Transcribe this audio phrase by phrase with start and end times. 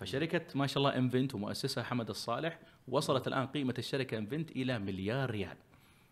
[0.00, 5.30] فشركة ما شاء الله إنفنت ومؤسسها حمد الصالح وصلت الآن قيمة الشركة إنفنت إلى مليار
[5.30, 5.56] ريال.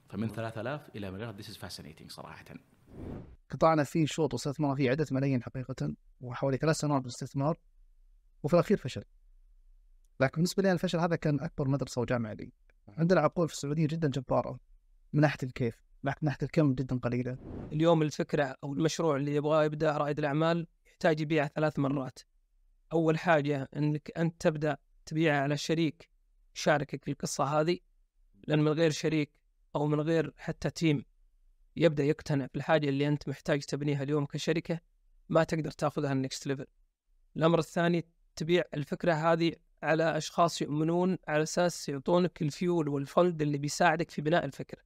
[0.09, 1.37] فمن 3000 إلى مليار.
[1.37, 2.45] this is fascinating صراحة.
[3.51, 7.59] قطاعنا فيه شوط واستثمرنا فيه عدة ملايين حقيقة وحوالي ثلاث سنوات بالاستثمار
[8.43, 9.05] وفي الأخير فشل.
[10.21, 12.53] لكن بالنسبة لي الفشل هذا كان أكبر مدرسة وجامعة لي.
[12.89, 14.59] عندنا عقول في السعودية جدا جبارة
[15.13, 17.39] من ناحية الكيف من ناحية الكم جدا قليلة.
[17.73, 22.19] اليوم الفكرة أو المشروع اللي يبغاه يبدأ رائد الأعمال يحتاج يبيع ثلاث مرات.
[22.93, 24.77] أول حاجة أنك أنت تبدأ
[25.07, 26.09] تبيعها على شريك
[26.57, 27.79] يشاركك في القصة هذه
[28.47, 29.31] لأن من غير شريك
[29.77, 31.05] أو من غير حتى team
[31.77, 34.81] يبدأ يقتنع بالحاجة اللي أنت محتاج تبنيها اليوم كشركة
[35.29, 36.67] ما تقدر تاخذها ال next level
[37.37, 38.07] الأمر الثاني
[38.37, 39.53] تبيع الفكرة هذه
[39.83, 44.79] على أشخاص يؤمنون على أساس يعطونك ال fuel وال fund اللي بيساعدك في بناء الفكرة.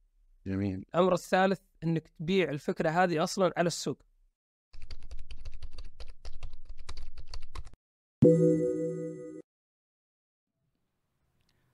[0.47, 0.85] جميل.
[0.95, 4.03] الأمر الثالث أنك تبيع الفكرة هذه أصلا على السوق.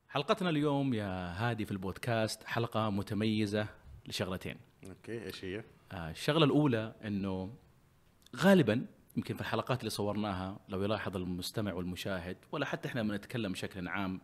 [0.10, 3.68] حلقتنا اليوم يا هادي في البودكاست حلقة متميزة
[4.08, 4.56] لشغلتين.
[4.88, 7.54] okay إيش هي؟ آه، الشغلة الأولى إنه
[8.36, 8.86] غالبا
[9.18, 14.22] يمكن في الحلقات اللي صورناها لو يلاحظ المستمع والمشاهد ولا حتى إحنا بنتكلم بشكل عام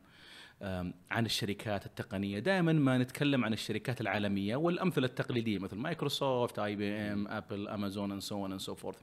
[1.12, 2.40] عن الشركات التقنية.
[2.40, 8.12] دائما ما نتكلم عن الشركات العالمية والأمثلة التقليدية مثل مايكروسوفت آي بي إم أبل أمازون
[8.12, 9.02] and so and so forth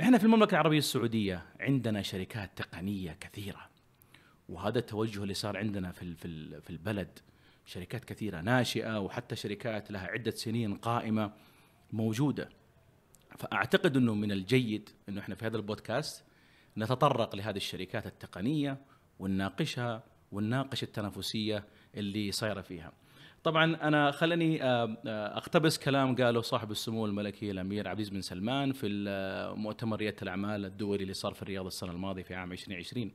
[0.00, 3.69] إحنا في المملكة العربية السعودية عندنا شركات تقنية كثيرة.
[4.50, 7.18] وهذا التوجه اللي صار عندنا في في ال- في البلد.
[7.66, 11.32] شركات كثيرة ناشئة وحتى شركات لها عدة سنين قائمة
[11.92, 12.48] موجودة.
[13.38, 16.24] فأعتقد إنه من الجيد إنه إحنا في هذا البودكاست
[16.76, 18.78] نتطرق لهذه الشركات التقنية
[19.18, 22.92] ونناقشها ونناقش التنافسية اللي صايرة فيها.
[23.44, 24.62] طبعا أنا خلني
[25.06, 28.88] أقتبس كلام قاله صاحب السمو الملكي الأمير عبد العزيز بن سلمان في
[29.56, 33.12] مؤتمر رياده الأعمال الدولي اللي صار في الرياض السنة الماضية في عام 2020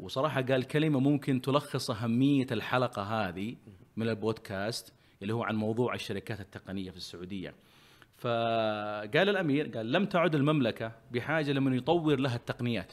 [0.00, 3.56] وصراحة قال كلمة ممكن تلخص أهمية الحلقة هذه
[3.96, 4.92] من البودكاست
[5.22, 7.54] اللي هو عن موضوع الشركات التقنية في السعودية.
[8.16, 12.92] فقال الأمير قال لم تعد المملكة بحاجة لمن يطور لها التقنيات.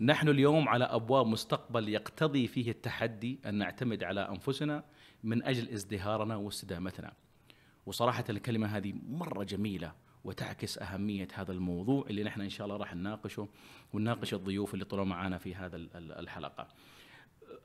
[0.00, 4.84] نحن اليوم على أبواب مستقبل يقتضي فيه التحدي أن نعتمد على أنفسنا
[5.24, 7.12] من أجل ازدهارنا واستدامتنا.
[7.86, 9.92] وصراحة الكلمة هذه مرة جميلة
[10.26, 13.48] وتعكس أهمية هذا الموضوع اللي نحن إن شاء الله راح نناقشه
[13.92, 16.68] ونناقش الضيوف اللي طلعوا معنا في هذا ال- ال- الحلقة.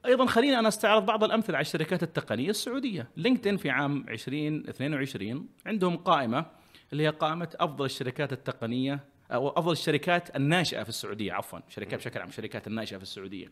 [0.06, 5.98] أيضا خليني أنا أستعرض بعض الأمثلة على الشركات التقنية السعودية، لينكدين في عام 2022 عندهم
[5.98, 6.46] قائمة
[6.94, 9.00] اللي هي قائمة أفضل الشركات التقنية
[9.32, 13.48] أو أفضل الشركات الناشئة في السعودية عفوا، شركات بشكل عام الشركات الناشئة في السعودية.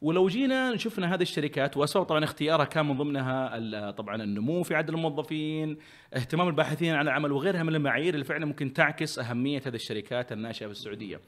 [0.00, 4.90] ولو جينا شفنا هذه الشركات واسباب طبعا اختيارها كان من ضمنها طبعا النمو في عدد
[4.90, 5.78] الموظفين،
[6.14, 10.66] اهتمام الباحثين عن العمل وغيرها من المعايير اللي فعلا ممكن تعكس أهمية هذه الشركات الناشئة
[10.66, 11.20] في السعوديه.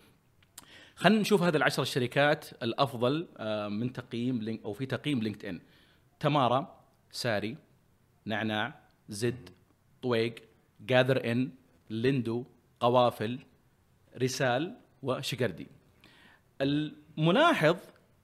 [0.97, 5.61] خلينا نشوف هذه العشر الشركات الأفضل آه، من تقييم لينك أو في تقييم لينكد ان
[6.21, 7.57] تمارا ساري
[8.27, 9.51] نعناع زد
[10.03, 10.35] طويق
[10.81, 11.51] جاذر إن
[11.91, 12.45] ليندو
[12.81, 13.39] قوافل
[14.23, 15.67] رسال وشقردي
[16.61, 17.77] الملاحظ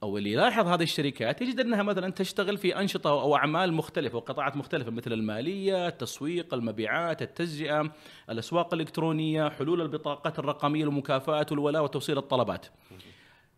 [0.02, 4.56] أو اللي يلاحظ هذه الشركات يجد أنها مثلا تشتغل في أنشطة أو أعمال مختلفة وقطاعات
[4.56, 7.92] مختلفة مثل المالية، التسويق، المبيعات، التجزئة،
[8.30, 12.66] الأسواق الإلكترونية، حلول البطاقات الرقمية المكافآت والولاء وتوصيل الطلبات.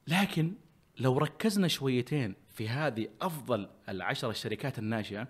[0.08, 0.52] لكن
[0.98, 5.28] لو ركزنا شويتين في هذه أفضل العشر الشركات الناشئه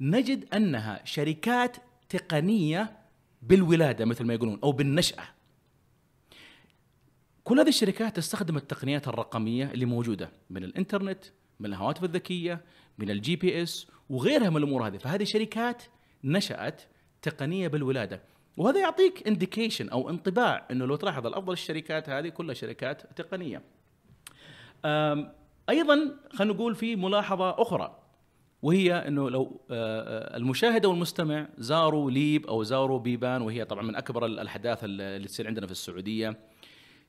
[0.00, 1.76] نجد أنها شركات
[2.08, 2.96] تقنية
[3.42, 5.24] بالولادة مثل ما يقولون أو بالنشأة.
[7.44, 11.24] كل هذه الشركات تستخدم التقنيات الرقمية اللي موجودة من الإنترنت،
[11.60, 12.64] من الهواتف الذكية،
[12.98, 15.82] من ال GPS وغيرها من الأمور هذه، فهذه شركات
[16.24, 16.82] نشأت
[17.22, 18.22] تقنية بالولادة،
[18.56, 23.62] وهذا يعطيك انديكيشن أو انطباع إنه لو تلاحظ الأفضل الشركات هذه كلها شركات تقنية.
[25.68, 27.98] أيضا خلينا نقول في ملاحظة أخرى
[28.62, 34.26] وهي إنه لو المشاهد أو المستمع زاروا ليب أو زاروا بيبان وهي طبعا من أكبر
[34.26, 36.51] الأحداث اللي تصير عندنا في السعودية.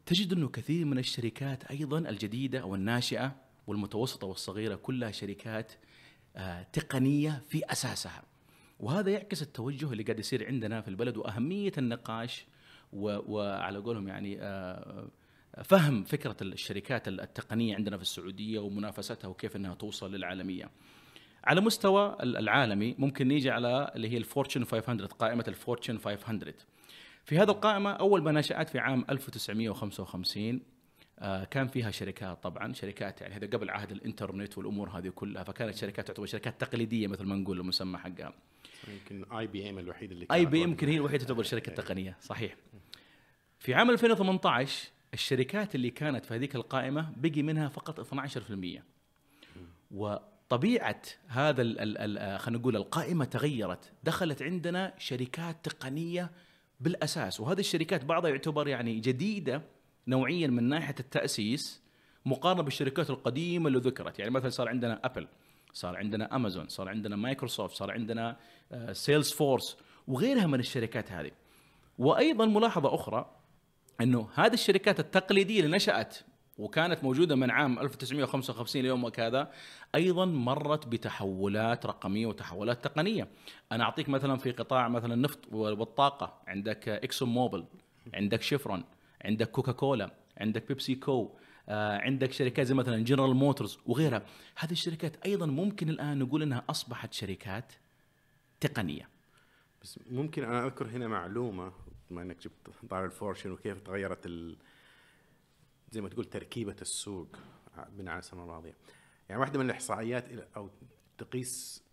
[0.05, 3.35] تجد انه كثير من الشركات أيضا الجديدة أو الناشئه
[3.67, 5.71] والمتوسطة والصغيرة كلها شركات
[6.35, 8.23] آه، تقنية في أساسها
[8.79, 12.45] وهذا يعكس التوجه اللي قاعد يصير عندنا في البلد وأهمية النقاش
[12.93, 15.07] وعلى قولهم يعني آه،
[15.63, 20.69] فهم فكرة الشركات التقنية عندنا في السعودية ومنافستها وكيف إنها توصل للعالمية.
[21.43, 26.53] على مستوى العالمي ممكن نيجي على اللي هي الفورتشن 500 قائمة الفورتشن 500
[27.25, 30.61] في هذه القائمة أول ما نشأت في عام 1955
[31.19, 35.75] آه، كان فيها شركات طبعا شركات يعني هذا قبل عهد الإنترنت والأمور هذه كلها فكانت
[35.75, 38.33] شركات تعتبر شركات تقليدية مثل ما نقول المسمى حقها.
[38.87, 40.95] يمكن اي بي ام الوحيد اللي اي بي واحدة يمكن هي.
[40.95, 42.55] الوحيدة تعتبر شركة تقنية صحيح.
[43.59, 48.81] في عام 2018 الشركات اللي كانت في هذيك القائمة بقي منها فقط 12%
[49.91, 56.31] وطبيعة هذا ال- خلينا نقول القائمة تغيرت دخلت عندنا شركات تقنية
[56.83, 57.39] بالأساس.
[57.39, 59.61] وهذه الشركات بعضها يعتبر يعني جديدة
[60.07, 61.81] نوعيا من ناحية التأسيس
[62.25, 64.19] مقارنة بالشركات القديمة اللي ذكرت.
[64.19, 65.27] يعني مثلا صار عندنا ابل
[65.73, 68.37] صار عندنا امازون صار عندنا مايكروسوفت صار عندنا
[68.91, 69.77] سيلز فورس
[70.07, 71.31] وغيرها من الشركات هذه.
[71.97, 73.35] وأيضا ملاحظة أخرى
[74.01, 76.17] إنه هذه الشركات التقليدية اللي نشأت
[76.57, 79.51] وكانت موجودة من عام 1955 ليوم وكذا
[79.95, 83.27] أيضا مرت بتحولات رقمية وتحولات تقنية.
[83.71, 87.65] أنا أعطيك مثلا في قطاع مثلا النفط والطاقة عندك إكسون موبل
[88.13, 88.83] عندك شيفرون
[89.25, 91.29] عندك كوكا كولا عندك بيبسي كو
[91.69, 94.25] آه، عندك شركات زي مثلا جنرال موتورز وغيرها.
[94.57, 97.73] هذه الشركات أيضا ممكن الآن نقول إنها أصبحت شركات
[98.59, 99.09] تقنية.
[99.81, 101.71] بس ممكن أنا أذكر هنا معلومة
[102.09, 104.57] بما إنك جبت طاري الفورتشن وكيف تغيرت ال...
[105.93, 107.35] زي ما تقول تركيبة السوق
[107.89, 108.77] بناء على السنة الماضيه.
[109.29, 110.25] يعني واحدة من الإحصائيات
[110.57, 110.69] أو
[111.17, 111.83] تقيس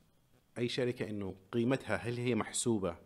[0.58, 2.97] أي شركة إنه قيمتها هل هي محسوبة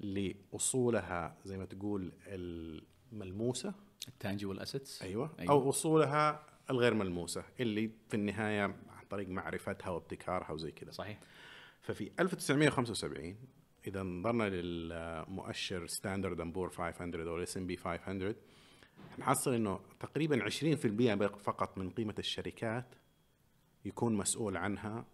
[0.00, 3.74] لأصولها زي ما تقول الملموسة
[4.08, 5.52] ال tangible assets أيوه, أيوة.
[5.52, 10.90] أو أصولها الغير ملموسة اللي في النهاية عن طريق معرفتها وابتكارها وزي كذا.
[10.90, 11.20] صحيح
[11.80, 13.36] ففي 1975
[13.86, 18.34] إذا نظرنا للمؤشر ستاندرد اند بورز 500 أو ال S&P 500
[19.18, 22.94] نحصل إنه تقريبا 20% فقط من قيمة الشركات
[23.84, 25.04] يكون مسؤول عنها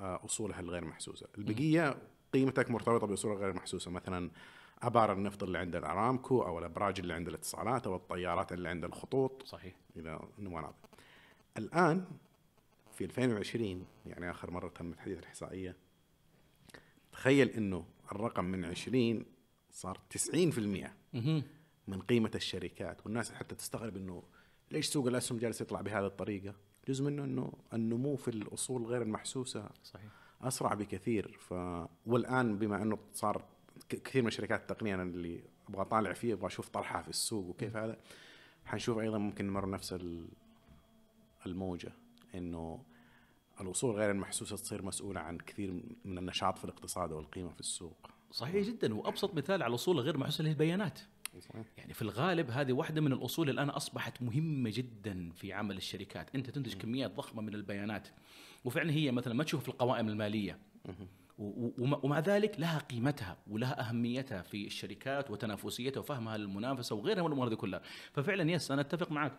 [0.00, 1.96] آه، أصولها الغير محسوسة، البقية
[2.32, 3.90] قيمتك مرتبطة بأصولها الغير محسوسة.
[3.90, 4.30] مثلا
[4.82, 9.42] أبار النفط اللي عند الأرامكو أو الأبراج اللي عند الاتصالات أو الطيارات اللي عند الخطوط
[9.42, 9.76] صحيح.
[9.96, 10.74] اذا نعرف.
[11.58, 12.04] الآن
[12.92, 15.76] في 2020 يعني آخر مرة تم تحديث الإحصائية
[17.12, 19.24] تخيل إنه الرقم من 20
[19.70, 21.42] صار 90% مهم.
[21.88, 24.22] من قيمة الشركات والناس حتى تستغرب إنه
[24.70, 26.54] ليش سوق الأسهم جالس يطلع بهذه الطريقة؟
[26.88, 29.68] جزء منه إنه النمو في الأصول غير المحسوسة.
[29.84, 30.10] صحيح.
[30.42, 31.38] أسرع بكثير.
[31.40, 31.52] ف
[32.06, 33.44] والآن بما إنه صار
[33.88, 37.76] كثير من الشركات التقنيه أنا اللي أبغى أطالع فيه أبغى أشوف طرحها في السوق وكيف
[37.76, 37.98] هذا
[38.64, 40.28] حنشوف أيضا ممكن نمر نفس ال-
[41.46, 41.92] الموجة.
[42.34, 42.82] إنه
[43.60, 45.72] الأصول غير المحسوسة تصير مسؤولة عن كثير
[46.04, 48.10] من النشاط في الاقتصاد والقيمة في السوق.
[48.30, 48.94] صحيح جدا.
[48.94, 51.00] وأبسط مثال على الأصول غير محسوسة اللي هي البيانات.
[51.40, 51.66] صحيح.
[51.78, 56.34] يعني في الغالب هذه واحدة من الأصول اللي الآن أصبحت مهمة جدا في عمل الشركات.
[56.34, 58.08] أنت تنتج كميات ضخمة من البيانات.
[58.64, 60.58] وفعلا هي مثلا ما تشوف في القوائم المالية.
[61.38, 67.54] ومع- ذلك لها قيمتها ولها أهميتها في الشركات وتنافسيتها وفهمها للمنافسة وغيرها من الأمور هذه
[67.54, 67.80] كلها.
[68.12, 69.32] ففعلا yes أنا أتفق معك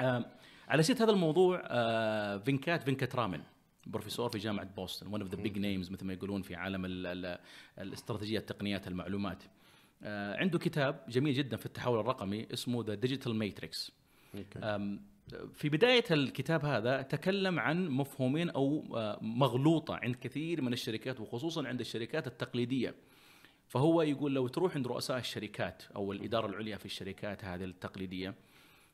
[0.00, 0.24] آه
[0.68, 3.42] على سيره هذا الموضوع آه فينكات فينكات رامن
[3.86, 7.06] بروفيسور في جامعة بوسطن one of the big names مثل ما يقولون في عالم ال
[7.06, 7.38] ال
[7.78, 9.42] الاستراتيجية التقنيات المعلومات.
[10.02, 13.92] عنده كتاب جميل جدا في التحول الرقمي اسمه The Digital Matrix
[15.54, 21.68] في بداية الكتاب هذا تكلم عن مفهومين أو آه، مغلوطة عند كثير من الشركات وخصوصا
[21.68, 22.94] عند الشركات التقليدية.
[23.68, 28.34] فهو يقول لو تروح عند رؤساء الشركات أو الإدارة العليا في الشركات هذه التقليدية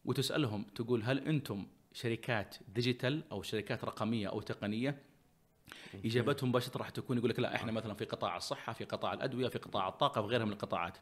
[0.05, 5.03] وتسألهم تقول هل أنتم شركات ديجيتال أو شركات رقمية أو تقنية؟
[6.05, 9.49] إجابتهم مباشرة راح تكون يقول لك لا إحنا مثلا في قطاع الصحة في قطاع الأدوية
[9.49, 10.99] في قطاع الطاقة وغيرها من القطاعات.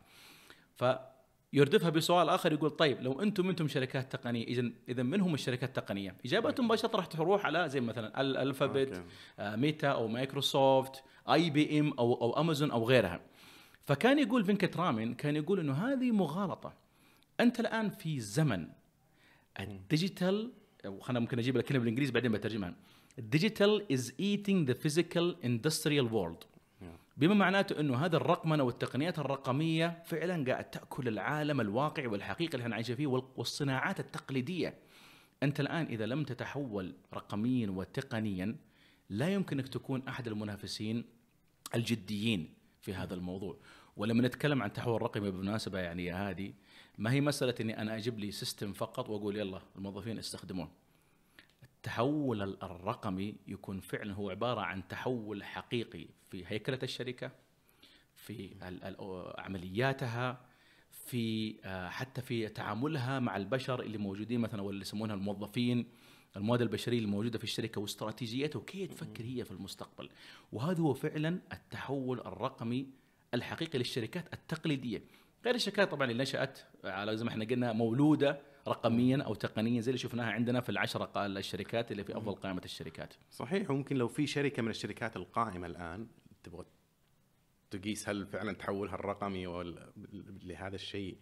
[0.77, 5.69] فيردفها بسؤال آخر يقول طيب لو أنتم أنتم شركات تقنية اذا اذا من هم الشركات
[5.69, 9.05] التقنية؟ إجابتهم مباشرة راح تروح على زي مثلا الالفابت.
[9.39, 13.21] آه، ميتا أو مايكروسوفت اي بي ام أو أو امازون أو غيرها.
[13.83, 16.73] فكان يقول فينكت رامن كان يقول إنه هذه مغالطة.
[17.41, 18.69] أنت الآن في زمن
[19.61, 20.53] ال digital
[20.87, 22.75] وخلنا ممكن أجيب لك كلمة بالإنجليزي بعدين بترجمها.
[23.21, 26.45] ال digital is eating the physical industrial world
[27.17, 32.75] بما معناته إنه هذا الرقمنة والتقنيات الرقمية فعلا قاعد تأكل العالم الواقعي والحقيقي اللي إحنا
[32.75, 34.75] عايشين فيه وال- والصناعات التقليدية.
[35.43, 38.57] أنت الآن إذا لم تتحول رقميا وتقنيا
[39.11, 41.05] لا يمكنك تكون أحد المنافسين
[41.75, 43.57] الجديين في هذا الموضوع.
[43.97, 46.55] ولما نتكلم عن تحول رقمي بالمناسبة يعني هادي
[46.99, 50.69] ما هي مسألة إني أنا أجيب لي سيستم فقط وأقول يلا الموظفين استخدموه.
[51.81, 57.31] التحول ال- الرقمي يكون فعلا هو عبارة عن تحول حقيقي في هيكلة الشركة
[58.15, 58.51] في
[59.39, 60.41] عملياتها
[60.91, 65.87] في آه، حتى في تعاملها مع البشر اللي موجودين مثلا واللي يسمونها الموظفين
[66.37, 70.09] المواد البشرية الموجوده في الشركة واستراتيجيتها وكيف تفكر هي في المستقبل.
[70.53, 72.87] وهذا هو فعلا التحول الرقمي
[73.35, 75.03] الحقيقي للشركات التقليدية.
[75.45, 79.91] غير الشركات طبعا اللي نشأت على زي ما إحنا قلنا مولودة رقميا أو تقنيا زي
[79.91, 83.15] اللي شفناها عندنا في العشرة الشركات اللي في أفضل قائمة الشركات.
[83.31, 86.07] صحيح وممكن لو في شركة من الشركات القائمة الآن
[86.43, 86.65] تبغى
[87.71, 89.47] تقيس هل فعلا تحولها الرقمي
[90.43, 91.17] لهذا الشيء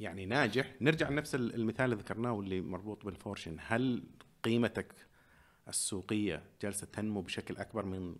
[0.00, 0.74] يعني ناجح.
[0.80, 3.56] نرجع لنفس المثال اللي ذكرناه واللي مربوط بالفورشن.
[3.60, 4.04] هل
[4.42, 4.94] قيمتك
[5.68, 8.16] السوقية جالسة تنمو بشكل أكبر من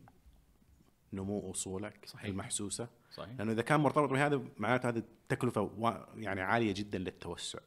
[1.13, 2.25] نمو أصولك صحيح.
[2.25, 3.39] المحسوسة؟ صحيح.
[3.39, 7.59] لأنه إذا كان مرتبط بهذا معناته هذه تكلفة وا- يعني عالية جدا للتوسع.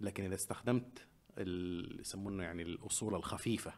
[0.00, 1.06] لكن إذا استخدمت
[1.38, 3.72] ال- يسمونه يعني الأصول الخفيفة.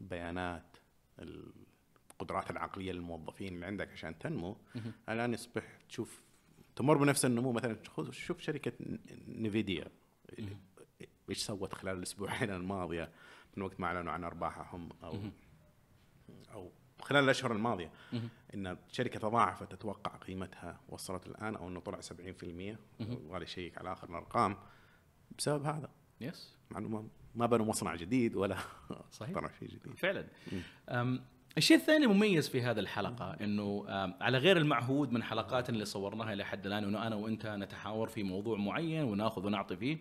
[0.00, 0.76] بيانات
[1.18, 4.56] القدرات العقلية للموظفين اللي عندك عشان تنمو.
[5.08, 6.22] الآن يصبح تشوف
[6.76, 7.76] تمر بنفس النمو مثلا
[8.10, 8.72] شوف شركة
[9.28, 9.84] نيفيديا.
[11.28, 13.12] إيش سوت خلال الأسبوعين الماضية
[13.56, 15.14] من وقت ما أعلنوا عن أرباحهم أو.
[16.52, 16.70] أو
[17.02, 17.90] خلال الأشهر الماضية.
[18.54, 22.76] إن الشركة تضاعفت أتوقع قيمتها وصلت الآن أو إنه طلع 70%
[23.28, 24.56] ولا يشيك على آخر الأرقام
[25.38, 25.88] بسبب هذا.
[26.20, 28.56] يس مع انه ما- بنوا مصنع جديد ولا
[29.12, 29.30] صحيح.
[29.30, 29.94] اخترعوا شيء جديد.
[29.96, 30.26] فعلا.
[31.58, 36.32] الشيء الثاني المميز في هذه الحلقة إنه أم، على غير المعهود من حلقات اللي صورناها
[36.32, 39.98] إلى حد الآن إنه أنا وإنت نتحاور في موضوع معين ونأخذ ونعطي فيه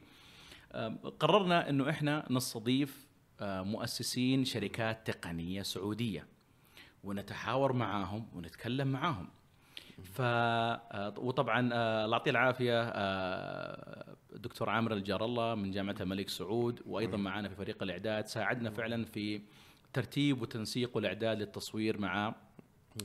[1.20, 3.08] قررنا إنه إحنا نستضيف
[3.42, 6.28] مؤسسين شركات تقنية سعودية.
[7.04, 9.28] ونتحاور معاهم ونتكلم معاهم.
[10.04, 11.60] ف آه، وطبعا
[12.06, 17.56] الله يعطيه العافية آه، دكتور عامر الجار الله من جامعة الملك سعود وأيضا معنا في
[17.56, 18.28] فريق الإعداد.
[18.28, 19.42] ساعدنا فعلا في
[19.94, 22.36] ترتيب وتنسيق والإعداد للتصوير مع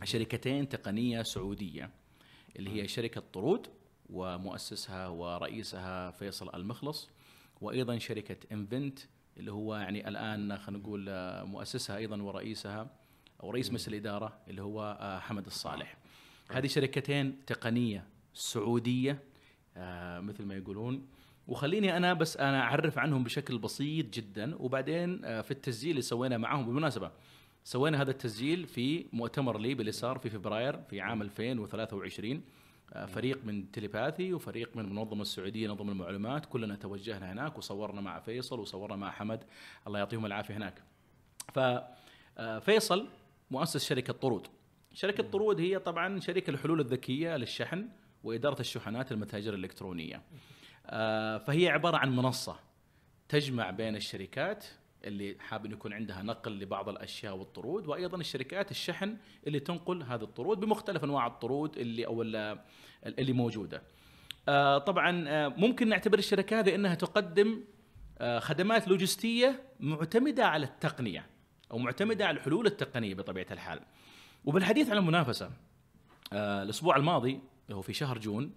[0.05, 1.91] شركتين تقنية سعودية
[2.57, 3.67] اللي هي شركة طرود
[4.11, 7.11] ومؤسسها ورئيسها فيصل المخلص
[7.61, 8.99] وأيضا شركة إنفنت
[9.37, 12.91] اللي هو يعني الآن خلينا نقول آه، مؤسسها أيضا ورئيسها.
[13.43, 15.97] أو رئيس مجلس الإدارة اللي هو آه، حمد الصالح.
[16.51, 19.23] هذه شركتين تقنية سعودية
[19.77, 21.07] آه، مثل ما يقولون.
[21.49, 26.37] وخليني أنا بس أنا أعرف عنهم بشكل بسيط جدا وبعدين آه، في التسجيل اللي سويناه
[26.37, 26.67] معهم.
[26.67, 27.11] بالمناسبة
[27.65, 32.43] سوينا هذا التسجيل في مؤتمر لي باللي صار في فبراير في عام 2023
[32.93, 36.47] آه، فريق من تليباثي وفريق من المنظمه السعودية نظم المعلومات.
[36.47, 39.45] كلنا توجهنا هناك وصورنا مع فيصل وصورنا مع حمد.
[39.87, 40.83] الله يعطيهم العافية هناك.
[41.53, 43.09] ففيصل
[43.51, 44.47] مؤسس شركة طرود.
[44.93, 47.89] شركة طرود هي طبعا شركة الحلول الذكية للشحن
[48.25, 50.23] وإدارة الشحنات المتاجر الإلكترونية.
[50.87, 52.57] آه، فهي عبارة عن منصة
[53.29, 54.67] تجمع بين الشركات
[55.05, 60.61] اللي حاب يكون عندها نقل لبعض الأشياء والطرود وأيضا الشركات الشحن اللي تنقل هذه الطرود
[60.61, 62.59] بمختلف أنواع الطرود اللي أو ال-
[63.07, 63.83] اللي موجودة.
[64.49, 67.65] آه، طبعا آه، ممكن نعتبر الشركة هذه إنها تقدم
[68.39, 71.27] خدمات لوجستية معتمدة على التقنية
[71.71, 73.81] أو معتمدة على الحلول التقنية بطبيعة الحال.
[74.45, 75.51] وبالحديث عن المنافسة
[76.33, 78.53] آه، الأسبوع الماضي هو في شهر جون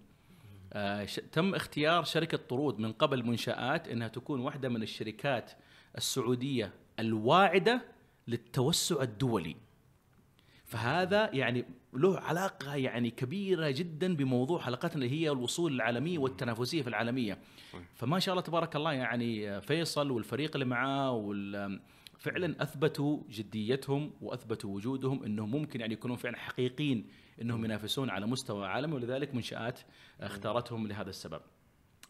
[0.72, 5.52] آه، تم اختيار شركة طرود من قبل منشآت إنها تكون واحدة من الشركات
[5.98, 7.82] السعودية الواعدة
[8.28, 9.56] للتوسع الدولي.
[10.64, 16.88] فهذا يعني له علاقة يعني كبيرة جدا بموضوع حلقتنا اللي هي الوصول العالمية والتنافسية في
[16.88, 17.38] العالمية.
[17.94, 21.80] فما شاء الله تبارك الله يعني فيصل والفريق اللي معاه وال
[22.20, 27.06] فعلا أثبتوا جديتهم وأثبتوا وجودهم إنهم ممكن يعني يكونون فعلا حقيقيين
[27.42, 29.80] إنهم ينافسون على مستوى عالمي ولذلك منشات
[30.20, 31.40] اختارتهم لهذا السبب.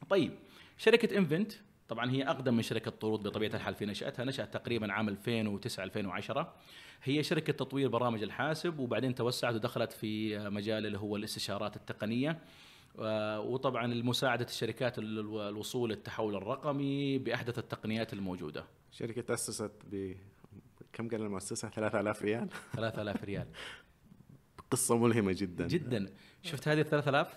[0.09, 0.33] طيب
[0.79, 1.53] شركة إنفنت
[1.89, 6.55] طبعا هي أقدم من شركة طرود بطبيعة الحال في نشأتها، نشأت تقريبا عام 2009 2010
[7.03, 12.41] هي شركة تطوير برامج الحاسب وبعدين توسعت ودخلت في مجال اللي هو الاستشارات التقنية.
[12.95, 15.19] وطبعا مساعده الشركات ال-
[15.49, 18.65] الوصول للتحول الرقمي بأحدث التقنيات الموجودة.
[18.91, 20.15] شركة تأسست ب
[20.93, 22.49] كم قال المؤسسه 3000 ريال.
[22.73, 23.47] 3000 ريال.
[24.71, 25.67] قصة ملهمة جدا.
[25.67, 26.15] جدا.
[26.43, 27.37] شفت هذه ال 3000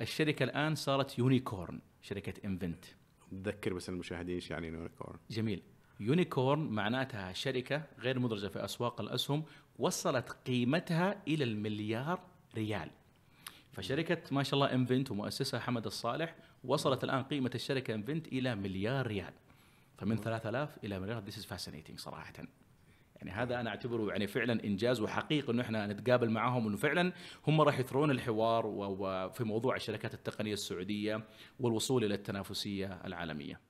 [0.00, 2.84] الشركة الآن صارت unicorn شركة إنفنت.
[3.30, 5.18] تذكر بس المشاهدين إيش يعني unicorn.
[5.30, 5.62] جميل.
[6.00, 9.44] unicorn معناتها شركة غير مدرجة في أسواق الأسهم
[9.78, 12.20] وصلت قيمتها إلى المليار
[12.56, 12.90] ريال.
[13.78, 19.06] فشركة ما شاء الله إنفنت ومؤسسها حمد الصالح وصلت الآن قيمة الشركة إنفنت إلى مليار
[19.06, 19.32] ريال
[19.98, 22.32] فمن 3000 إلى مليار this is fascinating صراحة
[23.16, 27.12] يعني هذا أنا أعتبره يعني فعلا إنجاز وحقيقي إنه إحنا نتقابل معهم إنه فعلا
[27.46, 31.24] هم راح يثرون الحوار وفي موضوع الشركات التقنية السعودية
[31.60, 33.60] والوصول إلى التنافسية العالمية.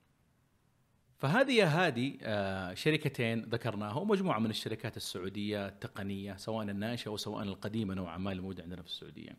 [1.17, 7.93] فهذه يا هادي آه، شركتين ذكرناها ومجموعه من الشركات السعودية التقنية سواء الناشئة وسواء القديمة
[7.93, 9.37] نوعا ما الموجوده عندنا في السعودية.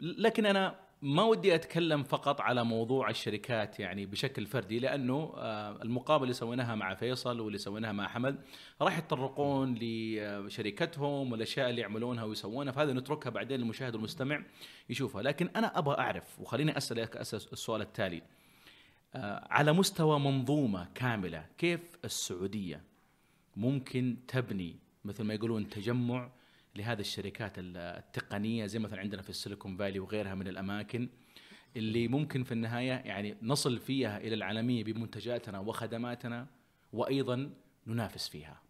[0.00, 6.22] لكن أنا ما ودي أتكلم فقط على موضوع الشركات يعني بشكل فردي لأنه آه، المقابله
[6.22, 8.38] اللي سويناها مع فيصل واللي سويناها مع حمد
[8.82, 14.42] راح يتطرقون لشركتهم والأشياء اللي يعملونها ويسوونها فهذا نتركها بعدين للمشاهد والمستمع
[14.90, 15.22] يشوفها.
[15.22, 18.22] لكن أنا أبغى أعرف وخليني أسألك اسال السؤال التالي
[19.14, 22.82] آه، على مستوى منظومة كاملة كيف السعودية
[23.56, 26.30] ممكن تبني مثل ما يقولون تجمع
[26.76, 31.08] لهذه الشركات ال- التقنية زي مثلا عندنا في السيليكون فالي وغيرها من الأماكن
[31.76, 36.46] اللي ممكن في النهاية يعني نصل فيها إلى العالمية بمنتجاتنا وخدماتنا
[36.92, 37.50] وأيضا
[37.86, 38.60] ننافس فيها.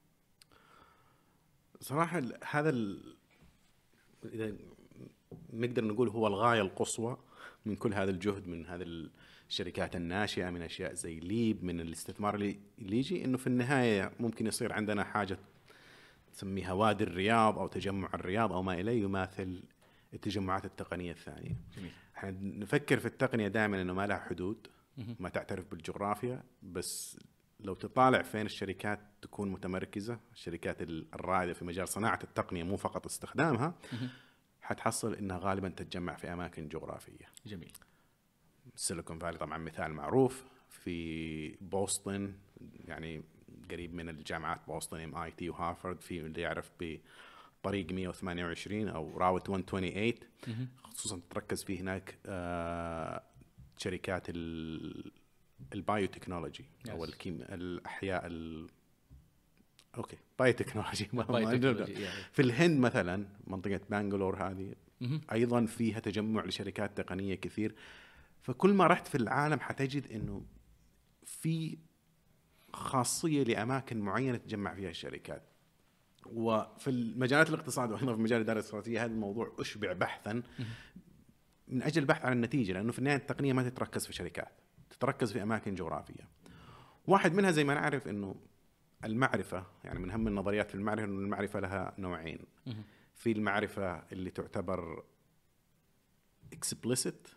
[1.80, 3.14] صراحة هذا ال...
[4.24, 4.56] إذا
[5.52, 7.18] نقدر نقول هو الغاية القصوى
[7.66, 9.08] من كل هذا الجهد من هذه
[9.48, 14.72] الشركات الناشئة من أشياء زي ليب من الاستثمار اللي يجي إنه في النهاية ممكن يصير
[14.72, 15.38] عندنا حاجة
[16.36, 19.62] تسميها وادي الرياض أو تجمع الرياض أو ما إليه يماثل
[20.14, 21.56] التجمعات التقنية الثانية.
[21.76, 24.66] جميل إحنا نفكر في التقنية دائما إنه ما لها حدود.
[25.20, 27.18] ما تعترف بالجغرافيا بس
[27.60, 33.06] لو تطالع فين الشركات تكون متمركزة الشركات ال- الرائدة في مجال صناعة التقنية مو فقط
[33.06, 33.74] استخدامها.
[34.62, 37.72] حتحصل إنها غالبا تتجمع في أماكن جغرافية جميل
[38.76, 42.32] سيليكون فالي طبعا مثال معروف في بوسطن
[42.84, 43.22] يعني
[43.70, 50.12] قريب من الجامعات بوسطن MIT وهارفرد في اللي يعرف بطريق 128 أو Route 128
[50.48, 50.68] مهم.
[50.84, 53.22] خصوصا تركز فيه هناك آه،
[53.78, 55.12] شركات ال-
[55.74, 57.04] ال biotechnology أو.
[57.04, 58.66] الكيم الاحياء ال...
[59.96, 61.08] okay biotechnology
[62.02, 62.20] يعني.
[62.32, 64.74] في الهند مثلا منطقه بانجلور هذه.
[65.32, 67.74] أيضا فيها تجمع لشركات تقنيه كثير
[68.42, 70.42] فكل ما رحت في العالم حتجد انه
[71.24, 71.78] في
[72.76, 75.42] خاصية لأماكن معينة تجمع فيها الشركات.
[76.26, 80.42] وفي المجالات الاقتصاد وأيضا في مجال الإدارة الاستراتيجيه هذا الموضوع أشبع بحثا
[81.68, 84.52] من أجل البحث عن النتيجة لأنه في النهاية التقنية ما تتركز في شركات
[84.90, 86.28] تتركز في أماكن جغرافية.
[87.06, 88.34] واحد منها زي ما نعرف إنه
[89.04, 92.38] المعرفة يعني من أهم النظريات في المعرفة إنه المعرفة لها نوعين.
[93.14, 95.04] في المعرفة اللي تعتبر
[96.54, 97.28] explicit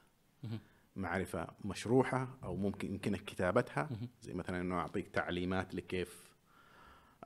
[0.99, 1.11] مهم.
[1.11, 3.89] معرفة مشروحة أو ممكن يمكنك كتابتها.
[4.21, 6.29] زي مثلا أنه أعطيك تعليمات لكيف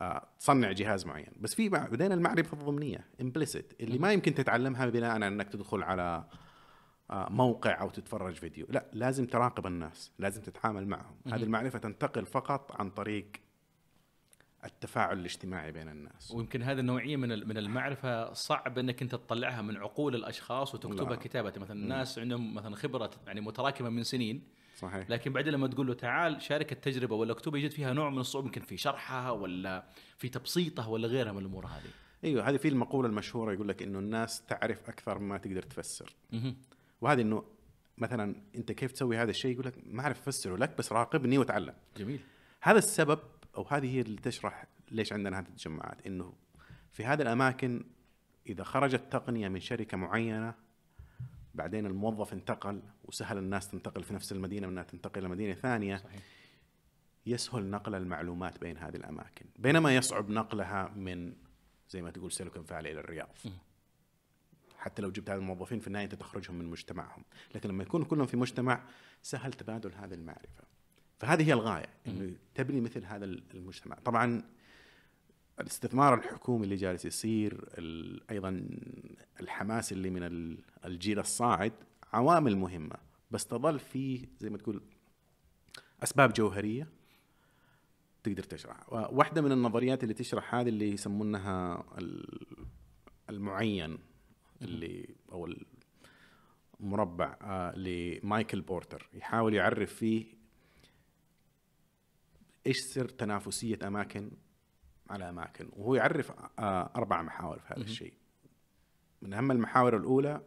[0.02, 5.12] آه، تصنع جهاز معين بس في بعدين المعرفة الضمنية implicit اللي ما يمكن تتعلمها بناء
[5.12, 6.26] على أنك تدخل على
[7.12, 11.16] آه، موقع أو تتفرج فيديو لا لازم تراقب الناس لازم تتعامل معهم.
[11.28, 13.32] هذه المعرفة تنتقل فقط عن طريق
[14.66, 19.78] التفاعل الاجتماعي بين الناس ويمكن هذه النوعية من من المعرفة صعب إنك أنت تطلعها من
[19.78, 21.16] عقول الأشخاص وتكتبها لا.
[21.16, 24.44] كتابة مثلا الناس عندهم مثلا خبرة يعني متراكمة من سنين
[24.76, 28.18] صحيح لكن بعدين لما تقول له تعال شارك التجربة ولا اكتبها يجد فيها نوع من
[28.18, 29.84] الصعوبة يمكن في شرحها ولا
[30.18, 31.90] في تبسيطها ولا غيرها من الأمور هذه.
[32.24, 36.16] أيوه هذه في المقولة المشهورة يقول لك إنه الناس تعرف أكثر مما تقدر تفسر.
[37.02, 37.44] وهذه إنه
[37.98, 41.74] مثلا أنت كيف تسوي هذا الشيء يقول لك ما أعرف أفسره لك بس راقبني وتعلم
[41.98, 42.20] جميل.
[42.62, 43.20] هذا السبب
[43.58, 46.34] أو هذه هي اللي تشرح ليش عندنا هذه التجمعات إنه
[46.92, 47.84] في هذه الأماكن
[48.48, 50.54] إذا خرجت تقنية من شركة معينة
[51.54, 55.98] بعدين الموظف انتقل وسهل الناس تنتقل في نفس المدينة من انها تنتقل إلى مدينة ثانية
[55.98, 56.22] صحيح.
[57.26, 61.34] يسهل نقل المعلومات بين هذه الأماكن بينما يصعب نقلها من
[61.90, 63.30] زي ما تقول سيليكون فالي إلى الرياض.
[64.78, 67.24] حتى لو جبت هذه الموظفين في النهاية انت تخرجهم من مجتمعهم
[67.56, 68.84] لكن لما يكونوا كلهم في مجتمع
[69.22, 70.64] سهل تبادل هذه المعرفة
[71.24, 73.96] فهذه هي الغاية إنه تبني مثل هذا المجتمع.
[73.96, 74.44] طبعا
[75.60, 77.70] الاستثمار الحكومي اللي جالس يصير
[78.32, 78.68] أيضا
[79.40, 81.72] الحماس اللي من ال- الجيل الصاعد
[82.14, 82.96] عوامل مهمة
[83.32, 84.82] بس تظل في زي ما تقول
[86.04, 86.88] أسباب جوهرية
[88.24, 88.94] تقدر تشرح.
[88.94, 92.66] واحدة من النظريات اللي تشرح هذه اللي يسمونها ال-
[93.30, 93.98] المعين
[94.62, 95.50] اللي أو
[96.80, 99.10] المربع آه، لمايكل بورتر.
[99.14, 100.43] يحاول يعرف فيه
[102.68, 104.32] إيش سر تنافسية أماكن
[105.10, 107.82] على أماكن؟ وهو يعرف آه، أربع محاور في هذا.
[107.82, 108.14] الشيء.
[109.22, 110.42] من أهم المحاور الأولى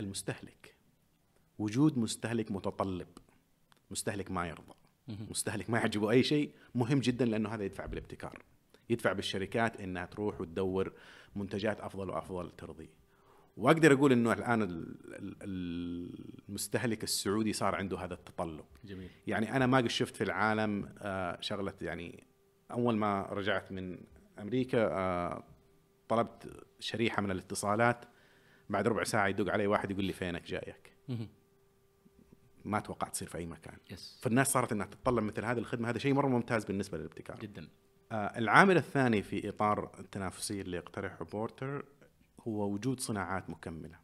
[0.00, 0.76] المستهلك.
[1.58, 3.08] وجود مستهلك متطلب.
[3.90, 4.74] مستهلك ما يرضى.
[5.08, 6.52] مستهلك ما يعجبه أي شيء.
[6.74, 8.42] مهم جدا لأنه هذا يدفع بالابتكار.
[8.90, 10.92] يدفع بالشركات إنها تروح وتدور
[11.36, 12.90] منتجات أفضل وأفضل ترضيه.
[13.56, 14.96] واقدر أقول إنه الآن ال-
[15.42, 16.14] ال-
[16.48, 18.64] المستهلك السعودي صار عنده هذا التطلب.
[18.84, 19.10] جميل.
[19.26, 22.26] يعني أنا ما قد شفت في العالم آه، شغلة يعني
[22.70, 23.98] أول ما رجعت من
[24.38, 25.44] أمريكا آه،
[26.08, 28.04] طلبت شريحة من الاتصالات.
[28.70, 30.92] بعد ربع ساعة يدق علي واحد يقول لي فينك جايك.
[32.64, 33.76] ما توقعت تصير في أي مكان.
[33.90, 35.90] يس فالناس صارت إنها تتطلب مثل هذه الخدمة.
[35.90, 37.38] هذا شيء مرة ممتاز بالنسبة للابتكار.
[37.38, 37.68] جدا.
[38.12, 41.84] آه، العامل الثاني في إطار التنافسيه اللي يقترحه بورتر
[42.48, 43.98] هو وجود صناعات مكملة.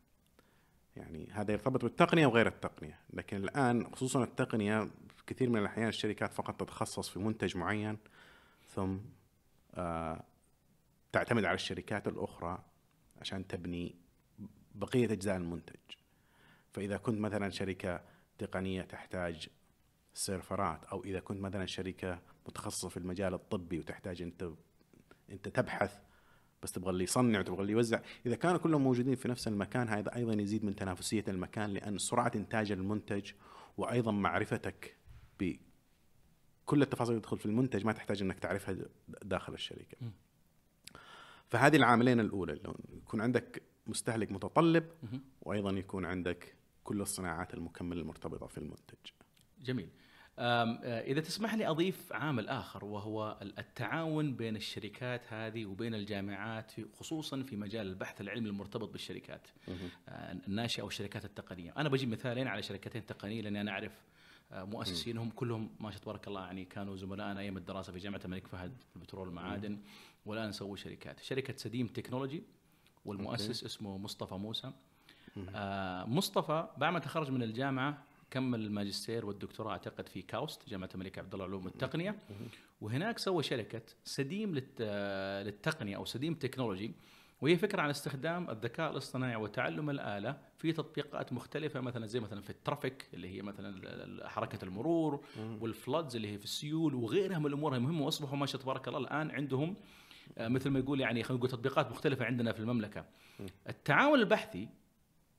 [0.97, 6.33] يعني هذا يرتبط بالتقنية وغير التقنية، لكن الآن خصوصا التقنية في كثير من الأحيان الشركات
[6.33, 7.99] فقط تتخصص في منتج معين
[8.75, 8.99] ثم
[9.75, 10.25] آه،
[11.13, 12.65] تعتمد على الشركات الأخرى
[13.21, 13.95] عشان تبني
[14.75, 15.77] بقية أجزاء المنتج.
[16.73, 18.01] فإذا كنت مثلا شركة
[18.39, 19.49] تقنية تحتاج
[20.15, 24.51] سيرفرات أو إذا كنت مثلا شركة متخصصة في المجال الطبي وتحتاج انت
[25.31, 25.99] انت تبحث
[26.63, 30.17] بس تبغى اللي يصنع وتبغى اللي يوزع إذا كانوا كلهم موجودين في نفس المكان هذا
[30.17, 33.33] أيضا يزيد من تنافسية المكان لأن سرعة إنتاج المنتج
[33.77, 34.97] وأيضا معرفتك
[35.41, 38.77] بكل التفاصيل اللي تدخل في المنتج ما تحتاج إنك تعرفها
[39.23, 40.11] داخل الشركة م.
[41.49, 44.85] فهذه العاملين الأولى اللي يكون عندك مستهلك متطلب.
[45.43, 49.11] وأيضا يكون عندك كل الصناعات المكملة المرتبطة في المنتج
[49.61, 49.89] جميل
[50.39, 56.73] آه، إذا تسمح لي أضيف عامل آخر وهو ال- التعاون بين الشركات هذه وبين الجامعات
[56.99, 59.47] خصوصا في مجال البحث العلمي المرتبط بالشركات
[60.09, 61.75] آه، الناشئة والشركات التقنية.
[61.77, 63.93] أنا بجيب مثالين على شركتين تقنية لأني أنا أعرف
[64.53, 68.21] آه، مؤسسينهم كلهم ما شاء الله تبارك الله يعني كانوا زملائنا أيام الدراسة في جامعة
[68.25, 69.79] الملك فهد في البترول والمعادن
[70.27, 71.21] والآن سووا شركات.
[71.21, 72.43] شركة سديم Technology
[73.05, 74.73] والمؤسس اسمه مصطفى موسى.
[76.07, 81.33] مصطفى بعد ما تخرج من الجامعة كمل الماجستير والدكتوراه أعتقد في كاوست جامعة الملك عبد
[81.33, 82.17] الله العلوم والتقنية.
[82.81, 84.83] وهناك سوى شركة سديم للت...
[85.47, 86.95] للتقنية أو سديم Technology
[87.41, 92.51] وهي فكرة عن استخدام الذكاء الاصطناعي وتعلم الآلة في تطبيقات مختلفة مثلا زي مثلا في
[92.51, 95.25] ال traffic اللي هي مثلا حركة المرور
[95.61, 98.89] وال floods اللي هي في السيول وغيرها من الأمور المهمه وأصبحوا ما شاء الله تبارك
[98.89, 99.77] الله الآن عندهم
[100.39, 103.05] آه، مثل ما يقول يعني خلينا نقول تطبيقات مختلفة عندنا في المملكة.
[103.69, 104.69] التعاون البحثي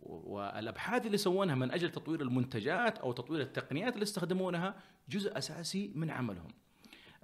[0.05, 4.75] والأبحاث اللي سوونها من أجل تطوير المنتجات أو تطوير التقنيات اللي يستخدمونها
[5.09, 6.51] جزء أساسي من عملهم.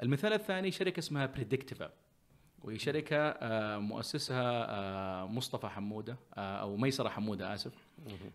[0.04, 1.92] المثال الثاني شركة اسمها بريدكتيفا
[2.64, 7.74] وهي شركة آه، مؤسسها آه، مصطفى حمودة آه، أو ميسرة حمودة آسف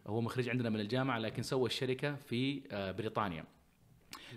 [0.07, 2.61] هو مخرج عندنا من الجامعة لكن سوى الشركة في
[2.99, 3.45] بريطانيا.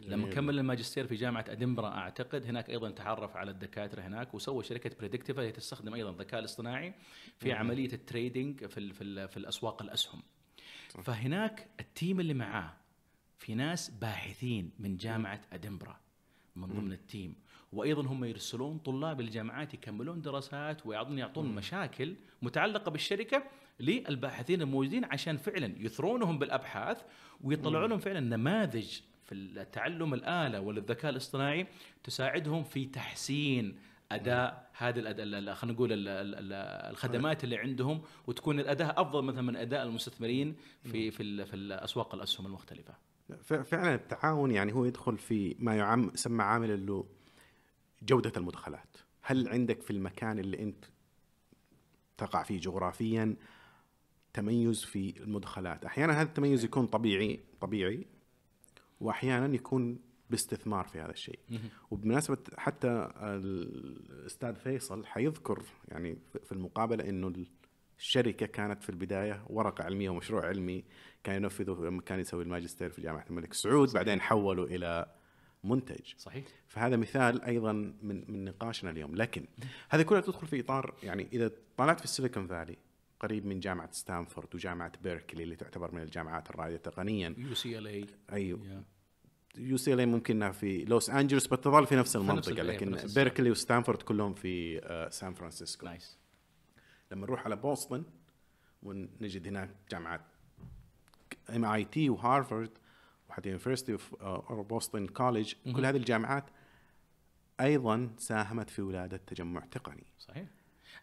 [0.03, 0.29] لما.
[0.29, 5.41] كمل الماجستير في جامعة ادنبرا أعتقد هناك أيضا تعرف على الدكاترة هناك وسوى شركة بريدكتيفا
[5.41, 6.93] هي تستخدم أيضا الذكاء الاصطناعي
[7.37, 10.21] في عملية ال trading في في, في الأسواق الأسهم.
[11.03, 12.73] فهناك ال team اللي معاه
[13.39, 15.99] في ناس باحثين من جامعة ادنبرا
[16.55, 17.35] من ضمن ال team.
[17.73, 23.43] وأيضا هم يرسلون طلاب الجامعات يكملون دراسات ويعطون يعطون مشاكل متعلقة بالشركة
[23.79, 27.01] للباحثين الموجودين عشان فعلا يثرونهم بالأبحاث
[27.43, 31.67] ويطلعوا لهم فعلا نماذج في التعلم الاله والذكاء الاصطناعي
[32.03, 33.79] تساعدهم في تحسين
[34.11, 35.01] أداء هذه
[35.53, 36.53] خلينا نقول ال- ال- ال-
[36.91, 42.15] الخدمات اللي عندهم وتكون الأداء أفضل مثلا من أداء المستثمرين في في ال- في الأسواق
[42.15, 42.93] الأسهم المختلفة.
[43.63, 47.03] فعلا التعاون يعني هو يدخل في ما يعم يسمى عامل اللي
[48.03, 48.97] جودة المدخلات.
[49.21, 50.85] هل عندك في المكان اللي أنت
[52.17, 53.35] تقع فيه جغرافيا
[54.33, 58.07] تميز في المدخلات؟ أحيانا هذا التميز يكون طبيعي طبيعي
[58.99, 61.39] وأحيانا يكون باستثمار في هذا الشيء.
[61.91, 67.33] وبمناسبة حتى الأستاذ فيصل حيذكر يعني في المقابلة أنه
[67.99, 70.83] الشركة كانت في البداية ورقة علمية ومشروع علمي
[71.23, 75.05] كان ينفذه لما كان يسوي الماجستير في جامعة الملك سعود بعدين حولوا إلى
[75.63, 76.13] منتج.
[76.17, 79.15] صحيح؟ فهذا مثال أيضا من من نقاشنا اليوم.
[79.15, 79.45] لكن
[79.89, 82.77] هذه كلها تدخل في إطار يعني إذا طلعت في ال Silicon Valley
[83.19, 87.35] قريب من جامعة ستانفورد وجامعة بيركلي اللي تعتبر من الجامعات الرائدة تقنيا.
[87.37, 88.83] يو سي إل أي أيوه
[89.57, 92.97] يو سي إل ممكن إنها في لوس أنجلوس بس تظل في نفس المنطقة لكن.
[93.15, 95.85] بيركلي وستانفورد كلهم في آه، سان فرانسيسكو.
[95.85, 96.17] nice
[97.11, 98.03] لما نروح على بوسطن
[98.83, 100.21] ونجد هناك جامعات
[101.49, 102.71] MIT وهارفارد
[103.29, 106.45] وحتى University of Boston College كل هذه الجامعات
[107.59, 110.03] أيضا ساهمت في ولادة تجمع تقني.
[110.19, 110.47] صحيح.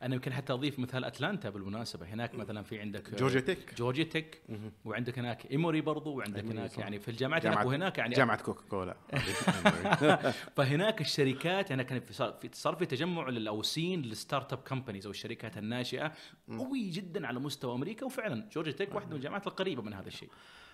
[0.03, 2.07] أنا يمكن حتى أضيف مثال أتلانتا بالمناسبة.
[2.07, 4.43] هناك مثلا في عندك Georgia Tech Georgia Tech
[4.85, 6.79] وعندك هناك إيموري برضو وعندك هناك.
[6.79, 8.97] يعني في الجامعات هناك وهناك يعني جامعة كوكا كولا
[10.57, 15.11] فهناك الشركات هنا كان في صار في تجمع لل- أو scene لل startup companies أو
[15.11, 16.13] الشركات الناشئة
[16.49, 18.07] قوي جدا على مستوى أمريكا.
[18.07, 20.29] وفعلا جورجيا تك واحدة من الجامعات القريبة من هذا الشيء.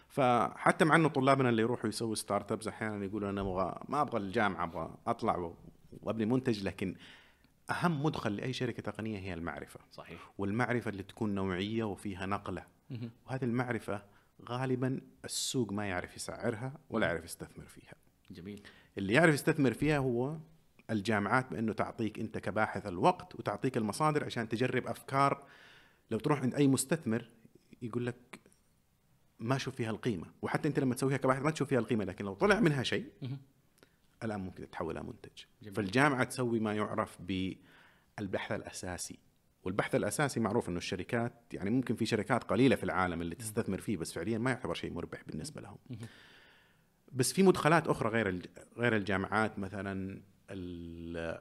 [0.09, 4.18] فحتى مع إنه طلابنا اللي يروحوا يسووا ستارت ابس أحيانا يقولوا أنا أبغى ما أبغى
[4.20, 5.52] الجامعة أبغى أطلع
[6.02, 6.94] وأبني منتج لكن
[7.70, 9.80] أهم مدخل لأي شركة تقنية هي المعرفة.
[9.92, 10.33] صحيح.
[10.38, 12.66] والمعرفة اللي تكون نوعية وفيها نقلة.
[13.26, 14.02] وهذه المعرفة
[14.48, 17.94] غالبا السوق ما يعرف يسعرها ولا يعرف يستثمر فيها.
[18.30, 18.62] جميل.
[18.98, 20.37] اللي يعرف يستثمر فيها هو
[20.90, 25.46] الجامعات بأنه تعطيك أنت كباحث الوقت وتعطيك المصادر عشان تجرب أفكار.
[26.11, 27.30] لو تروح عند أي مستثمر
[27.83, 28.40] يقول لك
[29.38, 30.26] ما أشوف فيها القيمة.
[30.42, 33.06] وحتى أنت لما تسويها كباحث ما تشوف فيها القيمة لكن لو طلع منها شيء.
[34.24, 35.30] الآن ممكن تتحول إلى منتج.
[35.62, 35.74] جميل.
[35.74, 39.18] فالجامعة تسوي ما يعرف بالبحث الأساسي
[39.64, 43.96] والبحث الأساسي معروف إنه الشركات يعني ممكن في شركات قليلة في العالم اللي تستثمر فيه
[43.96, 45.78] بس فعليا ما يعتبر شيء مربح بالنسبة لهم.
[47.12, 51.40] بس في مدخلات أخرى غير غير الجامعات مثلا ال-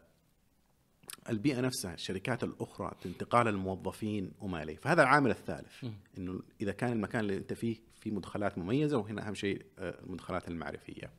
[1.30, 4.76] البيئة نفسها الشركات الأخرى انتقال الموظفين وما إليه.
[4.76, 5.84] فهذا العامل الثالث.
[6.18, 10.48] إنه إذا كان المكان اللي أنت فيه في مدخلات مميزة وهنا أهم شيء آه، المدخلات
[10.48, 11.12] المعرفية.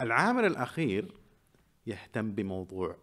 [0.00, 1.14] العامل الأخير
[1.86, 2.96] يهتم بموضوع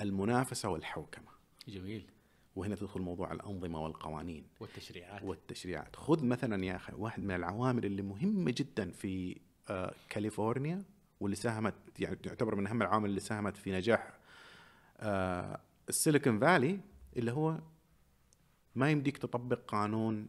[0.00, 1.28] المنافسة والحوكمة.
[1.68, 2.10] جميل.
[2.56, 4.46] وهنا تدخل موضوع الأنظمة والقوانين.
[4.60, 5.22] والتشريعات.
[5.22, 5.96] والتشريعات.
[5.96, 10.82] خذ مثلا يا أخي واحد من العوامل اللي مهمة جدا في آه، كاليفورنيا
[11.20, 14.18] واللي ساهمت يعني تعتبر من أهم العوامل اللي ساهمت في نجاح
[15.00, 16.80] آه، السيليكون فالي
[17.16, 17.58] اللي هو
[18.74, 20.28] ما يمديك تطبق قانون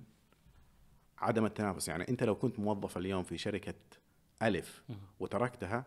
[1.18, 1.88] عدم التنافس.
[1.88, 3.74] يعني أنت لو كنت موظف اليوم في شركة
[4.90, 4.96] مم.
[5.20, 5.86] وتركتها.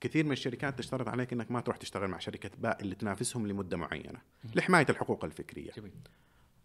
[0.00, 3.76] كثير من الشركات تشترط عليك إنك ما تروح تشتغل مع شركة باء اللي تنافسهم لمدة
[3.76, 4.20] معينة.
[4.54, 5.70] لحماية الحقوق الفكرية.
[5.70, 5.92] جميل.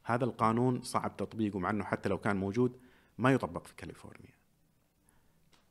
[0.03, 2.79] هذا القانون صعب تطبيقه مع إنه حتى لو كان موجود
[3.17, 4.33] ما يطبق في كاليفورنيا.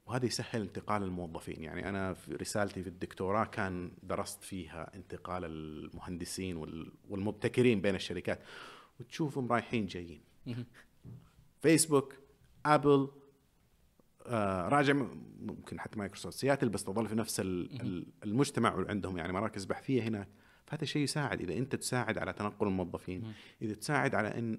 [0.06, 1.62] وهذا يسهل انتقال الموظفين.
[1.64, 8.40] يعني أنا في رسالتي في الدكتوراه كان درست فيها انتقال المهندسين وال- والمبتكرين بين الشركات.
[9.00, 10.20] وتشوفهم رايحين جايين.
[11.62, 12.14] فيسبوك
[12.66, 13.08] ابل
[14.68, 19.32] راجع م- ممكن حتى مايكروسوفت سياتل بس تظل في نفس ال- ال- المجتمع وعندهم يعني
[19.32, 20.28] مراكز بحثية هناك
[20.66, 21.40] فهذا شيء يساعد.
[21.40, 23.32] إذا أنت تساعد على تنقل الموظفين.
[23.62, 24.58] إذا تساعد على إن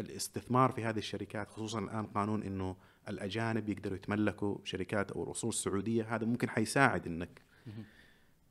[0.00, 2.76] الاستثمار في هذه الشركات خصوصا الآن قانون إنه
[3.08, 7.42] الأجانب يقدروا يتملكوا شركات أو اصول سعودية هذا ممكن حيساعد إنك.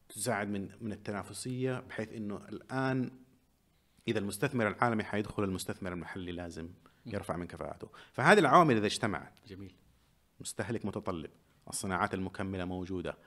[0.10, 3.12] تساعد من من التنافسية بحيث إنه الآن
[4.08, 6.70] إذا المستثمر العالمي حيدخل المستثمر المحلي لازم
[7.06, 7.90] يرفع من كفاءته.
[8.14, 9.40] فهذه العوامل إذا اجتمعت.
[9.48, 9.76] جميل.
[10.40, 11.32] مستهلك متطلب
[11.70, 13.18] الصناعات المكملة موجودة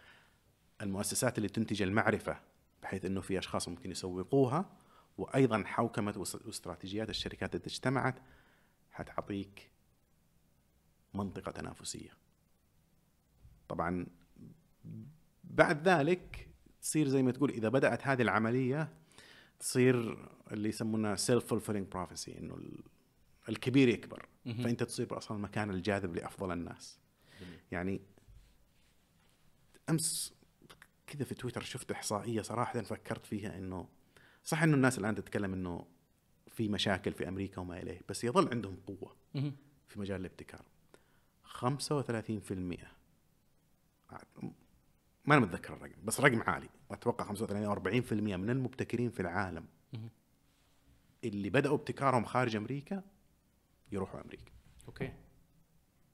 [0.83, 2.41] المؤسسات اللي تنتج المعرفة
[2.83, 4.71] بحيث إنه في أشخاص ممكن يسوقوها
[5.19, 8.15] وأيضا حوكمة واس- واستراتيجيات الشركات اللي اجتمعت
[8.91, 9.71] حتعطيك
[11.15, 12.11] منطقة تنافسية.
[13.69, 14.07] طبعا
[15.45, 16.49] بعد ذلك
[16.83, 18.93] تصير زي ما تقول إذا بدأت هذه العملية
[19.59, 22.59] تصير اللي يسمونها self-fulfilling prophecy انه
[23.49, 24.29] الكبير يكبر.
[24.45, 26.99] فأنت تصير أصلا المكان الجاذب لأفضل الناس
[27.41, 27.59] جميل.
[27.73, 28.01] يعني
[29.91, 30.35] أمس
[31.07, 33.89] كذا في تويتر شفت إحصائية صراحة فكرت فيها إنه
[34.45, 35.87] صح إنه الناس الآن تتكلم إنه
[36.49, 39.17] في مشاكل في أمريكا وما إليه بس يظل عندهم قوة.
[39.89, 40.65] في مجال الابتكار
[41.45, 41.63] 35%
[45.25, 49.67] ما أنا متذكر الرقم بس رقم عالي أتوقع 35 أو 40% من المبتكرين في العالم.
[51.25, 53.03] اللي بدأوا ابتكارهم خارج أمريكا
[53.93, 54.53] يروحوا أمريكا.
[54.89, 55.13] أوكي.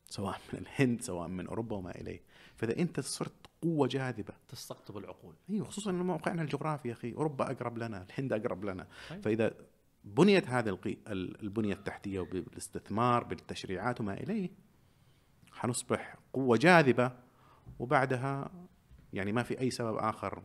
[0.04, 2.22] سواء من الهند سواء من أوروبا وما إليه.
[2.56, 4.34] فإذا أنت صرت قوة جاذبة.
[4.48, 5.34] تستقطب العقول.
[5.50, 7.12] أيوه خصوصا إنه موقعنا الجغرافي يا أخي.
[7.12, 8.86] أوروبا أقرب لنا الهند أقرب لنا.
[9.10, 9.22] طيب.
[9.22, 9.54] فإذا
[10.04, 14.50] بنيت هذه البنية التحتية بالاستثمار بالتشريعات وما إليه
[15.52, 17.12] حنصبح قوة جاذبة.
[17.78, 18.50] وبعدها
[19.12, 20.42] يعني ما في أي سبب آخر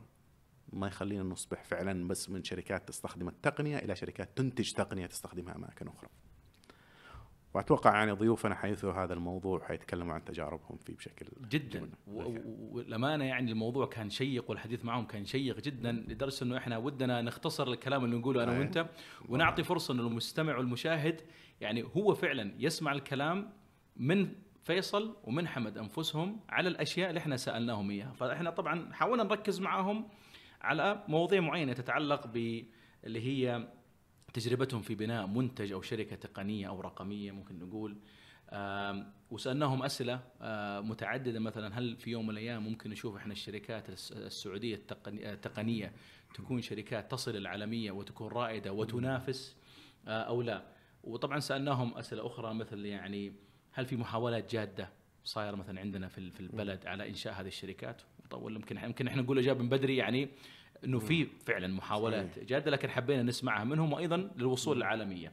[0.74, 5.88] ما يخلينا نصبح فعلا بس من شركات تستخدم التقنية إلى شركات تنتج تقنية تستخدمها أماكن
[5.88, 6.10] أخرى.
[7.54, 11.90] وأتوقع يعني ضيوفنا حيثوا هذا الموضوع حيتكلموا عن تجاربهم فيه بشكل جدا.
[12.08, 17.68] والامانه يعني الموضوع كان شيق والحديث معهم كان شيق جدا لدرجة إنه إحنا ودنا نختصر
[17.68, 18.60] الكلام اللي نقوله أنا.
[18.60, 18.90] وأنت
[19.30, 21.22] ونعطي فرصة إنه المستمع والمشاهد
[21.62, 23.50] يعني هو فعلا يسمع الكلام
[23.98, 24.32] من
[24.64, 28.12] فيصل ومن حمد أنفسهم على الأشياء اللي إحنا سألناهم إياها.
[28.14, 30.08] فإحنا طبعا حاولنا نركز معاهم
[30.62, 33.68] على مواضيع معينة تتعلق باللي هي
[34.34, 37.98] تجربتهم في بناء منتج أو شركة تقنية أو رقمية ممكن نقول.
[39.32, 41.40] وسألناهم أسئلة آه، متعددة.
[41.40, 45.92] مثلا هل في يوم من الأيام ممكن نشوف إحنا الشركات الس- السعودية التقني- التقنية
[46.36, 49.56] تكون شركات تصل العالمية وتكون رائدة وتنافس
[50.08, 50.64] آه، أو لا؟
[51.04, 53.34] وطبعا سألناهم أسئلة أخرى مثل يعني
[53.72, 54.90] هل في محاولات جادة
[55.24, 59.64] صايرة مثلا عندنا في البلد على إنشاء هذه الشركات؟ طول يمكن يمكن إحنا نقول إجابة
[59.64, 60.30] من بدري يعني
[60.86, 62.40] إنه في فعلا محاولات.
[62.40, 65.32] جادة لكن حبينا نسمعها منهم وأيضا للوصول للعالميه.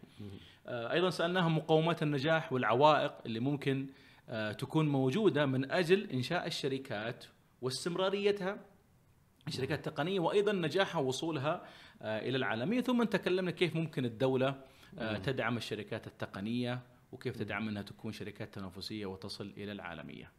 [0.66, 3.86] آه، أيضا سألناهم مقومات النجاح والعوائق اللي ممكن
[4.28, 7.24] آه، تكون موجودة من أجل إنشاء الشركات
[7.62, 8.58] واستمراريتها
[9.48, 11.64] الشركات التقنية وأيضا نجاحها ووصولها
[12.02, 14.54] آه، إلى العالمية ثم تكلمنا كيف ممكن الدولة
[15.22, 16.80] تدعم الشركات التقنية
[17.12, 20.32] وكيف تدعم إنها تكون شركات تنافسية وتصل إلى العالمية.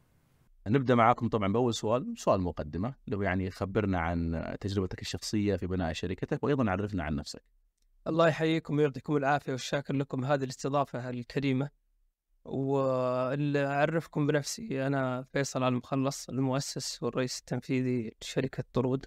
[0.69, 5.93] نبدأ معاكم طبعا بأول سؤال سؤال مقدمة هو يعني خبرنا عن تجربتك الشخصية في بناء
[5.93, 7.43] شركتك وأيضا عرفنا عن نفسك.
[8.07, 11.69] الله يحييكم ويعطيكم العافية والشاكر لكم هذه الاستضافة الكريمة
[12.45, 19.05] واللي أعرفكم بنفسي أنا فيصل المخلص المؤسس والرئيس التنفيذي لشركة طرود.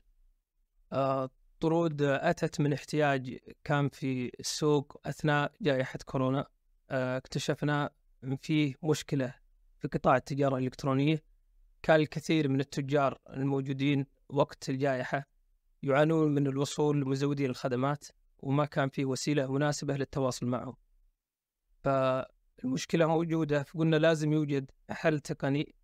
[0.92, 6.46] آه، طرود أتت من احتياج كان في السوق أثناء جائحة كورونا.
[6.90, 7.90] آه، اكتشفنا
[8.24, 9.34] أن فيه مشكلة
[9.78, 11.22] في قطاع التجارة الإلكترونية.
[11.82, 15.26] كان الكثير من التجار الموجودين وقت الجائحة
[15.82, 18.06] يعانون من الوصول لمزودي الخدمات
[18.38, 20.76] وما كان في وسيلة مناسبة للتواصل معهم.
[21.84, 25.74] فالمشكلة موجودة فقلنا لازم يوجد حل تقني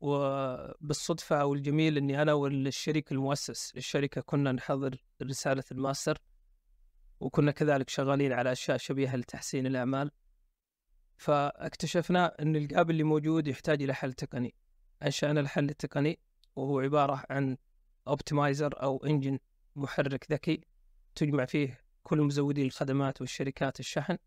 [0.00, 6.18] وبالصدفة أو الجميل أني أنا والشريك المؤسس للشركة كنا نحضر رسالة الماستر
[7.20, 10.10] وكنا كذلك شغالين على أشياء شبيهة لتحسين الأعمال.
[11.16, 14.54] فاكتشفنا إن ال gap اللي موجود يحتاج إلى حل تقني.
[15.02, 16.18] انشانا الحل التقني
[16.56, 17.56] وهو عبارة عن
[18.08, 19.38] optimizer أو engine
[19.76, 20.60] محرك ذكي
[21.14, 24.18] تجمع فيه كل مزودي الخدمات والشركات الشحن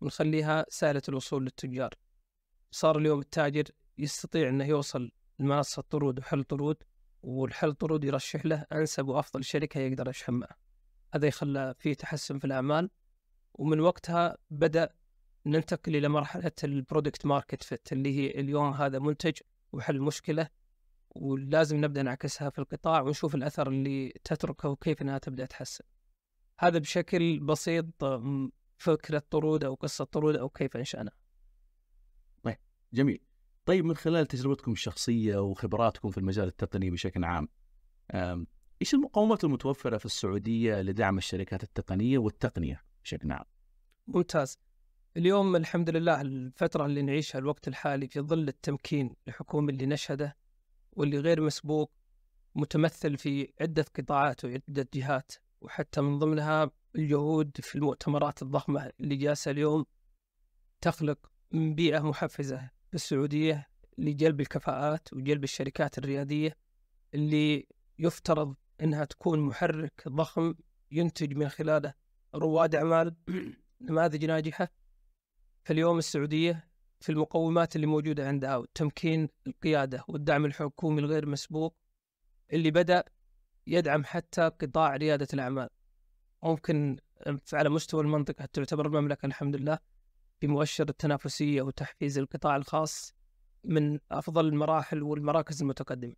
[0.00, 1.90] ونخليها سهلة الوصول للتجار.
[2.70, 3.64] صار اليوم التاجر
[3.98, 6.76] يستطيع إنه يوصل لمنصة طرود وحل طرود
[7.22, 10.56] والحل طرود يرشح له أنسب وأفضل شركة يقدر يشحن معها
[11.14, 12.90] هذا يخلى فيه تحسن في الأعمال
[13.54, 14.90] ومن وقتها بدأ
[15.46, 19.38] ننتقل إلى مرحلة ال product market fit اللي هي اليوم هذا منتج
[19.72, 20.48] وحل مشكله
[21.10, 25.84] ولازم نبدأ نعكسها في القطاع ونشوف الأثر اللي تتركه وكيف إنها تبدأ تحسن.
[26.58, 31.10] هذا بشكل بسيط م، فكرة طرود أو قصة طرود أو كيف انشانا.
[32.92, 33.20] جميل
[33.64, 37.48] طيب من خلال تجربتكم الشخصية وخبراتكم في المجال التقني بشكل عام
[38.82, 43.44] إيش المقومات المتوفرة في السعودية لدعم الشركات التقنية والتقنية بشكل عام؟
[44.06, 44.58] ممتاز.
[45.16, 50.36] اليوم الحمد لله الفترة اللي نعيشها الوقت الحالي في ظل التمكين الحكومي اللي نشهده
[50.92, 51.92] واللي غير مسبوق
[52.54, 59.50] متمثل في عدة قطاعات وعدة جهات وحتى من ضمنها الجهود في المؤتمرات الضخمة اللي جالسة
[59.50, 59.86] اليوم
[60.80, 63.68] تخلق بيئة محفزة في السعوديه
[63.98, 66.56] لجلب الكفاءات وجلب الشركات الريادية
[67.14, 67.66] اللي
[67.98, 70.54] يفترض إنها تكون محرك ضخم
[70.90, 71.94] ينتج من خلاله
[72.34, 73.14] رواد أعمال
[73.88, 74.79] نماذج ناجحة.
[75.70, 76.68] فاليوم السعودية
[77.00, 81.76] في المقومات اللي موجودة عندها والتمكين القيادة والدعم الحكومي الغير مسبوق
[82.52, 83.04] اللي بدأ
[83.66, 85.68] يدعم حتى قطاع ريادة الأعمال
[86.42, 86.96] ممكن
[87.52, 89.78] على مستوى المنطقة تعتبر المملكة الحمد لله
[90.40, 93.14] في مؤشر التنافسية وتحفيز القطاع الخاص
[93.64, 96.14] من أفضل المراحل والمراكز المتقدمة.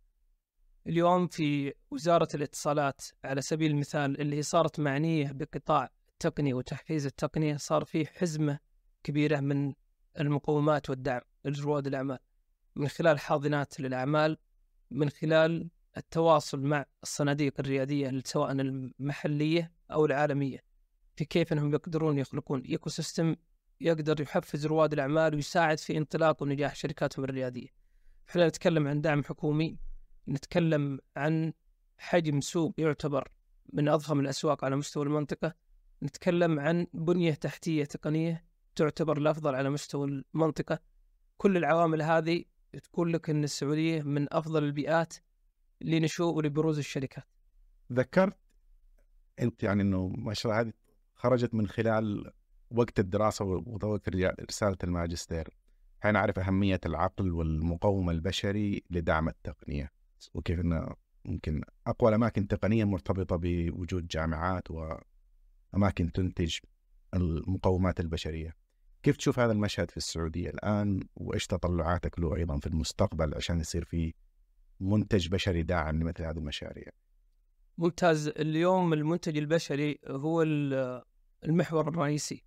[0.87, 7.85] اليوم في وزارة الاتصالات على سبيل المثال اللي صارت معنية بقطاع التقنية وتحفيز التقنية صار
[7.85, 8.72] في حزمة
[9.03, 9.73] كبيرة من
[10.19, 12.19] المقومات والدعم لرواد الأعمال
[12.75, 14.37] من خلال حاضنات للأعمال
[14.91, 20.63] من خلال التواصل مع الصناديق الريادية سواء المحلية أو العالمية
[21.15, 23.35] في كيف إنهم يقدرون يخلقون ecosystem
[23.81, 27.67] يقدر يحفز رواد الأعمال ويساعد في انطلاق ونجاح شركاتهم الريادية.
[28.29, 29.77] إحنا نتكلم عن دعم حكومي،
[30.27, 31.53] نتكلم عن
[31.97, 33.31] حجم سوق يعتبر
[33.73, 35.53] من أضخم الأسواق على مستوى المنطقة،
[36.03, 40.79] نتكلم عن بنية تحتية تقنية تعتبر الأفضل على مستوى المنطقة.
[41.37, 42.43] كل العوامل هذه
[42.83, 45.13] تقول لك إن السعودية من أفضل البيئات
[45.81, 47.27] لنشوء ولبروز الشركات.
[47.91, 48.37] ذكرت
[49.41, 50.73] أنت يعني إنه المشروع هذه
[51.15, 52.31] خرجت من خلال
[52.71, 54.09] وقت الدراسة وتوك
[54.49, 55.49] رسالة الماجستير
[56.03, 59.91] حين نعرف أهمية العقل والمقوم البشري لدعم التقنية
[60.33, 60.87] وكيف إنه
[61.25, 66.57] ممكن أقوى الأماكن تقنيه مرتبطة بوجود جامعات وأماكن تنتج
[67.13, 68.55] المقومات البشرية.
[69.03, 73.85] كيف تشوف هذا المشهد في السعودية الآن؟ وإيش تطلعاتك له أيضا في المستقبل عشان يصير
[73.85, 74.13] في
[74.79, 76.91] منتج بشري داعم لمثل هذه المشاريع؟
[77.77, 78.27] ممتاز.
[78.27, 80.41] اليوم المنتج البشري هو
[81.43, 82.43] المحور الرئيسي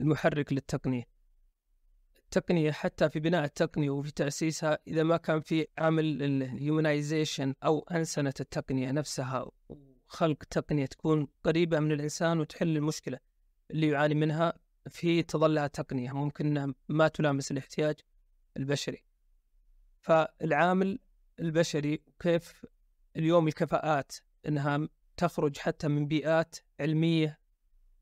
[0.00, 1.04] المحرك للتقنية.
[2.24, 8.34] التقنية حتى في بناء التقنية وفي تأسيسها إذا ما كان في عامل الهيومنايزيشن أو أنسنة
[8.40, 13.18] التقنية نفسها وخلق تقنية تكون قريبة من الإنسان وتحل المشكلة
[13.70, 14.52] اللي يعاني منها
[14.88, 17.96] في تظلها تقنية ممكن ما تلامس الاحتياج
[18.56, 19.04] البشري
[20.00, 20.98] فالعامل
[21.40, 22.66] البشري كيف
[23.16, 24.12] اليوم الكفاءات
[24.48, 27.38] إنها تخرج حتى من بيئات علمية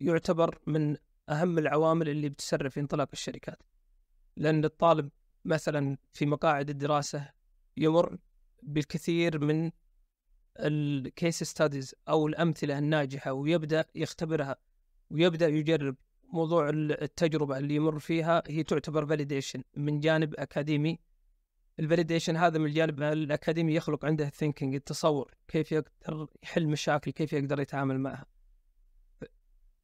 [0.01, 0.97] يعتبر من
[1.29, 3.63] أهم العوامل اللي بتسرع في انطلاق الشركات.
[4.37, 5.11] لأن الطالب
[5.45, 7.31] مثلا في مقاعد الدراسة
[7.77, 8.19] يمر
[8.63, 9.71] بالكثير من
[10.59, 14.57] الكيس ستاديز أو الأمثلة الناجحة ويبدأ يختبرها
[15.11, 15.97] ويبدأ يجرب
[16.35, 20.99] موضوع التجربة اللي يمر فيها هي تعتبر validation من جانب اكاديمي
[21.81, 27.11] ال validation هذا من الجانب الاكاديمي يخلق عنده ال thinking التصور كيف يقدر يحل مشاكل
[27.11, 28.27] كيف يقدر يتعامل معها.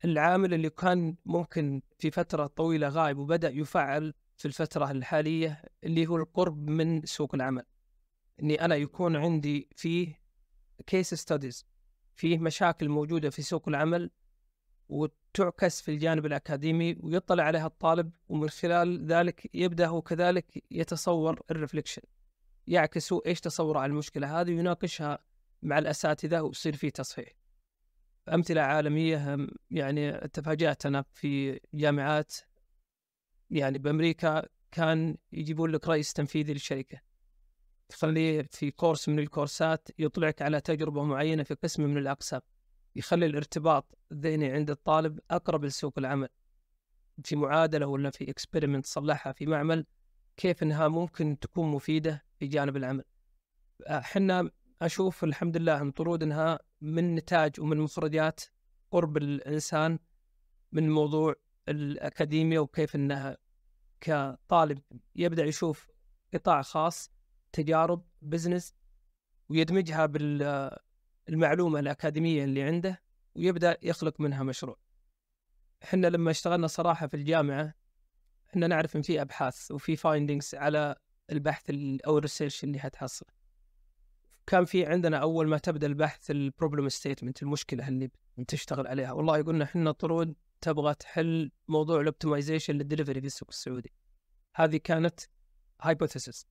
[0.04, 6.16] العامل اللي كان ممكن في فترة طويلة غايب وبدأ يفعل في الفترة الحالية اللي هو
[6.16, 7.64] القرب من سوق العمل.
[8.42, 10.20] إني أنا يكون عندي فيه
[10.87, 11.66] case studies
[12.14, 14.10] فيه مشاكل موجودة في سوق العمل
[14.90, 22.02] وتعكس في الجانب الأكاديمي ويطلع عليها الطالب ومن خلال ذلك يبدأ هو كذلك يتصور الرفليكشن
[22.66, 25.18] يعكس هو إيش تصوره على المشكلة هذه ويناقشها
[25.62, 27.28] مع الأساتذة ويصير فيه تصحيح.
[28.28, 29.36] أمثلة عالمية
[29.70, 32.34] يعني تفاجأت أنا في جامعات
[33.50, 37.00] يعني بأمريكا كان يجيبون لك رئيس تنفيذي للشركة.
[37.88, 42.40] تخليه في كورس من الكورسات يطلعك على تجربة معينة في قسم من الأقسام.
[42.96, 46.28] يخلي الارتباط الذهني عند الطالب أقرب لسوق العمل
[47.24, 49.86] في معادلة ولا في experiment صلحها في معمل
[50.36, 53.04] كيف إنها ممكن تكون مفيدة في جانب العمل.
[53.86, 54.50] إحنا
[54.82, 58.40] أشوف الحمد لله طرود إنها من نتاج ومن مخرجات
[58.90, 59.98] قرب الإنسان
[60.72, 61.34] من موضوع
[61.68, 63.36] الاكاديميا وكيف إنها
[64.00, 64.82] كطالب
[65.16, 65.88] يبدأ يشوف
[66.34, 67.10] قطاع خاص
[67.52, 68.75] تجارب business
[69.48, 70.06] ويدمجها
[71.31, 73.02] بالمعلومه الأكاديمية اللي عنده
[73.37, 74.76] ويبدأ يخلق منها مشروع.
[75.85, 77.74] إحنا لما اشتغلنا صراحة في الجامعة
[78.50, 80.96] إحنا نعرف إن في أبحاث وفي findings على
[81.31, 81.70] البحث
[82.06, 83.28] أو ال research اللي حتحصله.
[84.46, 88.10] كان في عندنا أول ما تبدأ البحث ال problem statement المشكلة اللي
[88.48, 93.48] تشتغل عليها والله يقولنا إحنا طرود تبغى تحل موضوع ال optimization لل delivery في السوق
[93.48, 93.92] السعودي
[94.54, 95.20] هذه كانت
[95.81, 96.46] hypothesis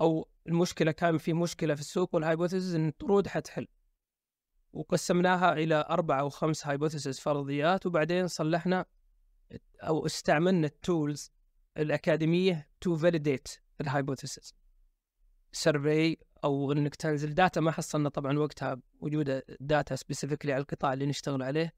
[0.00, 3.66] أو المشكلة كان في مشكلة في السوق وال hypothesis إن الطرود حتحل.
[4.72, 8.86] وقسمناها إلى أربع أو خمس hypotheses فرضيات وبعدين صلحنا
[9.82, 11.32] أو استعملنا ال tools
[11.76, 13.48] الأكاديمية to validate
[13.80, 14.54] ال hypothesis
[15.52, 21.06] survey أو إنك تنزل data ما حصلنا طبعا وقتها وجود data specifically على القطاع اللي
[21.06, 21.74] نشتغل عليه.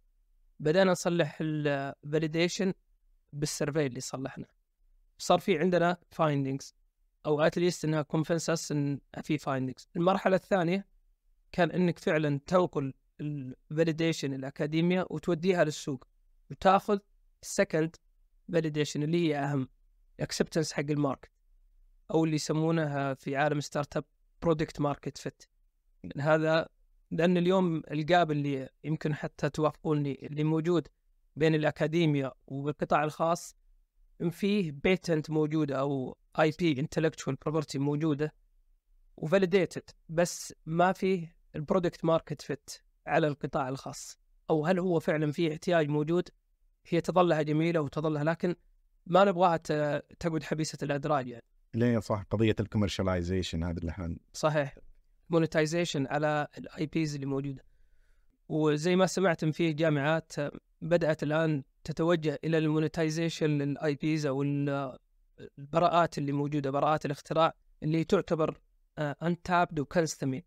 [0.60, 2.72] بدأنا نصلح ال validation
[3.32, 4.46] بال survey اللي صلحنا.
[5.18, 6.74] صار في عندنا findings
[7.26, 10.86] أو at least انها convinces إن في findings المرحلة الثانية
[11.52, 16.04] كان إنك فعلا تنقل ال validation ال academia وتوديها للسوق
[16.50, 16.98] وتأخذ
[17.42, 17.96] ال second
[18.52, 19.68] validation اللي هي أهم
[20.20, 21.30] acceptance حق ال market
[22.10, 24.04] أو اللي يسمونها في عالم startup
[24.42, 25.42] product market fit
[26.18, 26.68] هذا
[27.10, 30.88] لأن اليوم ال gap اللي يمكن حتى توافقوني اللي موجود
[31.36, 33.56] بين الاكاديميا والقطاع الخاص
[34.30, 38.34] فيه patent موجودة أو IP intellectual property موجودة
[39.16, 42.70] و validated بس ما فيه ال product market fit
[43.06, 44.18] على القطاع الخاص.
[44.50, 46.28] أو هل هو فعلا فيه احتياج موجود؟
[46.88, 48.54] هي تظلها جميلة وتظلها لكن
[49.06, 49.56] ما نبغاها
[50.20, 51.44] تقعد حبيسة الادراج يعني.
[51.74, 54.78] ليه صح؟ قضية ال commercialization هذا اللي إحنا صحيح.
[55.30, 57.64] monetization على ال IPs اللي موجودة.
[58.48, 60.32] وزي ما سمعت ان في جامعات
[60.80, 64.42] بدأت الآن تتوجه إلى ال monetization لل IPs أو
[65.58, 68.60] البراءات اللي موجودة براءات الاختراع اللي تعتبر
[68.98, 70.44] untapped وكنستمي.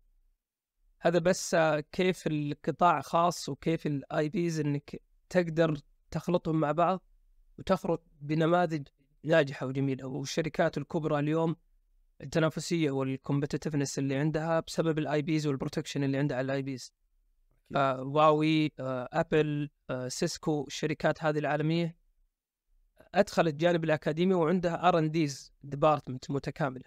[1.00, 5.78] هذا بس آه، كيف القطاع خاص وكيف ال IPs إنك تقدر
[6.10, 7.02] تخلطهم مع بعض
[7.58, 8.88] وتخرج بنماذج
[9.24, 10.06] ناجحة وجميلة.
[10.06, 11.56] والشركات الكبرى اليوم
[12.20, 16.92] التنافسية وال competitiveness اللي عندها بسبب ال IPs وال protection اللي عندها على ال IPs
[17.74, 19.70] فواوي ابل
[20.08, 21.96] سيسكو الشركات هذه العالمية
[23.20, 26.84] ادخلت جانب الأكاديمي وعندها R&Ds department متكاملة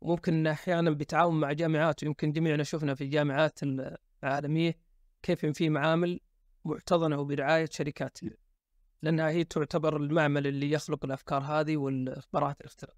[0.00, 3.60] وممكن أحيانا بتعاون مع جامعات ويمكن جميعنا شفنا في الجامعات
[4.22, 4.78] العالمية
[5.22, 6.20] كيف في معامل
[6.64, 8.18] محتضنه وبرعاية شركات
[9.02, 12.94] لأنها هي تعتبر المعمل اللي يخلق الأفكار هذه والبراءات الاختراع.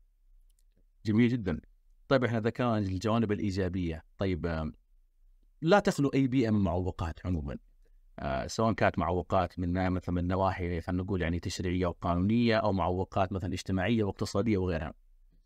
[1.06, 1.60] جميل جدا.
[2.08, 4.72] طيب إحنا ذكرنا الجوانب الإيجابية، طيب
[5.62, 7.58] لا تخلو أي بيئة من معوقات عموما.
[8.18, 13.32] آه سواء كانت معوقات من مثلا من نواحي خلينا نقول يعني تشريعية وقانونيه أو معوقات
[13.32, 14.94] مثلا اجتماعية واقتصادية وغيرها.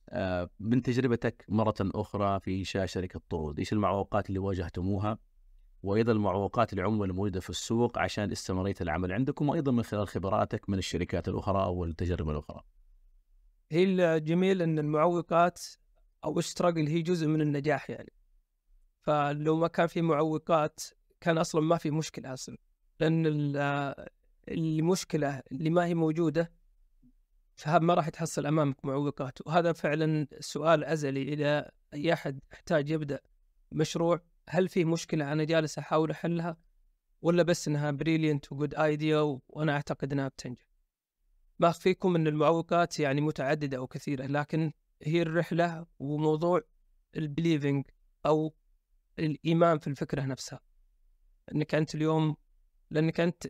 [0.09, 5.19] آه من تجربتك مرة أخرى في إنشاء شركة طرود، إيش المعوقات اللي واجهتموها؟
[5.83, 10.71] وأيضا المعوقات اللي عموما الموجوده في السوق عشان استمراريه العمل عندكم وأيضا من خلال خبراتك
[10.71, 12.63] من الشركات الأخرى أو الأخرى.
[13.73, 15.61] هي الجميل إن المعوقات
[16.25, 18.13] أو الستراجل هي جزء من النجاح يعني.
[19.01, 20.81] فلو ما كان في معوقات
[21.23, 22.57] كان أصلا ما في مشكلة أصلا
[23.01, 23.27] لأن
[24.49, 26.53] المشكلة اللي ما هي موجودة
[27.57, 29.47] فما راح تحصل أمامك معوقات.
[29.47, 33.21] وهذا فعلا سؤال أزلي إلى أي أحد يحتاج يبدأ
[33.73, 36.57] مشروع هل في مشكلة أنا جالس أحاول أحلها
[37.23, 40.67] ولا بس إنها brilliant و good idea وأنا أعتقد إنها بتنجح؟
[41.59, 46.61] ما أخفيكم إن المعوقات يعني متعددة وكثيره لكن هي الرحلة وموضوع
[47.17, 47.85] ال believing
[48.27, 48.55] أو
[49.19, 50.61] الإيمان في الفكرة نفسها.
[51.55, 52.37] إنك أنت اليوم
[52.91, 53.47] لأنك أنت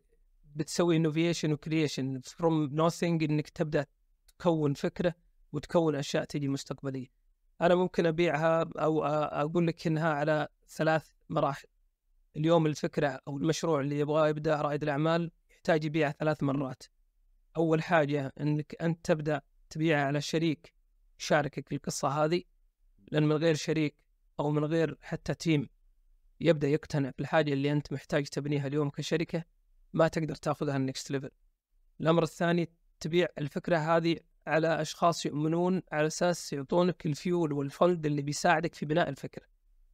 [0.57, 3.87] بتسوي innovation و creation from nothing إنك تبدأ
[4.27, 5.15] تكون فكرة
[5.53, 7.07] وتكون أشياء تجي مستقبلية.
[7.61, 11.69] أنا ممكن أبيعها أو أقول لك إنها على ثلاث مراحل.
[12.37, 16.83] اليوم الفكرة أو المشروع اللي يبغاه يبدأ رائد الأعمال يحتاج يبيع ثلاث مرات.
[17.57, 20.75] أول حاجة إنك أنت تبدأ تبيعها على شريك
[21.21, 22.43] يشاركك القصة هذه
[23.13, 23.97] لأن من غير شريك
[24.41, 25.69] أو من غير حتى team
[26.43, 29.45] يبدأ يقتنع بالحاجة اللي أنت محتاج تبنيها اليوم كشركة
[29.93, 31.31] ما تقدر تاخذها ال next level
[32.01, 32.69] الأمر الثاني
[33.01, 34.17] تبيع الفكرة هذه
[34.47, 39.47] على أشخاص يؤمنون على أساس يعطونك الفيول والفند اللي بيساعدك في بناء الفكرة.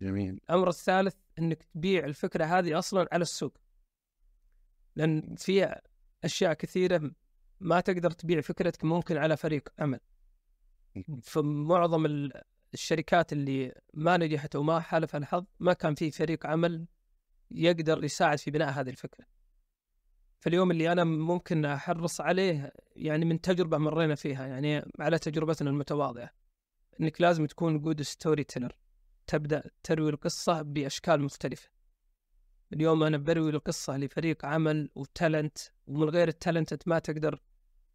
[0.02, 0.40] جميل.
[0.50, 3.58] الأمر الثالث إنك تبيع الفكرة هذه أصلا على السوق.
[4.96, 5.80] لأن في
[6.24, 7.10] أشياء كثيرة
[7.60, 10.00] ما تقدر تبيع فكرتك ممكن على فريق عمل
[11.22, 12.42] فمعظم ال-
[12.74, 16.86] الشركات اللي ما نجحت وما حالف الحظ ما كان في فريق عمل
[17.50, 19.26] يقدر يساعد في بناء هذه الفكرة.
[20.40, 26.30] فاليوم اللي أنا ممكن أحرص عليه يعني من تجربة مرينا فيها يعني على تجربتنا المتواضعة
[27.00, 28.76] إنك لازم تكون good storyteller
[29.26, 31.68] تبدأ تروي القصة بأشكال مختلفة.
[32.72, 37.40] اليوم أنا بروي القصة لفريق عمل و talent ومن غير ال talent أنت ما تقدر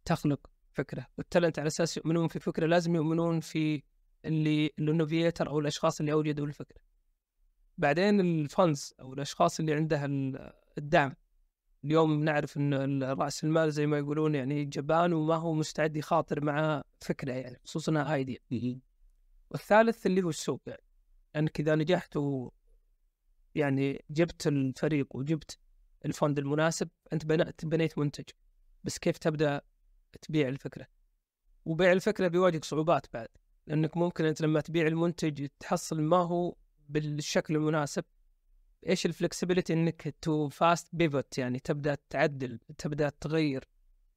[0.04, 1.06] تخلق فكرة.
[1.18, 3.82] وال talent على أساس يؤمنون في فكرة لازم يؤمنون في
[4.24, 6.80] اللي ال innovator أو الأشخاص اللي اوجدوا الفكرة.
[7.78, 11.14] بعدين الفانز أو الأشخاص اللي عندها ال- الدعم.
[11.84, 16.84] اليوم نعرف إن رأس المال زي ما يقولون يعني جبان وما هو مستعد يخاطر مع
[17.00, 18.38] فكرة يعني خصوصا ايديا
[19.50, 20.82] والثالث اللي هو السوق يعني.
[21.36, 22.50] انك اذا نجحت و
[23.54, 25.58] يعني جبت الفريق وجبت
[26.04, 28.24] الفند المناسب أنت بنيت بنيت منتج.
[28.84, 29.60] بس كيف تبدأ
[30.22, 30.86] تبيع الفكرة؟
[31.64, 33.28] وبيع الفكرة بيواجهك صعوبات بعد.
[33.66, 36.56] لأنك ممكن أنت لما تبيع المنتج تحصل ما هو
[36.88, 38.04] بالشكل المناسب.
[38.86, 43.64] إيش ال flexibility إنك to fast pivot يعني تبدأ تعدل تبدأ تغير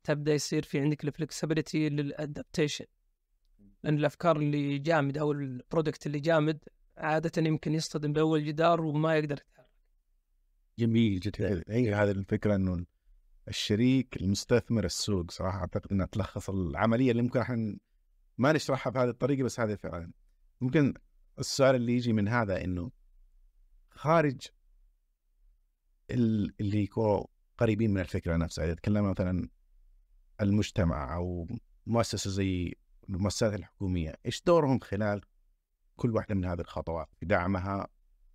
[0.03, 2.85] تبدأ يصير في عندك ال flexibility لل adaptation
[3.83, 6.63] لأن الأفكار اللي جامد أو ال product اللي جامد
[6.97, 9.39] عادة يمكن يصطدم بأول جدار وما يقدر
[10.79, 11.63] جميل جدا.
[11.67, 12.85] هي هذه الفكرة إنه
[13.47, 17.77] الشريك المستثمر السوق صراحة أعتقد إنها تلخص العملية اللي ممكن إحنا
[18.37, 20.11] ما نشرحها بهذه الطريقة بس هذه فعلا.
[20.61, 20.93] ممكن
[21.39, 22.91] السؤال اللي يجي من هذا إنه
[23.91, 24.41] خارج
[26.11, 27.25] ال- اللي يكونوا
[27.57, 29.49] قريبين من الفكرة نفسها إذا تكلمنا مثلا
[30.41, 31.47] المجتمع أو
[31.85, 32.73] مؤسسة زي
[33.09, 35.21] المؤسسات الحكومية إيش دورهم خلال
[35.95, 37.87] كل واحدة من هذه الخطوات؟ في دعمها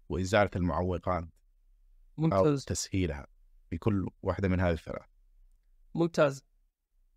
[0.09, 1.28] وإزالة المعوقات أو
[2.18, 2.64] ممتاز.
[2.64, 3.26] تسهيلها
[3.70, 5.07] في كل واحدة من هذه الثلاث.
[5.94, 6.44] ممتاز.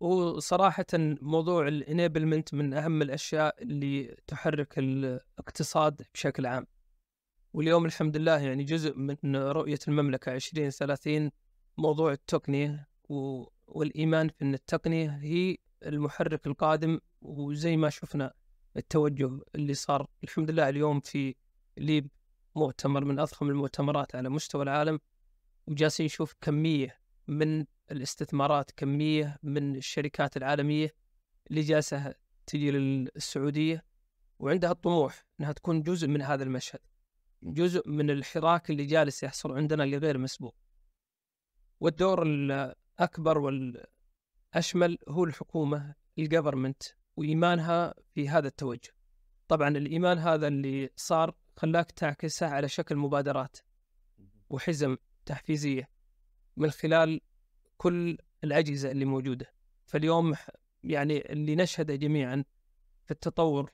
[0.00, 0.86] وصراحة
[1.20, 6.66] موضوع الانيبلمنت من أهم الأشياء اللي تحرك الاقتصاد بشكل عام.
[7.52, 11.30] واليوم الحمد لله يعني جزء من رؤية المملكة 2030
[11.78, 12.88] موضوع التقنية
[13.66, 18.32] والإيمان في أن التقنية هي المحرك القادم وزي ما شفنا
[18.76, 20.06] التوجه اللي صار.
[20.24, 21.34] الحمد لله اليوم في
[21.78, 22.08] ليب
[22.54, 25.00] مؤتمر من أضخم المؤتمرات على مستوى العالم
[25.66, 30.94] وجالسين نشوف كمية من الاستثمارات كمية من الشركات العالمية
[31.50, 32.14] اللي جالسة
[32.46, 33.84] تجي للسعودية
[34.38, 36.80] وعندها الطموح أنها تكون جزء من هذا المشهد
[37.42, 40.54] جزء من الحراك اللي جالس يحصل عندنا اللي غير مسبوق.
[41.80, 46.82] والدور الأكبر والأشمل هو الحكومة الجفرمنت
[47.16, 48.90] وإيمانها في هذا التوجه.
[49.48, 53.56] طبعا الإيمان هذا اللي صار خلاك تعكسه على شكل مبادرات
[54.50, 55.88] وحزم تحفيزية
[56.56, 57.20] من خلال
[57.76, 59.46] كل الأجهزة اللي موجودة.
[59.86, 60.34] فاليوم
[60.84, 62.44] يعني اللي نشهده جميعا
[63.04, 63.70] في التطور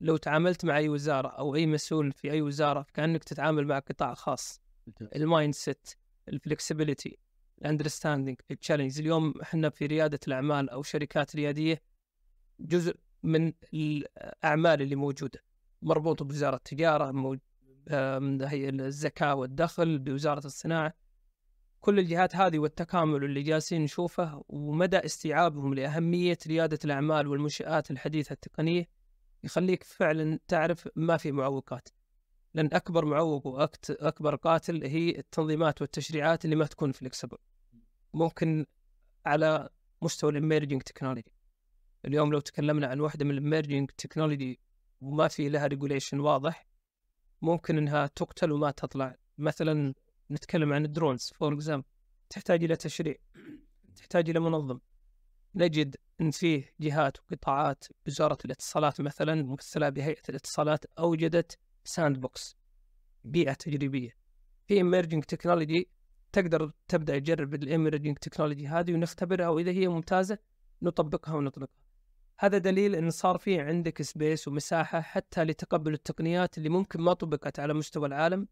[0.00, 4.14] لو تعاملت مع أي وزارة أو أي مسؤول في أي وزارة كأنك تتعامل مع قطاع
[4.14, 4.60] خاص.
[5.16, 5.88] ال mindset ال
[6.28, 7.18] flexibility
[7.58, 11.82] ال understanding ال challenge اليوم إحنا في ريادة الأعمال أو شركات ريادية
[12.60, 15.40] جزء من الأعمال اللي موجودة.
[15.82, 17.38] مربوطة بوزارة التجارة مو-
[17.90, 20.94] آم، هي الزكاة والدخل بوزارة الصناعة.
[21.80, 28.88] كل الجهات هذه والتكامل اللي جالسين نشوفه ومدى استيعابهم لأهمية ريادة الأعمال والمنشآت الحديثة التقنية
[29.44, 31.88] يخليك فعلا تعرف ما في معوقات.
[32.54, 37.36] لأن أكبر معوق وأكبر قاتل هي التنظيمات والتشريعات اللي ما تكون flexible
[38.14, 38.66] ممكن
[39.26, 39.68] على
[40.02, 41.32] مستوى ال emerging technology
[42.04, 44.60] اليوم لو تكلمنا عن واحدة من ال emerging technology
[45.00, 46.66] وما في لها regulation واضح
[47.42, 49.16] ممكن إنها تقتل وما تطلع.
[49.38, 49.94] مثلا
[50.30, 51.86] نتكلم عن ال drones for example
[52.30, 53.14] تحتاج إلى تشريع
[53.96, 54.78] تحتاج إلى منظم.
[55.54, 62.56] نجد إن فيه جهات وقطاعات وزاره الاتصالات مثلا ممثله بهيئة الاتصالات أوجدت sandbox
[63.24, 64.10] بيئة تجريبية.
[64.66, 65.88] في emerging technology
[66.32, 70.38] تقدر تبدأ تجرب ال emerging technology هذه ونختبرها وإذا هي ممتازة
[70.82, 71.82] نطبقها ونطلقها.
[72.38, 77.58] هذا دليل إن صار في عندك سبيس ومساحة حتى لتقبل التقنيات اللي ممكن ما طبقت
[77.60, 78.48] على مستوى العالم.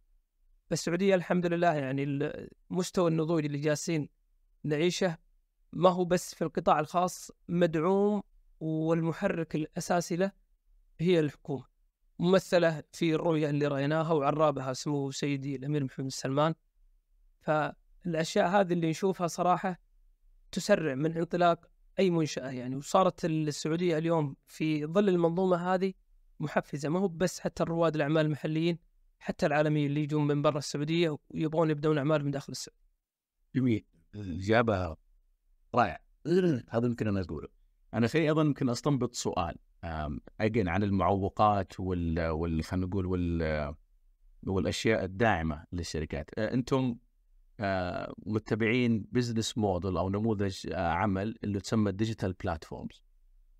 [0.71, 2.33] فالسعوديه الحمد لله يعني
[2.71, 4.09] مستوى النضوج اللي جالسين
[4.65, 5.19] نعيشه
[5.73, 8.23] ما هو بس في القطاع الخاص مدعوم
[8.61, 10.33] والمحرك الأساسي له
[11.01, 11.65] هي الحكومة.
[12.19, 16.55] ممثلة في الرؤية اللي رأيناها وعرابها سمو سيدي الأمير محمد بن سلمان.
[17.41, 19.81] فالأشياء هذه اللي نشوفها صراحة
[20.53, 21.67] تسرع من انطلاق
[21.99, 22.77] أي منشأة يعني.
[22.77, 25.93] وصارت السعودية اليوم في ظل المنظومة هذه
[26.41, 26.89] محفزة.
[26.89, 28.79] ما هو بس حتى رواد الأعمال المحليين
[29.19, 32.87] حتى العالميين اللي يجون من برا السعودية ويبغون يبدون أعمال من داخل السعودية.
[33.55, 33.85] جميل.
[34.15, 34.97] الاجابه
[35.75, 36.01] رائع
[36.71, 37.49] هذا يمكن أنا اقوله
[37.95, 39.57] أنا خليني أيضا يمكن أستنبط سؤال
[40.41, 42.65] أجين عن المعوقات وال, وال...
[42.65, 43.75] خلينا نقول وال
[44.47, 46.39] والأشياء الداعمة للشركات.
[46.39, 46.97] أنتم
[48.27, 53.03] متبعين business model أو نموذج عمل اللي تسمى digital platforms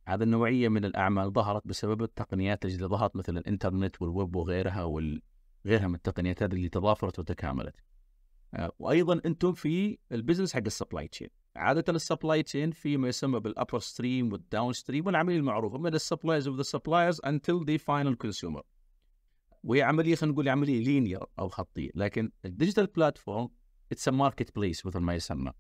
[0.09, 4.85] هذا النوعية من الأعمال ظهرت بسبب التقنيات اللي ظهرت مثل الانترنت والويب وغيرها
[5.67, 7.75] وغيرها من التقنيات هذه اللي تضافرت وتكاملت.
[8.55, 12.97] آه، وأيضا أنتم في ال business حق ال supply chain عادة ال supply chain في
[12.97, 17.21] ما يسمى بال upper stream وال downstream والعملية المعروفه من ال suppliers of the suppliers
[17.25, 18.63] until the final consumer
[19.65, 21.91] وهي عملية خلينا نقول عملية linear أو خطية.
[21.95, 23.49] لكن ال digital
[23.93, 25.53] platform it's marketplace مثل ما يسمى.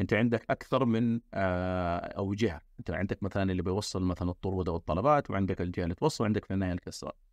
[0.00, 5.30] أنت عندك أكثر من آه، اوجه أنت عندك مثلا اللي بيوصل مثلا الطرود أو الطلبات
[5.30, 7.27] وعندك الجهة اللي توصل وعندك في النهايه ال customers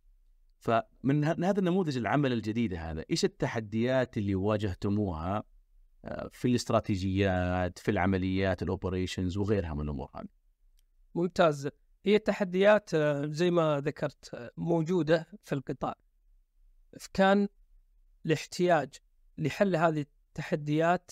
[0.58, 5.44] فمن هذا النموذج العمل الجديد هذا إيش التحديات اللي واجهتموها
[6.04, 10.28] آه، في الاستراتيجيات في العمليات ال operations وغيرها من الأمور هذه؟
[11.14, 11.68] ممتاز.
[12.06, 15.94] هي التحديات آه، زي ما ذكرت موجودة في القطاع.
[17.14, 17.48] كان
[18.26, 18.94] الاحتياج
[19.38, 21.10] لحل هذه التحديات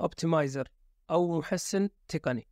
[0.00, 0.68] optimizer
[1.10, 2.48] أو محسن تقني.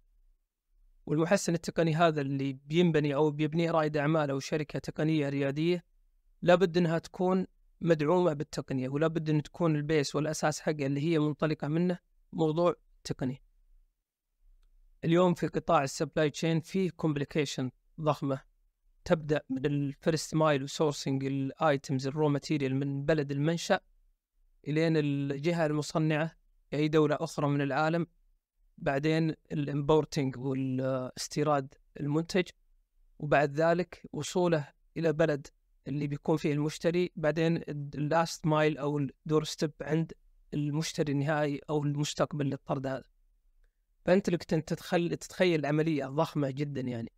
[1.06, 5.84] والمحسن التقني هذا اللي بينبني أو بيبنيه رائد أعمال أو شركة تقنية ريادية
[6.44, 7.46] لابد إنها تكون
[7.80, 11.98] مدعومة بالتقنية ولا بد إن تكون ال base والأساس حقها اللي هي منطلقة منه
[12.32, 12.74] موضوع
[13.04, 13.42] تقني.
[15.04, 17.70] اليوم في قطاع ال supply chain في complication
[18.00, 18.40] ضخمة
[19.04, 23.80] تبدأ من الفيرست مايل وسورسنج الآيتمز الرو ماتيريال من بلد المنشأ
[24.68, 26.36] إلين الجهة المصنعة
[26.70, 28.06] في أي دولة أخرى من العالم
[28.78, 32.48] بعدين ال importing والاستيراد المنتج
[33.18, 35.46] وبعد ذلك وصوله إلى بلد
[35.88, 40.12] اللي بيكون فيه المشتري بعدين ال last mile أو ال doorstep عند
[40.54, 43.04] المشتري النهائي أو المستقبل للطرد هذا.
[44.04, 47.12] فأنت لك تتخيل تتخيل العملية ضخمة جدا يعني.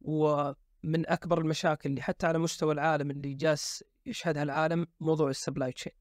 [0.00, 5.72] ومن أكبر المشاكل اللي حتى على مستوى العالم اللي جالس يشهدها العالم موضوع ال supply
[5.72, 5.92] chain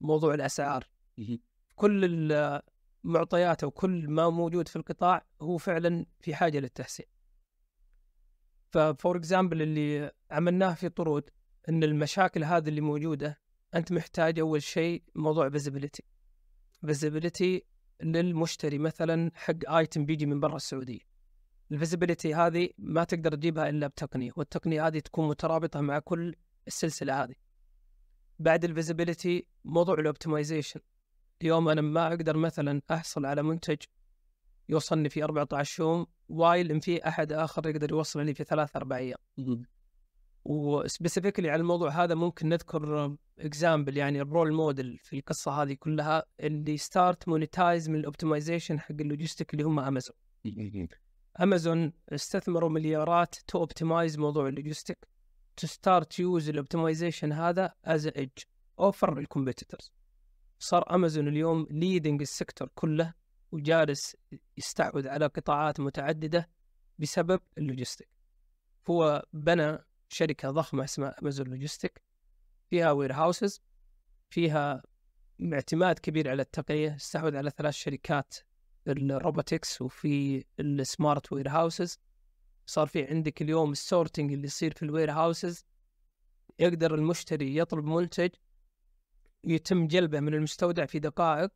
[0.00, 0.84] موضوع الأسعار.
[1.76, 2.32] كل
[3.04, 7.06] المعطيات أو كل ما موجود في القطاع هو فعلا في حاجة للتحسين.
[8.70, 11.30] ف for example اللي عملناه في طرود
[11.68, 13.38] إن المشاكل هذه اللي موجودة
[13.74, 16.02] أنت محتاج أول شيء موضوع visibility
[16.86, 17.64] visibility
[18.02, 21.00] للمشتري مثلا حق item بيجي من برا السعودية.
[21.72, 26.34] ال visibility هذه ما تقدر تجيبها إلا بتقنية والتقنية هذه تكون مترابطة مع كل
[26.66, 27.34] السلسلة هذه.
[28.38, 30.80] بعد ال visibility موضوع ال optimization
[31.42, 33.76] اليوم أنا ما أقدر مثلا أحصل على منتج
[34.68, 39.18] يوصلني في 14 يوم while إن في أحد آخر يقدر يوصلني في ثلاث أربع أيام.
[40.44, 45.74] و specifically على الموضوع هذا ممكن نذكر example يعني ال role model في القصة هذه
[45.74, 50.16] كلها اللي start monetize من ال optimization حق ال logistic اللي هم امازون
[51.40, 55.08] امازون استثمروا مليارات to optimize موضوع ال logistic
[55.56, 58.38] to start use ال optimization هذا as edge
[58.78, 59.92] over ال competitors
[60.58, 63.14] صار امازون اليوم leading ال sector كله
[63.52, 64.16] وجالس
[64.56, 66.48] يستحوذ على قطاعات متعددة
[66.98, 68.08] بسبب ال logistic
[68.90, 69.78] هو بنى
[70.08, 72.02] شركة ضخمة اسمها امازون logistic
[72.70, 73.62] فيها warehouses
[74.30, 74.82] فيها
[75.52, 78.34] اعتماد كبير على التقنية استحوذ على ثلاث شركات
[78.88, 81.98] ال robotics وفي ال smart warehouses
[82.66, 85.64] صار في عندك اليوم ال sorting اللي يصير في ال warehouses
[86.58, 88.30] يقدر المشتري يطلب منتج
[89.44, 91.50] يتم جلبه من المستودع في دقائق.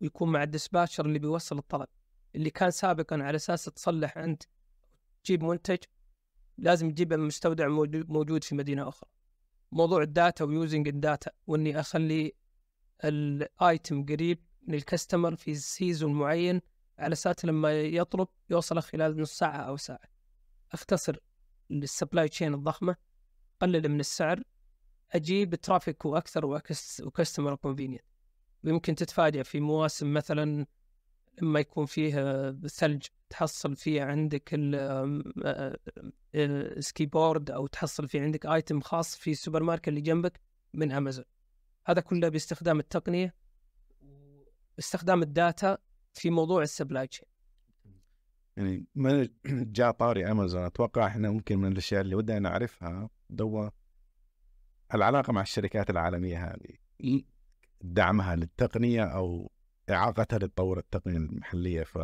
[0.00, 1.88] ويكون مع ال dispatcher اللي بيوصل الطلب.
[2.34, 4.42] اللي كان سابقا على أساس تصلح انت
[5.24, 5.78] تجيب منتج
[6.58, 7.68] لازم تجيبه من مستودع
[8.08, 9.10] موجود في مدينة أخرى.
[9.72, 12.32] موضوع ال data و using ال data وإني أخلي
[13.04, 16.60] ال item قريب من ال customer في season معين
[16.98, 20.08] على أساس لما يطلب يوصله خلال نص ساعة أو ساعة.
[20.72, 21.16] أختصر
[21.70, 22.96] ال supply chain الضخمة
[23.60, 24.42] قلل من السعر
[25.12, 26.46] أجيب traffic وأكثر
[27.02, 28.02] و customer convenient
[28.64, 30.66] ويمكن تتفاجئ في مواسم مثلا
[31.42, 34.50] لما يكون فيه ثلج تحصل فيه عندك
[36.34, 40.40] ال ski board أو تحصل فيه عندك item خاص في السوبر ماركت اللي جنبك
[40.74, 41.24] من امازون
[41.86, 43.34] هذا كله باستخدام التقنية
[44.76, 45.78] باستخدام ال data
[46.12, 47.28] في موضوع ال supply chain
[48.56, 53.70] يعني ما جاء طاري امازون أتوقع إحنا ممكن من الأشياء اللي ودنا نعرفها دوا
[54.94, 56.78] العلاقة مع الشركات العالمية هذه.
[57.84, 59.52] دعمها للتقنية أو
[59.90, 61.82] إعاقتها لتطور التقنية المحلية.
[61.82, 61.98] ف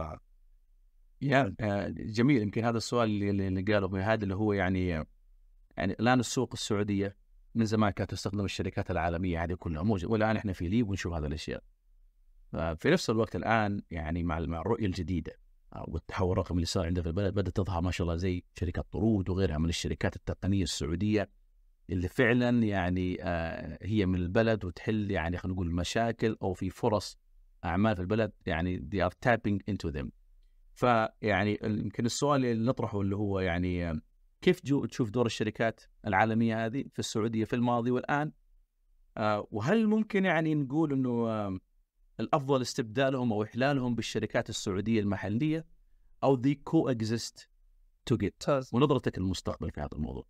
[1.23, 2.43] يا آه، جميل.
[2.43, 4.89] يمكن هذا السؤال اللي قاله هذا اللي هو يعني
[5.77, 7.17] يعني الآن السوق السعودية
[7.55, 9.83] من زمان كانت تستخدم الشركات العالمية هذه كلها.
[9.83, 11.63] موجوده والآن إحنا في ليب ونشوف هذه الأشياء.
[12.53, 15.33] في نفس الوقت الآن يعني مع مع الرؤية الجديدة
[15.89, 19.29] والتحول الرقمي اللي صار عندنا في البلد بدأت تظهر ما شاء الله زي شركات طرود
[19.29, 21.31] وغيرها من الشركات التقنية السعودية.
[21.91, 27.19] اللي فعلا يعني آه، هي من البلد وتحل يعني خلينا نقول مشاكل أو في فرص
[27.65, 30.09] أعمال في البلد يعني they are tapping into them.
[30.75, 34.01] فيعني يمكن السؤال اللي نطرحه اللي هو يعني
[34.41, 38.33] كيف جو تشوف دور الشركات العالمية هذه في السعودية في الماضي والآن؟
[39.17, 41.61] آه، وهل ممكن يعني نقول إنه
[42.21, 45.67] الأفضل استبدالهم أو إحلالهم بالشركات السعودية المحلية
[46.23, 47.47] أو they coexist
[48.13, 50.27] together ونظرتك للمستقبل في هذا الموضوع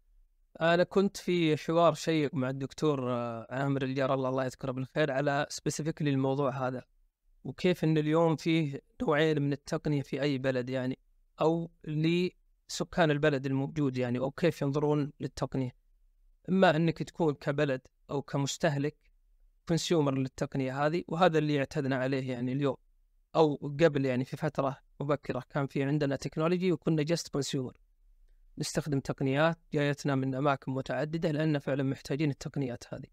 [0.61, 5.47] أنا كنت في حوار شيق مع الدكتور آه، عامر الجار الله الله يذكره بالخير على
[5.49, 6.83] specifically الموضوع هذا
[7.45, 10.99] وكيف إن اليوم فيه نوعين من التقنية في أي بلد يعني
[11.41, 15.75] أو لسكان البلد الموجود يعني أو كيف ينظرون للتقنية.
[16.49, 17.81] إما إنك تكون كبلد
[18.11, 18.97] أو كمستهلك
[19.68, 22.77] consumer للتقنية هذه وهذا اللي اعتدنا عليه يعني اليوم
[23.37, 27.76] أو قبل يعني في فترة مبكرة كان في عندنا technology وكنا just consumer
[28.59, 33.07] نستخدم تقنيات جايتنا من أماكن متعددة لأن فعلا محتاجين التقنيات هذه.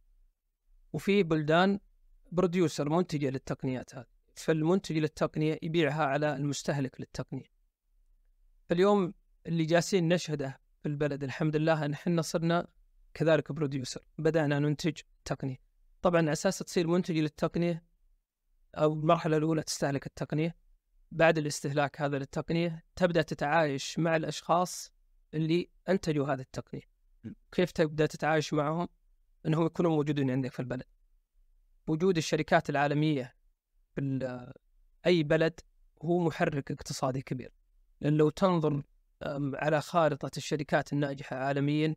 [0.94, 1.80] وفي بلدان
[2.32, 4.06] producer منتجه للتقنيات هذه.
[4.36, 7.46] فالمنتج للتقنية يبيعها على المستهلك للتقنية.
[8.70, 9.14] فاليوم
[9.46, 12.68] اللي جالسين نشهده في البلد الحمد لله ان إحنا صرنا
[13.14, 14.02] كذلك producer.
[14.18, 15.58] بدأنا ننتج تقنية.
[16.02, 17.84] طبعا أساس تصير منتج للتقنية
[18.76, 20.56] أو المرحلة الأولى تستهلك التقنية
[21.12, 24.94] بعد الاستهلاك هذا للتقنية تبدأ تتعايش مع الأشخاص
[25.34, 26.82] اللي انتجوا هذه التقنيه
[27.52, 28.88] كيف تبدأ تتعايش معهم؟
[29.46, 30.84] إنهم يكونوا موجودين عندك في البلد.
[31.88, 33.36] وجود الشركات العالمية
[33.96, 34.54] في
[35.06, 35.60] أي بلد
[36.02, 37.52] هو محرك اقتصادي كبير.
[38.02, 38.84] لأن لو تنظر
[39.54, 41.96] على خارطة الشركات الناجحة عالميا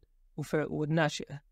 [0.53, 1.43] والناشئة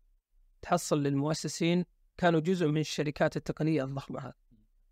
[0.61, 1.85] تحصل للمؤسسين
[2.17, 4.33] كانوا جزء من الشركات التقنية الضخمة هذه.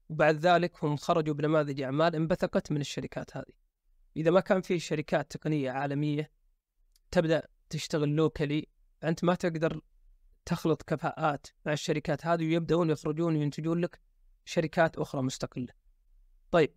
[0.10, 3.54] وبعد ذلك هم خرجوا بنماذج أعمال انبثقت من الشركات هذه.
[4.18, 6.32] إذا ما كان في شركات تقنية عالمية
[7.12, 8.68] تبدأ تشتغل لوكالي
[9.04, 9.82] أنت ما تقدر
[10.46, 14.00] تخلط كفاءات مع الشركات هذه ويبدأون يخرجون وينتجون لك
[14.46, 15.74] شركات أخرى مستقلة.
[16.52, 16.74] طيب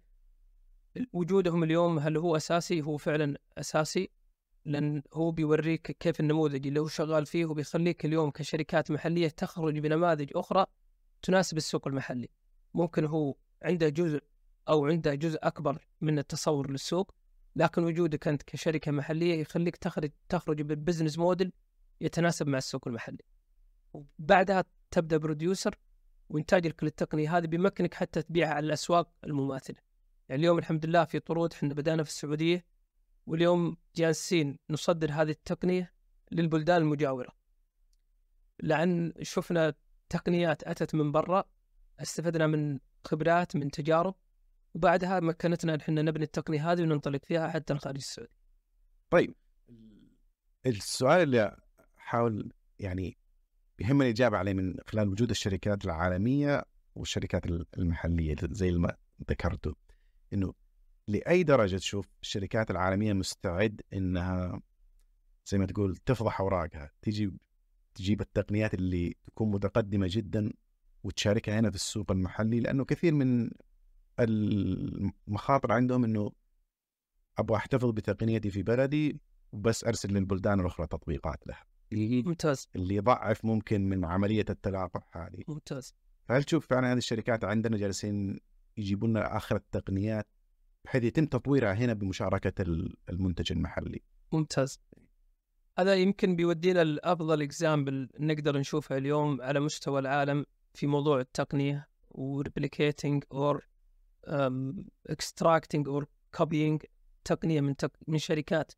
[1.13, 4.11] وجودهم اليوم هل هو أساسي؟ هو فعلا أساسي
[4.65, 10.31] لأن هو بيوريك كيف النموذج اللي هو شغال فيه وبيخليك اليوم كشركات محلية تخرج بنماذج
[10.35, 10.67] أخرى
[11.23, 12.29] تناسب السوق المحلي.
[12.75, 14.23] ممكن هو عنده جزء
[14.69, 17.15] أو عنده جزء أكبر من التصور للسوق
[17.57, 21.53] لكن وجودك أنت كشركة محلية يخليك تخرج تخرج ب business model
[22.01, 23.25] يتناسب مع السوق المحلي.
[23.93, 25.75] وبعدها تبدأ producer
[26.29, 29.77] وانتاجك للتقنيه هذه بيمكنك حتى تبيعها على الأسواق المماثلة.
[30.29, 32.65] يعني اليوم الحمد لله في طرود إحنا بدأنا في السعودية
[33.27, 35.93] واليوم جالسين نصدر هذه التقنية
[36.33, 37.33] للبلدان المجاورة.
[38.63, 39.75] لأن شفنا
[40.09, 41.45] تقنيات أتت من برا
[42.01, 44.15] استفدنا من خبرات من تجارب
[44.75, 48.33] وبعدها مكنتنا إحنا نبني التقنية هذه وننطلق فيها حتى الخارج السعودي.
[49.11, 49.35] طيب
[50.67, 51.57] السؤال اللي
[51.99, 53.17] أحاول يعني
[53.79, 56.65] يهمني الاجابه عليه من خلال وجود الشركات العالمية
[56.95, 57.47] والشركات
[57.79, 58.97] المحلية زي ما
[59.31, 59.73] ذكرتوا
[60.33, 60.55] إنه
[61.09, 64.61] لأي درجة تشوف الشركات العالمية مستعد إنها
[65.47, 67.33] زي ما تقول تفضح أوراقها تجي
[67.95, 70.53] تجيب التقنيات اللي تكون متقدمة جدا
[71.05, 73.51] وتشاركها هنا في السوق المحلي لأنه كثير من
[74.21, 76.33] المخاطر عندهم إنه
[77.39, 79.21] أبغى أحتفظ بتقنيتي في بلدي
[79.53, 81.65] وبس أرسل للبلدان الأخرى تطبيقات لها.
[81.93, 82.69] ممتاز.
[82.77, 85.45] اللي يضعف ممكن من عملية التلاقح هذه.
[85.49, 85.95] ممتاز.
[86.29, 88.41] فهل تشوف فعلا هذه الشركات عندنا جالسين
[88.77, 90.27] يجيبون لنا آخر التقنيات
[90.85, 92.63] بحيث يتم تطويرها هنا بمشاركة
[93.11, 94.03] المنتج المحلي؟
[94.33, 94.81] ممتاز.
[95.79, 100.45] هذا يمكن بيودينا لأفضل example نقدر نشوفها اليوم على مستوى العالم
[100.75, 103.70] في موضوع التقنية و replicating or
[105.07, 106.83] extracting or copying
[107.25, 107.93] تقنية من تق...
[108.07, 108.73] من شركات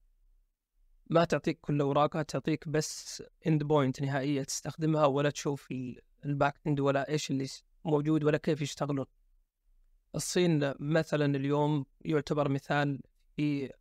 [1.11, 5.68] ما تعطيك كل أوراقها تعطيك بس end point نهائية تستخدمها ولا تشوف
[6.25, 7.47] ال back end ولا إيش اللي
[7.84, 9.07] موجود ولا كيف يشتغلون.
[10.14, 13.01] الصين مثلا اليوم يعتبر مثال
[13.36, 13.72] في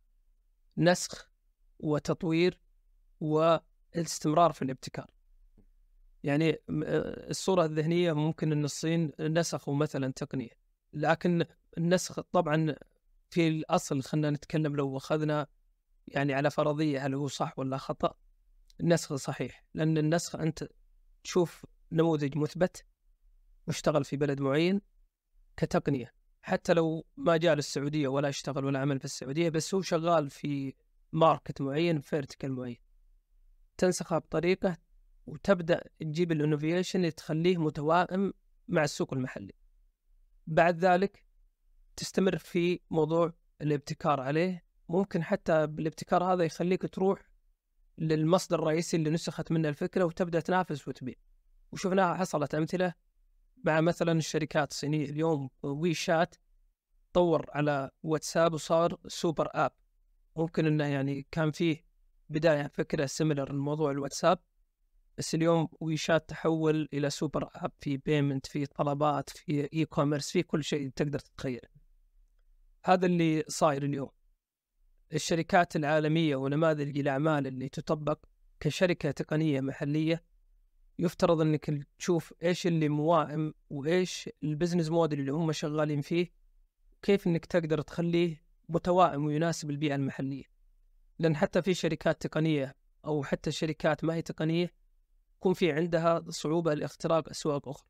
[0.78, 1.30] نسخ
[1.78, 2.60] وتطوير
[3.20, 5.10] والاستمرار في الابتكار.
[6.24, 6.58] يعني
[7.30, 10.61] الصورة الذهنية ممكن أن الصين نسخوا مثلا تقنية
[10.92, 11.44] لكن
[11.78, 12.74] النسخ طبعا
[13.30, 15.46] في الأصل خلينا نتكلم لو أخذنا
[16.08, 18.14] يعني على فرضية هل هو صح ولا خطأ
[18.80, 20.68] النسخ صحيح لأن النسخ أنت
[21.24, 22.84] تشوف نموذج مثبت
[23.66, 24.80] واشتغل في بلد معين
[25.56, 26.12] كتقنية
[26.42, 30.74] حتى لو ما جاء للسعودية ولا اشتغل ولا عمل في السعودية بس هو شغال في
[31.12, 32.76] market معين vertical معين
[33.78, 34.76] تنسخها بطريقة
[35.26, 38.32] وتبدأ تجيب ال innovation اللي تخليه متوائم
[38.68, 39.52] مع السوق المحلي.
[40.46, 41.26] بعد ذلك
[41.96, 44.64] تستمر في موضوع الابتكار عليه.
[44.88, 47.30] ممكن حتى بالابتكار هذا يخليك تروح
[47.98, 51.14] للمصدر الرئيسي اللي نسخت منه الفكرة وتبدأ تنافس وتبيع.
[51.72, 52.94] وشفناها حصلت أمثلة
[53.64, 55.10] مع مثلا الشركات الصينية.
[55.10, 56.34] اليوم وي شات
[57.12, 59.72] طور على واتساب وصار super app.
[60.36, 61.84] ممكن إنه يعني كان فيه
[62.28, 64.38] بداية فكرة similar لموضوع الواتساب.
[65.18, 70.64] بس اليوم ويشات تحول إلى super app في payment في طلبات في e-commerce في كل
[70.64, 71.68] شيء تقدر تتخيله
[72.84, 74.08] هذا اللي صاير اليوم.
[75.12, 78.18] الشركات العالمية ونماذج الاعمال اللي تطبق
[78.60, 80.24] كشركة تقنية محلية
[80.98, 86.32] يفترض إنك تشوف إيش اللي موائم وإيش ال business model اللي هم شغالين فيه
[87.02, 90.44] كيف إنك تقدر تخليه متوائم ويناسب البيئة المحلية.
[91.18, 94.72] لأن حتى في شركات تقنية أو حتى شركات ما هي تقنية
[95.42, 97.86] يكون في عندها صعوبة لاختراق أسواق أخرى.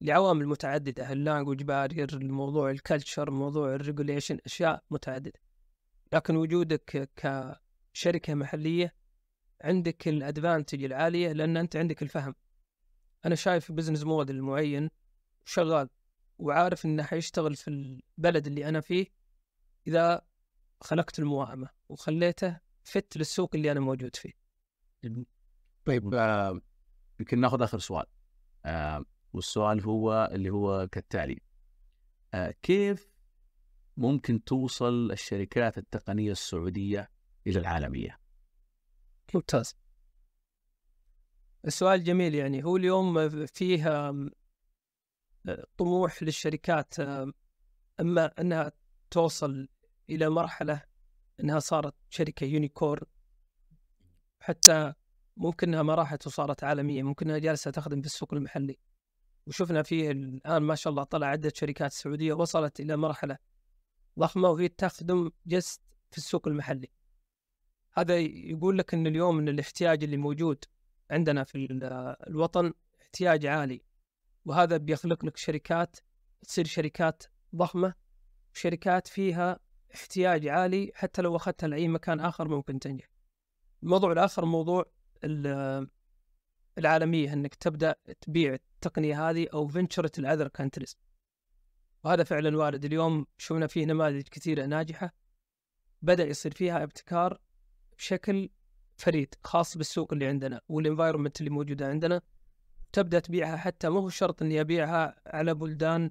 [0.00, 5.40] لعوامل متعددة ال language barrier الموضوع ال culture موضوع ال regulation أشياء متعددة.
[6.12, 8.94] لكن وجودك كشركه محلية
[9.60, 12.34] عندك الأدفانتج العالية لأن أنت عندك الفهم.
[13.26, 14.90] أنا شايف بزنس موديل معين
[15.44, 15.88] شغال
[16.38, 19.06] وعارف إنه حيشتغل في البلد اللي أنا فيه
[19.86, 20.22] إذا
[20.80, 24.32] خلقت الموائمه وخليته فت للسوق اللي أنا موجود فيه.
[25.84, 26.60] طيب آه،
[27.24, 28.06] يمكن ناخذ آخر سؤال
[28.64, 31.40] آه، والسؤال هو اللي هو كالتالي
[32.34, 33.12] آه، كيف
[33.96, 37.10] ممكن توصل الشركات التقنية السعودية
[37.46, 38.20] إلى العالمية؟
[39.34, 39.76] ممتاز.
[41.66, 44.12] السؤال جميل يعني هو اليوم فيه
[45.76, 46.94] طموح للشركات
[48.00, 48.72] أما أنها
[49.10, 49.68] توصل
[50.10, 50.82] إلى مرحلة
[51.40, 53.06] أنها صارت شركة يونيكورن
[54.40, 54.94] حتى
[55.36, 58.78] ممكن إنها ما راحت وصارت عالمية ممكن إنها جالسة تخدم في السوق المحلي.
[59.46, 63.38] وشفنا فيه الآن ما شاء الله طلع عدة شركات سعودية وصلت إلى مرحلة
[64.18, 66.88] ضخمة وهي تخدم جست في السوق المحلي.
[67.92, 70.64] هذا يقول لك إن اليوم إن الاحتياج اللي موجود
[71.10, 71.68] عندنا في
[72.26, 72.72] الوطن
[73.02, 73.82] احتياج عالي.
[74.44, 75.96] وهذا بيخلق لك شركات
[76.42, 77.22] تصير شركات
[77.56, 77.94] ضخمة
[78.52, 79.58] شركات فيها
[79.94, 83.08] احتياج عالي حتى لو أخذتها لأي مكان آخر ممكن تنجح.
[83.82, 84.84] الموضوع الآخر موضوع
[86.78, 90.98] العالمية إنك تبدأ تبيع التقنية هذه أو venture to other countries.
[92.04, 92.84] وهذا فعلا وارد.
[92.84, 95.14] اليوم شفنا فيه نماذج كثيرة ناجحة.
[96.02, 97.40] بدأ يصير فيها ابتكار
[97.98, 98.50] بشكل
[98.96, 102.20] فريد خاص بالسوق اللي عندنا وال environment اللي موجودة عندنا.
[102.92, 106.10] تبدأ تبيعها حتى مو شرط إني أبيعها على بلدان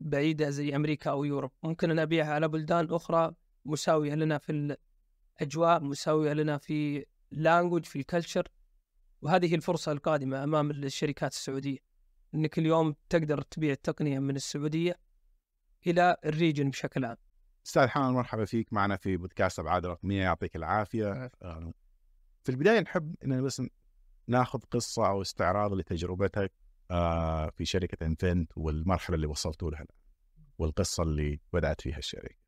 [0.00, 1.50] بعيدة زي أمريكا أو Europe.
[1.62, 3.34] ممكن ان أبيعها على بلدان أخرى
[3.64, 4.76] مساوية لنا في
[5.40, 8.48] الأجواء مساوية لنا في ال language في ال culture
[9.22, 11.78] وهذه الفرصة القادمة أمام الشركات السعودية
[12.34, 14.98] إنك اليوم تقدر تبيع التقنية من السعودية
[15.86, 17.16] إلى ال region بشكل عام.
[17.66, 21.30] أستاذ حمد مرحبا فيك معنا في بودكاست أبعاد رقمية يعطيك العافية.
[21.42, 21.72] آه،
[22.44, 23.62] في البداية نحب إن بس
[24.26, 26.52] ناخذ قصة أو استعراض لتجربتك
[26.90, 29.86] آه، في شركة انفنت والمرحلة اللي وصلتوا لها
[30.58, 32.39] والقصة اللي بدأت فيها الشركة.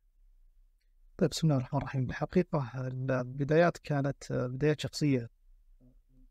[1.17, 5.29] طيب بسم الله الرحمن الرحيم الحقيقة البدايات كانت بدايات شخصية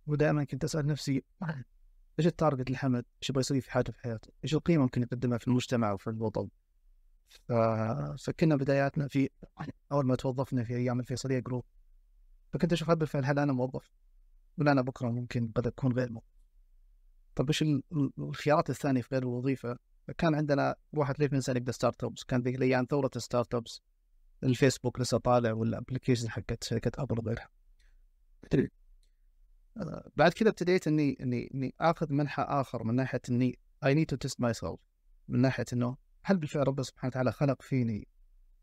[0.06, 1.24] ودائما كنت أسأل نفسي
[2.18, 5.38] إيش ال target لحمد؟ إيش يبغى يسوي في حياته في حياته؟ إيش القيمة ممكن يقدمها
[5.38, 6.48] في المجتمع وفي الوطن؟
[8.18, 9.28] فكنا بداياتنا في
[9.92, 11.64] أول ما توظفنا في أيام الفيصلية Group
[12.52, 13.92] فكنت أشوف رد الفعل هل أنا موظف؟
[14.58, 16.32] ولا أنا بكرة ممكن قد أكون غير موظف؟
[17.34, 17.64] طيب إيش
[18.18, 19.78] الخيارات الثانية في غير الوظيفة؟
[20.18, 23.82] كان عندنا واحد ليش ننسى نبدا startups كان ذيك الأيام ثورة ال startups
[24.44, 27.48] الفيسبوك لسه طالع وال application حقت شركة ابل وغيرها.
[29.76, 34.06] آه، بعد كذا ابتديت إني إني إني آخذ منحى آخر من ناحية إني I need
[34.06, 34.80] to test myself
[35.28, 38.08] من ناحية إنه هل بالفعل ربنا سبحانه وتعالى خلق فيني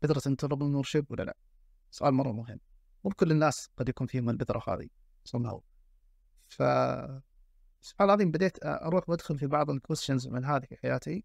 [0.02, 1.36] بذرة entrepreneurship ولا لا؟
[1.90, 2.60] سؤال مرة مهم.
[3.04, 4.88] مو كل الناس قد يكون فيهم البذره هذه.
[5.28, 5.60] somehow.
[6.48, 6.62] ف
[7.82, 11.24] سبحان الله العظيم بديت أروح وأدخل في بعض الكويستشنز من هذه في حياتي.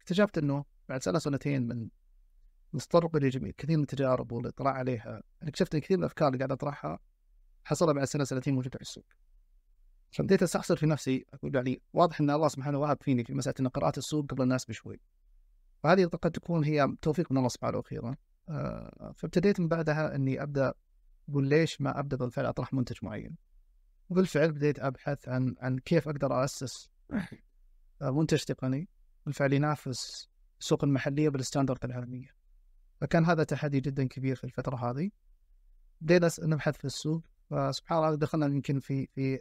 [0.00, 1.88] اكتشفت إنه بعد سنة سنتين من
[2.76, 6.98] متطرق لجميع كثير من التجارب والاطلاع عليها اكتشفت إن كثير من الأفكار اللي قاعد أطرحها
[7.64, 9.04] حصلها بعد سنة سنتين موجودة في السوق.
[10.10, 13.68] فبديت أستحضر في نفسي أقول يعني واضح إن الله سبحانه وهب فيني في مسألة ان
[13.68, 15.00] قرأت السوق قبل الناس بشوي.
[15.82, 18.16] فهذه قد تكون هي توفيق من الله سبحانه وأخيرا
[18.48, 20.74] آه، فابتديت من بعدها إني أبدأ
[21.28, 23.36] أقول ليش ما أبدأ بالفعل أطرح منتج معين.
[24.10, 26.90] وبالفعل بديت أبحث عن عن كيف أقدر اسس
[28.00, 28.88] منتج تقني
[29.26, 30.28] بالفعل ينافس
[30.60, 32.35] السوق المحلية بالستاندرد العالمية.
[33.00, 35.10] فكان هذا تحدي جدا كبير في الفترة هذه
[36.00, 39.40] بدينا نبحث في السوق فسبحان الله دخلنا يمكن في في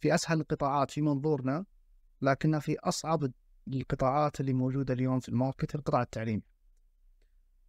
[0.00, 1.64] في أسهل القطاعات في منظورنا
[2.22, 3.32] لكنها في أصعب
[3.68, 6.42] القطاعات اللي موجودة اليوم في ال market القطاع التعليمي.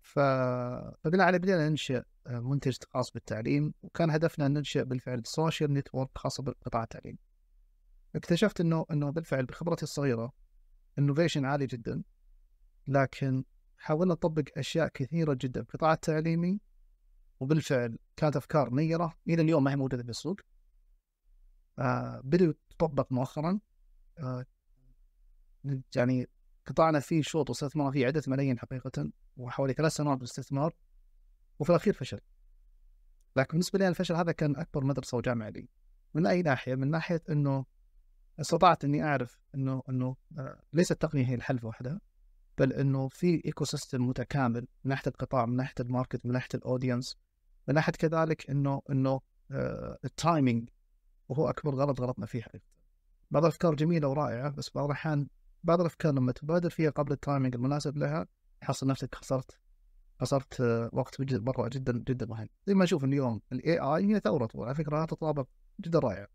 [0.01, 6.09] فبناء عليه بدينا ننشئ آه، منتج خاص بالتعليم وكان هدفنا أن ننشئ بالفعل social network
[6.15, 7.19] خاصه بالقطاع التعليمي.
[8.15, 10.33] اكتشفت إنه إنه بالفعل بخبرتي الصغيرة
[10.99, 12.03] innovation عالي جدا
[12.87, 13.43] لكن
[13.81, 15.63] حاولنا نطبق أشياء كثيرة جدا.
[15.63, 16.59] في القطاع التعليمي
[17.39, 20.39] وبالفعل كانت أفكار نيرة إلى اليوم ما هي موجودة في السوق.
[21.79, 23.59] آه بدأوا تطبق مؤخرا.
[24.19, 24.45] آه
[25.95, 26.27] يعني
[26.65, 30.75] قطعنا فيه شوط واستثمرنا فيه عدة ملايين حقيقة وحوالي ثلاث سنوات بالاستثمار
[31.59, 32.19] وفي الأخير فشل.
[33.35, 35.69] لكن بالنسبة لي الفشل هذا كان أكبر مدرسة وجامعة لي.
[36.13, 37.65] من أي ناحية؟ من ناحية أنه
[38.39, 42.01] استطعت أني أعرف أنه أنه آه، ليست التقنية هي الحل وحدها.
[42.57, 46.62] بل أنه في ecosystem متكامل من ناحية القطاع من ناحية ال market من ناحية ال
[46.62, 47.17] audience
[47.67, 49.19] من ناحية كذلك أنه أنه
[49.51, 50.69] آه، ال timing
[51.29, 52.65] وهو أكبر غلط غلطنا فيه حقيقة
[53.31, 55.27] بعض الأفكار جميلة ورائعة بس بعض الأحيان
[55.63, 58.27] بعض الأفكار لما تبادر فيها قبل ال timing المناسب لها
[58.61, 59.57] تحصل نفسك خسرت
[60.21, 62.47] خسرت آه، وقت مرة جدا جدا مهم.
[62.67, 65.47] زي ما نشوف اليوم ال AI هي ثورة على فكرة تطابق
[65.79, 66.27] جدا رائع.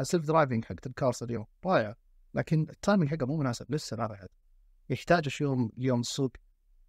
[0.00, 1.94] ال self-driving حق ال cars اليوم رائع
[2.34, 4.28] لكن ال timing حقه مو مناسب لسه ما بعد
[4.90, 6.32] يحتاج اليوم اليوم السوق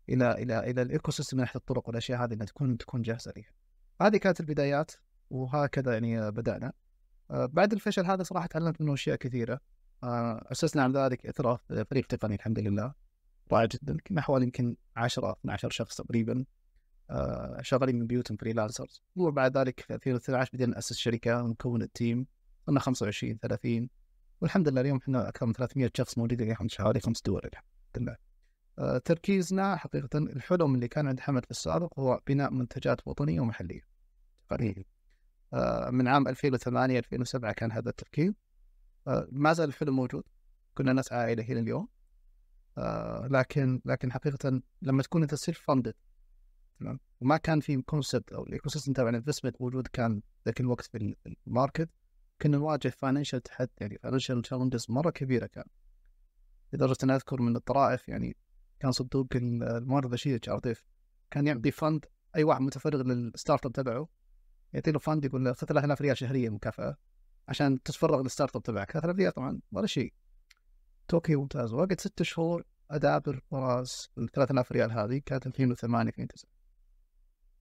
[0.09, 3.51] إلى إلى إلى ال ecosystem من ناحية الطرق والأشياء هذه إنها تكون تكون جاهزة لها.
[4.01, 4.91] هذه كانت البدايات
[5.29, 6.73] وهكذا يعني بدأنا.
[7.31, 9.59] آه، بعد الفشل هذا صراحة تعلمت منه أشياء كثيرة.
[10.03, 12.93] آه، أسسنا على ذلك اثره فريق تقني الحمد لله.
[13.51, 13.97] رائع جدا.
[14.07, 16.45] كنا حوالي يمكن 10 12 شخص تقريبا.
[17.09, 22.27] آه، شغالين من بيوتهم freelancers وبعد ذلك في 2012 بدينا نأسس شركة ونكون ال team
[22.65, 23.89] صرنا 25 30
[24.41, 28.15] والحمد لله اليوم إحنا أكثر من 300 شخص موجودين في حوالي خمس دول الحمد لله.
[28.79, 33.81] آه، تركيزنا حقيقة الحلم اللي كان عند حمد في السابق هو بناء منتجات وطنية ومحلية.
[34.49, 34.83] تقريبا.
[35.53, 38.33] آه، من عام 2008 2007 كان هذا التفكير.
[39.07, 40.23] آه، ما زال الحلم موجود.
[40.75, 41.87] كنا نسعى إليه إلى اليوم.
[43.31, 45.93] لكن لكن حقيقة لما تكون أنت self-funded
[46.79, 50.85] تمام وما كان في concept أو ال ecosystem تبع ال investment موجود كان ذاك الوقت
[50.85, 51.15] في
[51.47, 51.89] ال market
[52.41, 55.65] كنا نواجه financial تحدي يعني financial challenges مرة كبيرة كان
[56.73, 58.37] لدرجة ان أذكر من الطرائف يعني
[58.79, 60.83] كان صندوق الموارد البشريه HRDF
[61.31, 62.05] كان يعطي fund
[62.35, 64.07] أي واحد متفرغ لل startup تبعه
[64.73, 66.97] يعطي له fund يقول له 3000 ريال شهرية مكافأة
[67.47, 68.91] عشان تتفرغ لل startup تبعك.
[68.91, 70.13] 3000 ريال طبعا ولا شيء.
[71.07, 71.73] أوكي ممتاز.
[71.73, 76.49] وقت ست شهور أدابر وراس ال 3000 ريال هذه كانت 2008 2009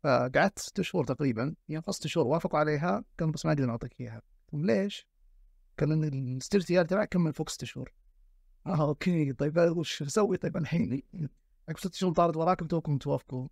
[0.03, 4.23] فقعدت ست شهور تقريبا يعني ست شهور وافقوا عليها قالوا بس ما أدري نعطيك إياها.
[4.53, 5.09] ليش؟
[5.79, 7.93] قال لأن ال startup تبعك كمل فوق ست شهور.
[8.67, 11.03] آه okay طيب وش أسوي طيب الحين؟
[11.69, 13.49] عقب ست شهور طارت وراكم توكم توافقوا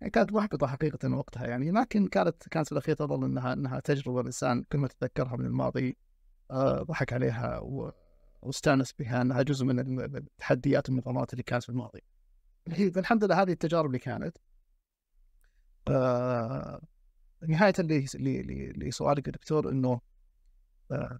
[0.00, 4.20] يعني كانت محبطة حقيقة وقتها يعني لكن كانت كانت في الأخير تظل أنها أنها تجربة
[4.20, 5.96] الإنسان كل ما تتذكرها من الماضي
[6.50, 7.92] آه ضحك عليها و...
[8.42, 12.00] واستأنس بها إنها جزء من التحديات والنظامات اللي كانت في الماضي.
[12.94, 14.36] فالحمد لله هذه التجارب اللي كانت.
[15.88, 16.80] آه
[17.48, 17.72] نهاية
[18.76, 20.00] لسؤالك يا دكتور إنه
[20.92, 21.18] آه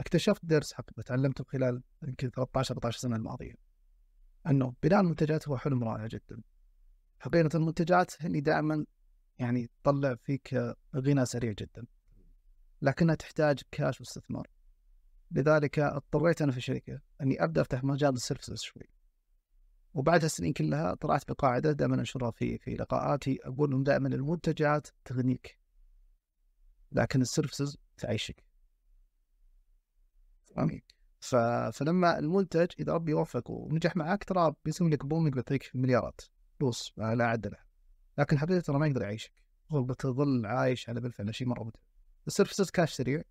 [0.00, 3.54] اكتشفت درس حقيقة تعلمته خلال يمكن 13 14 سنة الماضية.
[4.46, 6.42] أنه بناء المنتجات هو حلم رائع جدا.
[7.18, 8.86] حقيقة المنتجات اللي دائما
[9.38, 11.86] يعني تطلع فيك غنى سريع جدا.
[12.82, 14.46] لكنها تحتاج كاش واستثمار.
[15.30, 18.88] لذلك اضطريت أنا في الشركة أني أبدأ أفتح مجال السيرفسز شوي.
[19.94, 25.58] وبعد هالسنين كلها طلعت بقاعدة دائما أنشرها في في لقاءاتي أقول لهم دائما المنتجات تغنيك
[26.92, 28.49] لكن ال services تعيشك.
[30.54, 30.80] تمام؟
[31.20, 31.36] ف...
[31.72, 36.20] فلما المنتج إذا ربي يوفق ونجح معك ترى بيسوي لك booming بيعطيك مليارات
[36.58, 37.58] فلوس لا عد له.
[38.18, 39.32] لكن حقيقه ترى ما يقدر يعيشك.
[39.72, 41.82] بتظل عايش على بالفعل شيء مرة متعب.
[42.26, 43.22] ال services كاش سريع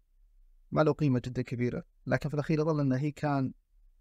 [0.72, 3.54] ما له قيمة جدا كبيرة لكن في الأخير يظل إنه هي كان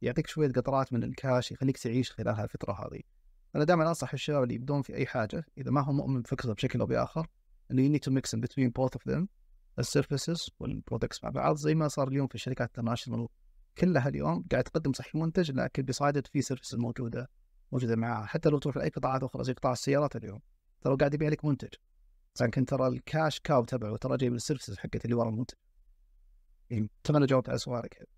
[0.02, 3.00] يعطيك شوية قطرات من الكاش يخليك تعيش خلال هالفترة هذه.
[3.56, 6.80] أنا دائما أنصح الشباب اللي يبدون في أي حاجة إذا ما هو مؤمن بفكرته بشكل
[6.80, 7.26] أو بآخر
[7.70, 9.28] إنه you need to mix بين both of them
[9.78, 13.28] ال services وال products مع بعض زي ما صار اليوم في الشركات ال international
[13.78, 17.28] كلها اليوم قاعد تقدم صحيح منتج لكن بصادد في services موجودة
[17.72, 18.26] موجودة معاها.
[18.26, 20.40] حتى لو تروح لأي قطاعات أخرى زي قطاع السيارات اليوم
[20.80, 21.74] ترى قاعد يبيع لك منتج.
[22.40, 25.54] لكن ترى ال cash cow تبعه ترى جاي من ال services حقت اللي ورا المنتج.
[26.70, 28.08] يعني أتمنى جاوبت على سؤالك.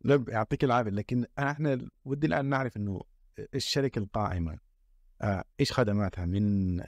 [0.00, 0.90] لا يعطيك العافية.
[0.90, 3.00] لكن إحنا ودي الآن نعرف إنه
[3.54, 4.58] الشركة القائمة
[5.22, 6.80] آه، إيش خدماتها من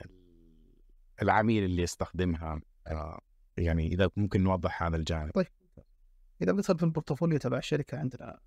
[1.21, 3.19] العميل اللي يستخدمها آه،
[3.59, 5.31] يعني إذا ممكن نوضح هذا الجانب.
[5.31, 5.47] طيب.
[6.41, 8.39] إذا بندخل في ال portfolio تبع الشركة عندنا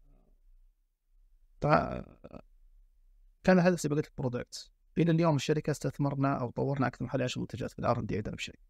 [3.44, 7.40] كان ما قلت ال product إلى اليوم الشركة استثمرنا أو طورنا أكثر من حوالي 10
[7.40, 8.62] منتجات في ال R&D عندنا بالشركة.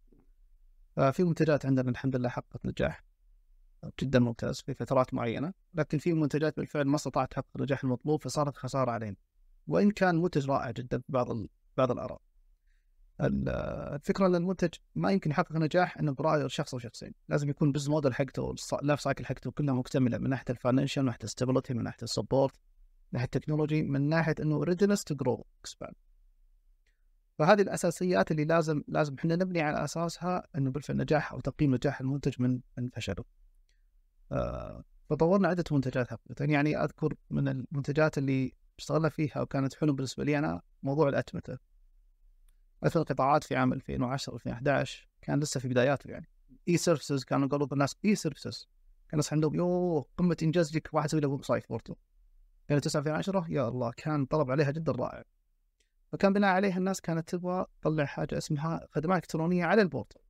[0.97, 3.05] ففي منتجات عندنا الحمد لله حققت نجاح
[4.01, 8.57] جدا ممتاز في فترات معينة لكن في منتجات بالفعل ما استطاعت تحقق النجاح المطلوب فصارت
[8.57, 9.16] خسارة علينا.
[9.66, 12.16] وإن كان منتج رائع جدا في بعض ال- بعض الآراء.
[12.16, 12.32] ال-
[13.21, 17.89] الفكرة إن المنتج ما يمكن يحقق نجاح إنه برأي شخص أو شخصين لازم يكون business
[17.89, 21.30] model حقته ال life cycle حقته كلها مكتملة من ناحية ال financial من ناحية ال
[21.30, 22.61] stability من ناحية ال support من
[23.13, 25.95] ناحية ال technology من ناحية إنه readiness to grow expand
[27.39, 32.01] فهذه الأساسيات اللي لازم لازم إحنا نبني على أساسها إنه بالفعل نجاح أو تقييم نجاح
[32.01, 33.25] المنتج من من فشله.
[34.33, 40.25] آه، فطورنا عدة منتجات حقيقة يعني أذكر من المنتجات اللي اشتغلنا فيها وكانت حلم بالنسبة
[40.25, 41.59] لي أنا موضوع الأتمتة.
[42.83, 46.28] مثل القطاعات في عام 2010 2011 كان لسه في بداياته يعني.
[46.68, 48.68] e-services كانوا قالوا الناس e-services
[49.09, 51.95] كان الناس عندهم يوه قمة إنجاز إنه واحد يسوي له website portal.
[52.68, 55.24] كان 9 2010 يا الله كان طلب عليها جدا رائع.
[56.12, 60.20] فكان بناء عليها الناس كانت تبغى تطلع حاجة اسمها خدمات إلكترونية على ال portal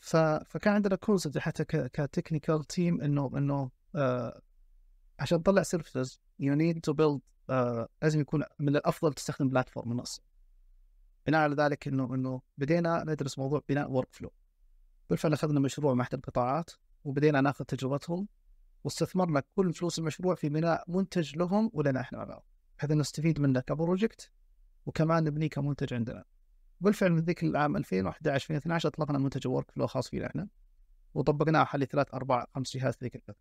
[0.00, 0.16] ف...
[0.16, 1.86] فكان عندنا concept حتى ك...
[1.86, 4.42] ك technical team إنه إنه آه
[5.18, 7.20] عشان تطلع services you need to build
[8.02, 10.22] لازم يكون من الأفضل تستخدم platform منصه
[11.26, 14.32] بناء على ذلك إنه إنه بدينا ندرس موضوع بناء workflow
[15.10, 16.70] بالفعل أخذنا مشروع مع إحدى القطاعات
[17.04, 18.28] وبدينا ناخذ تجربتهم
[18.84, 22.42] واستثمرنا كل فلوس المشروع في بناء منتج لهم ولنا إحنا معهم
[22.78, 24.30] بحيث نستفيد منه ك project
[24.86, 26.24] وكمان نبنيه كمنتج عندنا.
[26.80, 30.48] بالفعل من ذيك العام 2011 2012 اطلقنا منتج workflow خاص فينا إحنا
[31.14, 33.36] وطبقناه حوالي ثلاث أربع خمس جهات ذيك الفترة.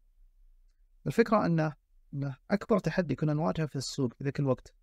[1.08, 1.74] الفكرة إنه
[2.52, 4.74] أكبر تحدي كنا نواجهه في السوق في ذيك الوقت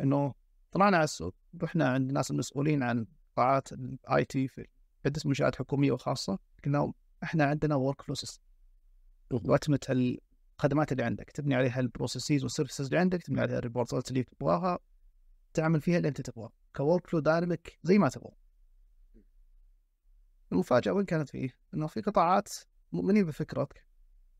[0.00, 0.34] إنه
[0.72, 4.66] طلعنا على السوق رحنا عند الناس المسؤولين عن قطاعات ال IT في
[5.06, 8.42] عده منشآت حكومية وخاصة قلنا لهم إحنا عندنا workflow system
[9.30, 9.80] وأتمتة
[10.58, 14.04] الخدمات اللي عندك تبني عليها ال processes وال services اللي عندك تبني عليها ال report
[14.04, 14.78] ات اللي تبغاها
[15.54, 16.52] تعمل فيها اللي أنت تبغاه.
[16.76, 18.32] ك workflow dynamic زي ما تبغى.
[20.52, 22.48] المفاجأة وين كانت فيه؟ إنه في قطاعات
[22.92, 23.85] مؤمنين بفكرتك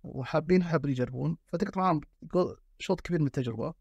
[0.06, 3.74] وحابين حابين يجربون فتقطع معهم جو- شوط كبير من التجربة.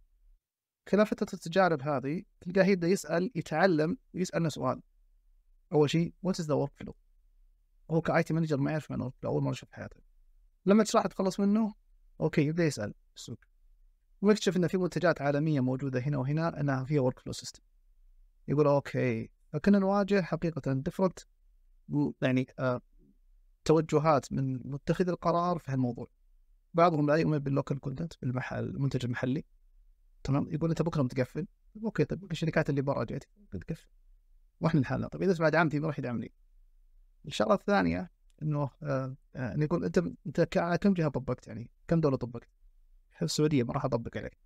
[0.90, 4.82] خلال فترة التجارب هذه تلقاه يبدا يسأل يتعلم ويسألنا سؤال.
[5.74, 6.96] أول شيء what is the workflow
[7.92, 9.98] هو ك IT manager ما يعرف flow أول مرة يشوف حياته.
[10.66, 11.74] لما تشرح تخلص منه
[12.22, 13.38] okay يبدأ يسأل السوق.
[14.22, 17.62] ويكتشف ان في منتجات عالمية موجودة هنا وهنا إنها فيها workflow system
[18.48, 21.20] يقول okay فكنا نواجه حقيقة different
[22.22, 22.82] يعني آه
[23.66, 26.08] توجهات من متخذ القرار في هالموضوع.
[26.76, 29.46] بعضهم لا يؤمن بال local content بالمحل المنتج المحلي.
[30.24, 31.48] تمام؟ يقول أنت بكرة بتقفل.
[31.84, 33.88] okay طيب الشركات اللي برا جت بتقفل
[34.62, 35.08] وإحنا لحالنا.
[35.08, 36.34] طيب إذا بعد عام في راح يدعمني.
[37.26, 38.12] الشغلة الثانية
[38.42, 39.98] إنه آه آه يقول أنت
[40.28, 40.42] أنت
[40.82, 42.50] كم جهة طبقت يعني؟ كم دولة طبقت؟
[43.22, 44.38] السعودية ما راح أطبق عليك.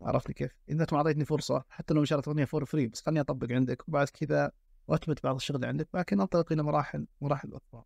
[0.00, 3.20] عرفتني كيف؟ إذا أنت ما أعطيتني فرصة حتى لو شرط أغنية for free بس خليني
[3.20, 4.52] أطبق عندك وبعد كذا
[4.86, 7.84] وأتمت بعض الشغل عندك لكن أنطلق إلى مراحل مراحل أخرى.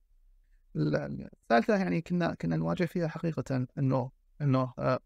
[0.76, 4.10] ال- ال- الثالثة يعني كنا كنا نواجه فيها حقيقة إنه
[4.40, 5.00] إنه آه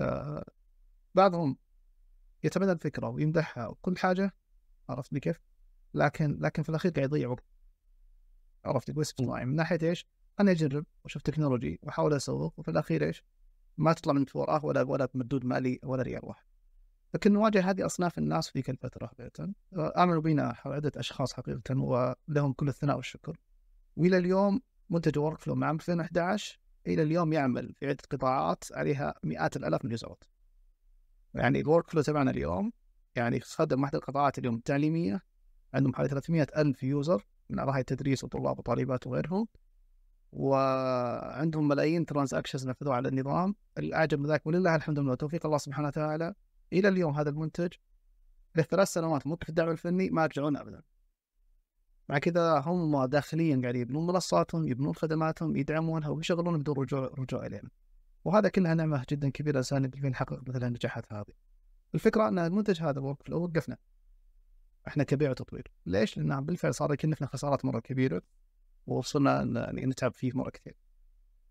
[0.00, 0.44] آه
[1.14, 1.56] بعضهم
[2.44, 4.34] يتبنى الفكرة ويمدحها وكل حاجة
[4.88, 5.40] عرفتني كيف؟
[5.94, 7.44] لكن لكن في الأخير قاعد يضيع وقت
[8.64, 10.06] عرفت يقول اصطناعي من ناحية إيش؟
[10.40, 13.24] أنا أجرب وأشوف تكنولوجي وأحاول أسوق وفي الأخير إيش؟
[13.76, 16.44] ما تطلع من وراه ولا ولا بمردود مالي ولا ريال واحد.
[17.14, 19.52] لكن نواجه هذه أصناف الناس في كل الفترة حقيقة
[20.02, 23.36] آمنوا بنا عدة أشخاص حقيقة ولهم كل الثناء والشكر.
[23.96, 29.84] وإلى اليوم منتج workflow مع 2011 إلى اليوم يعمل في عدة قطاعات عليها مئات الألاف
[29.84, 30.24] من ال user ات.
[31.34, 32.72] يعني ال workflow تبعنا اليوم
[33.16, 35.22] يعني خدم واحد القطاعات اليوم التعليمية
[35.74, 39.48] عندهم حوالي 300 ألف user من أعضاء التدريس وطلاب وطالبات وغيرهم
[40.32, 43.54] وعندهم ملايين transactions نفذوها على النظام.
[43.78, 46.34] الأعجب من ذلك ولله الحمد لله توفيق الله سبحانه وتعالى
[46.72, 47.72] إلى اليوم هذا المنتج.
[48.56, 50.82] لثلاث سنوات ممكن الدعم الفني ما رجعونا أبدا.
[52.08, 57.70] مع كذا هم داخليا قاعدين يبنون منصاتهم يبنون خدماتهم يدعمونها ويشغلون بدون رجوع رجوع إلينا.
[58.24, 61.32] وهذا كلها نعمة جدا كبيرة الإنسان في نحقق مثل النجاحات هذه.
[61.94, 63.76] الفكرة أن المنتج هذا flow وقفنا
[64.88, 65.70] إحنا كبيع وتطوير.
[65.86, 68.22] ليش؟ لأن بالفعل صار يكلفنا خسارات مرة كبيرة
[68.86, 70.74] وصلنا ن- يعني نتعب فيه مرة كثير.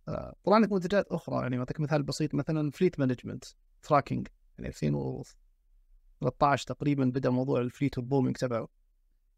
[0.07, 3.44] آه، طلع لك منتجات أخرى يعني أعطيك مثال بسيط مثلا fleet management
[3.82, 8.68] tracking يعني 2013 تقريبا بدأ موضوع ال fleet وال booming تبعه.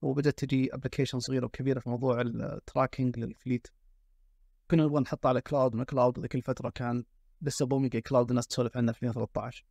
[0.02, 3.68] وبدأت تجي application صغيرة وكبيرة في موضوع ال tracking لل fleet
[4.72, 7.04] كنا نبغى نحطه على cloud من cloud ذيك الفترة كان
[7.42, 9.66] لسه booming cloud الناس تسولف عنه في 2013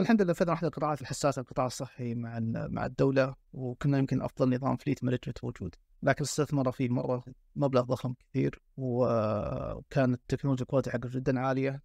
[0.00, 2.38] الحمد لله نفذنا واحدة القطاعات الحساسة القطاع الصحي مع
[2.68, 5.74] مع الدولة وكنا يمكن أفضل نظام fleet management موجود.
[6.02, 7.24] لكن استثمر فيه مرة
[7.56, 11.82] مبلغ ضخم كثير وكانت التكنولوجيا quality حقه جدا عالية.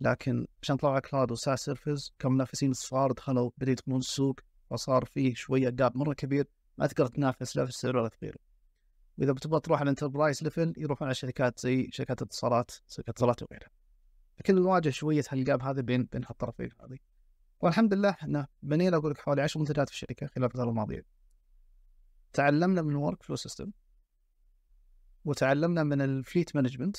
[0.00, 4.40] لكن عشان طلعوا cloud و SaaS service كم منافسين صغار دخلوا بدأوا يدخلون السوق.
[4.70, 6.46] فصار فيه شوية gap مرة كبير
[6.78, 8.38] ما تقدر تنافس في السعر ولا غيره
[9.18, 13.42] وإذا بتبغى تروح على ال enterprise level يروحون على شركات زي شركات اتصالات شركات اتصالات
[13.42, 13.70] وغيرها.
[14.38, 16.98] لكن نواجه شوية هال gap هذا بين بين هالطرفين هذه.
[17.60, 21.06] والحمد لله إحنا بنينا أقول لك حوالي 10 منتجات في الشركة خلال الفترة الماضية.
[22.32, 23.70] تعلمنا من ال workflow system
[25.24, 26.96] وتعلمنا من ال fleet management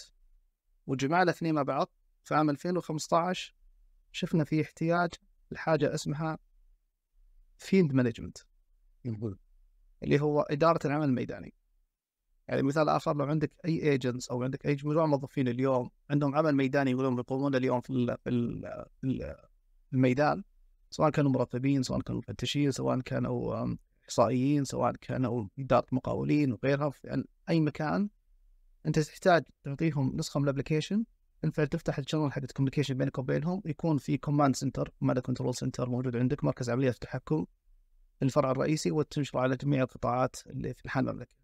[0.88, 1.94] وجمعنا الاثنين مع بعض.
[2.24, 3.56] في عام 2015
[4.12, 5.10] شفنا في احتياج
[5.52, 6.38] لحاجة اسمها
[7.60, 8.38] field management
[10.04, 11.54] اللي هو إدارة العمل الميداني.
[12.48, 16.56] يعني مثال آخر لو عندك أي agents أو عندك أي مجموعة موظفين اليوم عندهم عمل
[16.56, 19.36] ميداني يقولون يقومون اليوم في ال- في ال- في ال-
[19.94, 20.44] الميدان
[20.90, 27.24] سواء كانوا مراقبين سواء كانوا مفتشين سواء كانوا إحصائيين سواء كانوا إدارة مقاولين وغيرها في
[27.50, 28.10] أي مكان
[28.86, 31.06] أنت تحتاج تعطيهم نسخة من ال application
[31.44, 35.56] بالفعل تفتح ال channel حق ال communication بينك وبينهم يكون في command center command control
[35.56, 37.46] center موجود عندك مركز عمليات التحكم
[38.24, 41.36] الفرع الرئيسي وتنشره على جميع القطاعات اللي في المملكه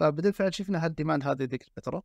[0.00, 2.02] فبالفعل شفنا هال demand هذه ذيك الفترة.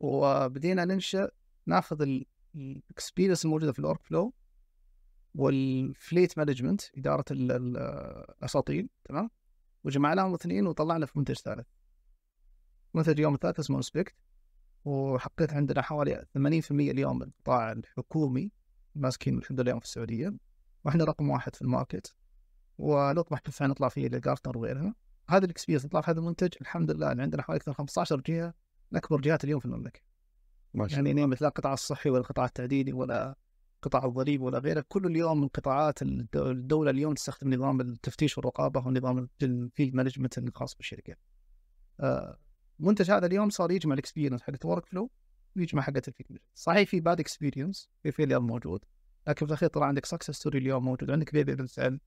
[0.00, 1.30] وبدينا ننشأ
[1.66, 2.02] ناخذ
[2.54, 4.34] ال experience الموجودة في ال workflow
[5.34, 7.76] وال fleet management إدارة ال- ال-
[8.38, 9.30] الاساطيل تمام؟
[9.84, 11.66] وجمعناهم اثنين وطلعنا في منتج ثالث.
[12.94, 14.14] منتج اليوم الثالث اسمه Inspect
[14.84, 18.52] وحققت عندنا حوالي 80% اليوم من القطاع الحكومي
[18.94, 20.34] ماسكين الحمد لله اليوم في السعودية
[20.84, 22.14] وإحنا رقم واحد في ال market.
[22.78, 24.94] ونطمح كيف نطلع فيه لجارتنر وغيرها.
[25.28, 28.54] هذا ال experience نطلع في هذا المنتج الحمد لله عندنا حوالي أكثر من 15 جهة
[28.92, 30.00] من أكبر جهات اليوم في المملكة.
[30.74, 33.36] ما شاء يعني نعم مثل القطاع الصحي ولا القطاع التعديني ولا
[33.82, 38.86] قطاع الضريب ولا غيره كل اليوم من قطاعات الد- الدولة اليوم تستخدم نظام التفتيش والرقابة
[38.86, 41.14] ونظام ال field management الخاص بالشركة.
[42.00, 42.38] آه،
[42.80, 45.10] المنتج هذا اليوم صار يجمع ال experience حقت workflow
[45.56, 48.84] ويجمع حقت ال field صحيح في bad experience في failure موجود
[49.28, 52.00] لكن في الأخير طلع عندك success story اليوم موجود عندك baby بالفعل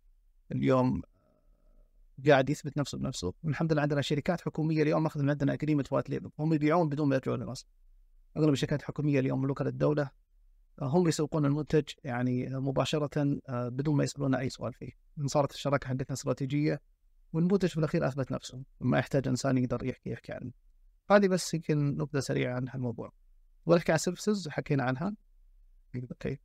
[0.51, 1.01] اليوم
[2.27, 3.33] قاعد يثبت نفسه بنفسه.
[3.43, 7.07] والحمد لله عندنا شركات حكومية اليوم ماخذ من عندنا agreement white label هم يبيعون بدون
[7.07, 7.65] ما يرجعون للناس
[8.37, 10.09] أغلب الشركات الحكومية اليوم ملوكه للدوله
[10.81, 14.91] آه، هم يسوقون المنتج يعني مباشرة آه، بدون ما يسألون أي سؤال فيه.
[15.25, 16.81] صارت الشراكة حقتنا استراتيجية
[17.33, 20.51] والمنتج في الاخير أثبت نفسه ما يحتاج إنسان يقدر يحكي يحكي عنه.
[21.11, 23.11] هذه بس يمكن نبذه سريعة عن هالموضوع.
[23.65, 25.15] ونحكي عن services حكينا عنها.
[25.95, 26.39] okay.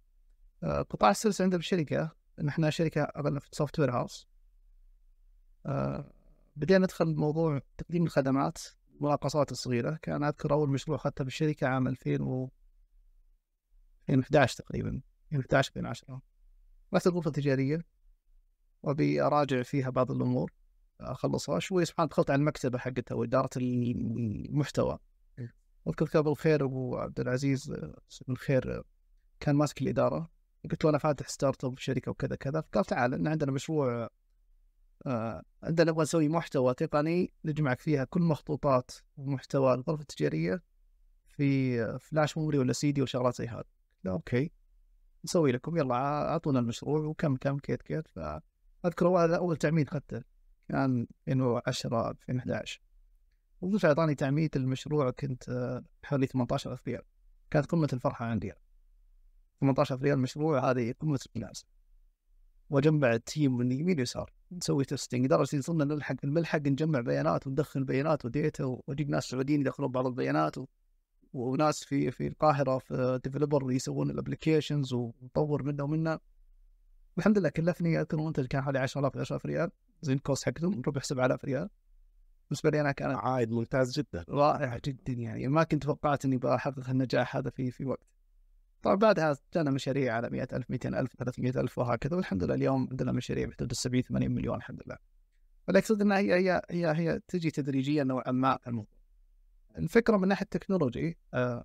[0.62, 4.28] آه، قطاع ال service عندنا بالشركة نحن شركة اغلب software house
[6.56, 8.58] بدينا ندخل موضوع تقديم الخدمات
[8.94, 9.98] المناقصات الصغيرة.
[10.02, 12.50] كان أذكر أول مشروع أخذته بالشركة عام 2000 و
[14.10, 15.00] 2011 تقريبا
[15.32, 16.22] 2011 2010
[16.94, 17.84] رحت الغرفة التجارية
[18.82, 20.52] وأبي أراجع فيها بعض الأمور.
[21.00, 24.98] أخلصها شوي سبحان دخلت على المكتبة حقتها وإدارة المحتوى.
[25.88, 27.94] اذكر قبل خير أبو عبد العزيز آه،
[28.28, 28.84] بن خير آه،
[29.40, 30.30] كان ماسك الإدارة.
[30.70, 32.60] قلت له أنا فاتح startup شركة وكذا كذا.
[32.60, 34.08] قال تعال إن عندنا مشروع
[35.06, 40.62] آه، عندنا نبغى نسوي محتوى تقني نجمعك فيها كل مخطوطات ومحتوى الغرفة التجارية
[41.28, 43.64] في آه، flash memory ولا سي دي وشغلات زي هذا
[44.04, 44.52] لا okay
[45.24, 45.76] نسوي لكم.
[45.76, 47.00] يلا أعطونا المشروع.
[47.00, 48.04] وكم كم كيف كيف.
[48.08, 50.22] فاذكر أول تعميد اخذته
[50.68, 52.80] كان 2010 2011
[53.60, 57.02] وبالفعل أعطاني تعميد المشروع كنت آه، حوالي 18000 ريال.
[57.50, 58.52] كانت قمة الفرحة عندي
[59.60, 61.66] 18000 ريال مشروع هذه قمة الناس.
[62.70, 64.32] وأجمع ال team من يمين ويسار.
[64.52, 65.24] نسوي testing.
[65.24, 70.06] لدرجة صرنا نلحق الملحق نجمع بيانات وندخل بيانات و data واجيب ناس سعوديين يدخلون بعض
[70.06, 70.66] البيانات و...
[71.32, 76.18] وناس في في القاهرة في developer يسوون ال applications ونطور منه ومنه
[77.18, 78.00] الحمد لله كلفني.
[78.00, 79.70] أذكر المنتج كان حوالي 10000 10000 ريال.
[80.02, 81.68] زي ال cost حقتهم ربح 7000 ريال.
[82.50, 84.24] بالنسبة لي أنا كان عائد ممتاز جدا.
[84.28, 85.48] رائع جدا يعني.
[85.48, 88.06] ما كنت توقعت إني بحقق النجاح هذا في في وقت.
[88.82, 93.70] طبعا بعدها جانا مشاريع على 100000 200000 300000 وهكذا والحمد لله اليوم عندنا مشاريع بحدود
[93.70, 94.96] ال 70 80 مليون الحمد لله.
[95.66, 98.58] فالاقصد إنها هي هي هي هي تجي تدريجيا نوعا ما.
[98.66, 98.96] الموضوع
[99.78, 101.64] الفكرة من ناحية ال technology آه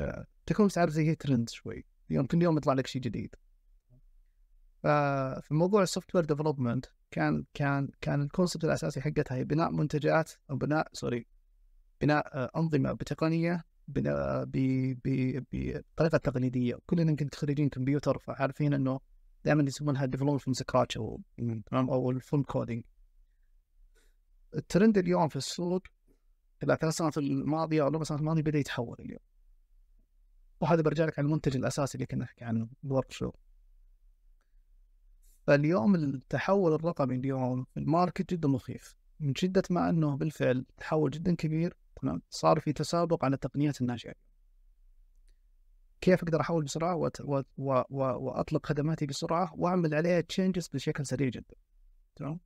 [0.00, 1.84] آه تكون تعرف زي هي ترند شوي.
[2.10, 3.34] اليوم كل يوم يطلع لك شيء جديد.
[4.82, 10.30] ففي موضوع ال software development كان كان كان ال concept الأساسي حقتها هي بناء منتجات
[10.50, 11.26] أو بناء سوري
[12.00, 16.78] بناء آه، أنظمة بتقنية ب- بطريقة تقليدية.
[16.86, 19.00] كلنا يمكن خريجين كمبيوتر فعارفين إنه
[19.44, 21.20] دائما يسمونها development from scratch أو
[21.72, 22.84] أو ال full coding
[24.54, 25.82] ال trend اليوم في السوق
[26.62, 29.20] خلال ثلاث سنوات الماضية أو أربع سنوات الماضية بدأ يتحول اليوم.
[30.60, 33.34] وهذا برجع لك على المنتج الأساسي اللي كنا نحكي عنه ال workflow
[35.46, 38.96] فاليوم التحول الرقمي اليوم في ال market جدا مخيف.
[39.20, 44.14] من شدة ما أنه بالفعل تحول جدا كبير تمام صار في تسابق على التقنيات الناشئة
[46.00, 47.20] كيف أقدر أحول بسرعة وت...
[47.20, 47.42] و...
[47.56, 47.82] و...
[47.90, 48.02] و...
[48.02, 51.54] وأطلق خدماتي بسرعة وأعمل عليها تشينجز بشكل سريع جدا
[52.16, 52.40] تمام؟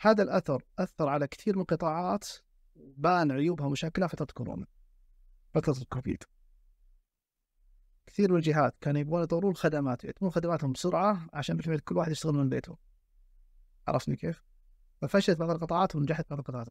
[0.00, 2.28] هذا الأثر أثر على كثير من القطاعات
[2.76, 4.66] بان عيوبها ومشاكلها فترة كورونا
[5.54, 6.22] فترة الكوفيد.
[8.14, 12.34] كثير من الجهات كانوا يبغون يطورون الخدمات يتمون خدماتهم بسرعة عشان بالفعل كل واحد يشتغل
[12.34, 12.78] من بيته.
[13.88, 14.42] عرفتني كيف؟
[15.02, 16.68] ففشلت بعض القطاعات ونجحت بعض القطاعات.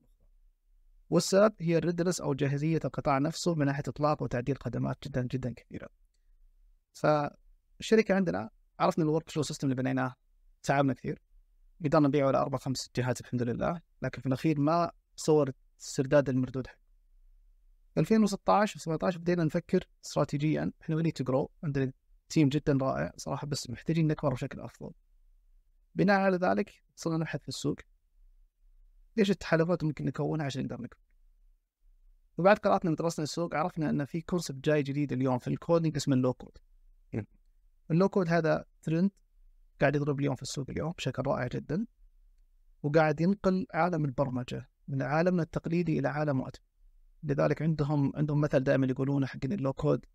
[1.10, 5.54] والسبب هي ال readiness أو جاهزية القطاع نفسه من ناحية إطلاق وتعديل خدمات جدا جدا
[5.54, 5.90] كثيره.
[6.94, 8.50] فالشركة عندنا
[8.80, 10.16] عرفنا ال workflow system اللي بنيناه.
[10.64, 11.22] تعبنا كثير.
[11.86, 13.82] قدرنا نبيعه على أربع خمس جهات الحمد لله.
[14.02, 15.52] لكن في الأخير ما صور
[15.82, 16.83] استرداد المردود حق
[17.98, 20.72] 2016 و17 بدينا نفكر استراتيجيا.
[20.82, 21.94] إحنا way to grow عندنا
[22.30, 24.92] team جدا رائع صراحة بس محتاجين نكبر بشكل أفضل.
[25.96, 27.78] بناء على ذلك صرنا نبحث في السوق.
[29.20, 30.98] إيش التحالفات ممكن نكونها عشان نقدر نكبر؟
[32.38, 36.16] وبعد قراءتنا دراسة السوق عرفنا إن في concept جاي جديد اليوم في ال coding اسمه
[36.16, 36.58] ال low code
[37.92, 39.12] ال low code هذا ترند
[39.82, 41.86] قاعد يضرب اليوم في السوق اليوم بشكل رائع جدا.
[42.84, 46.62] وقاعد ينقل عالم البرمجة من عالمنا التقليدي إلى عالم وقت
[47.24, 50.06] لذلك عندهم عندهم مثل دائما يقولونه حق ال low code.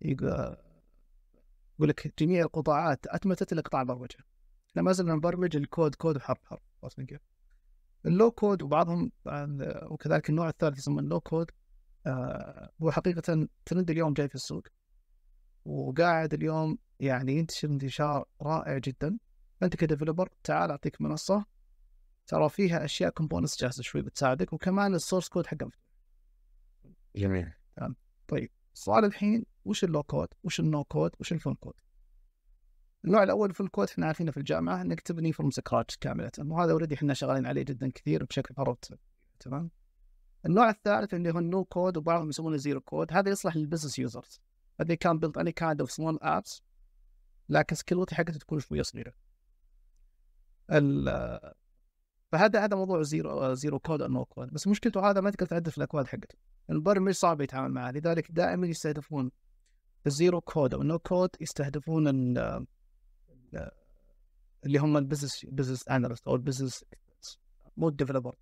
[0.00, 0.56] يقول
[1.80, 4.16] لك جميع القطاعات أتمتت إلا قطاع البرمجة.
[4.70, 7.20] إحنا ما زلنا نبرمج الكود كود وحرف حرف كيف؟
[8.06, 9.12] ال low code وبعضهم
[9.90, 11.50] وكذلك النوع الثالث يسمى ال low code
[12.06, 14.66] آه هو حقيقة ترند اليوم جاي في السوق.
[15.64, 19.18] وقاعد اليوم يعني ينتشر انتشار رائع جدا.
[19.62, 21.44] أنت ك developer تعال أعطيك منصة
[22.26, 25.70] ترى فيها أشياء components جاهزة شوي بتساعدك وكمان ال source code حقها.
[27.16, 27.52] جميل.
[28.28, 31.74] طيب السؤال الحين وش ال low code؟ وش ال no code؟ وش ال full code؟
[33.04, 36.32] النوع الأول full code إحنا عارفينه في الجامعة إنك تبني from scratch كاملة.
[36.38, 38.92] وهذا already إحنا شغالين عليه جدا كثير بشكل فروت
[39.40, 39.70] تمام؟
[40.46, 43.98] النوع الثالث اللي هو ال no code وبعضهم يسمونه zero code هذا يصلح لل business
[43.98, 44.40] users
[44.82, 46.60] they can build any kind of small apps.
[47.48, 49.12] لكن scalability حقته تكون شوية صغيرة.
[52.32, 55.70] فهذا هذا موضوع zero zero code أو no code بس مشكلته هذا ما تقدر تعدل
[55.70, 56.38] في الأكواد حقته.
[56.70, 59.30] المبرمج صعب يتعامل معه لذلك دائما يستهدفون
[60.06, 62.08] ال zero code أو no code يستهدفون
[64.64, 66.84] اللي هم ال business business analyst أو ال business
[67.76, 68.34] مو ال developer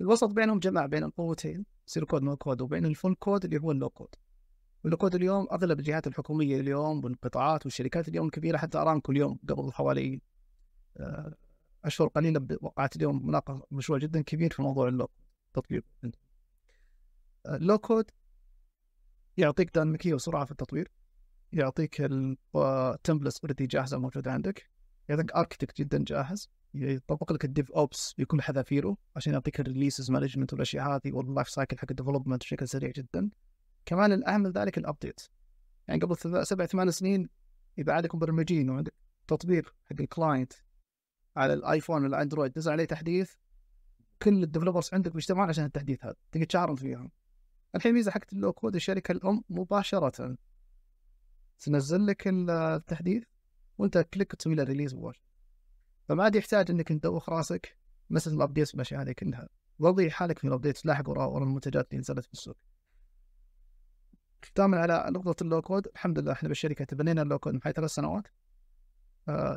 [0.00, 3.70] الوسط بينهم جمع بين القوتين zero code no code وبين ال full code اللي هو
[3.70, 4.14] ال low code
[4.84, 9.38] وال no code اليوم أغلب الجهات الحكومية اليوم والقطاعات والشركات اليوم الكبيره حتى أرامكو اليوم
[9.48, 10.20] قبل حوالي
[10.96, 11.34] آه،
[11.84, 15.08] أشهر قليله وقعت اليوم مناقشة مشروع جدا كبير في موضوع ال low
[15.54, 15.84] تطبيق
[17.46, 18.10] ال low code
[19.36, 20.90] يعطيك ديناميكيه وسرعة في التطوير
[21.52, 21.96] يعطيك
[22.56, 24.70] ال templates already جاهزه موجوده عندك
[25.08, 30.52] يعطيك architect جدا جاهز يطبق لك ال DevOps بكل حذافيره عشان يعطيك ال releases management
[30.52, 33.30] والأشياء هذه وال life cycle حق ال development بشكل سريع جدا.
[33.86, 35.20] كمان الأهم من ذلك ال update
[35.88, 37.28] يعني قبل سبع ثمان سنين
[37.78, 38.94] إذا عندك مبرمجين وعندك
[39.26, 40.52] تطبيق حق ال client
[41.36, 43.32] على الايفون ولا اندرويد نزل عليه تحديث
[44.22, 47.10] كل ال developers عندك بيجتمعون عشان التحديث هذا تقدر تشارن فيهم.
[47.74, 50.36] الحين ميزه حقت ال low code الشركة الأم مباشرة
[51.58, 53.24] تنزل لك التحديث
[53.78, 55.24] وأنت click تسوي له release مباشره
[56.08, 57.78] فما عاد يحتاج إنك تدوخ راسك
[58.10, 59.48] مثل ال updates والأشياء هذه كلها.
[59.78, 62.56] وتضيع حالك في ال updates تلاحق ورا المنتجات اللي نزلت في السوق.
[64.44, 67.62] ختاما على نقطة ال low code الحمد لله إحنا بالشركة تبنينا ال low code من
[67.62, 68.26] حوالي ثلاث سنوات.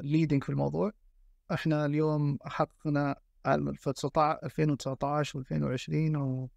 [0.02, 0.91] leading آه في الموضوع.
[1.52, 3.15] إحنا اليوم حققنا
[3.48, 6.48] 2019 و2020 و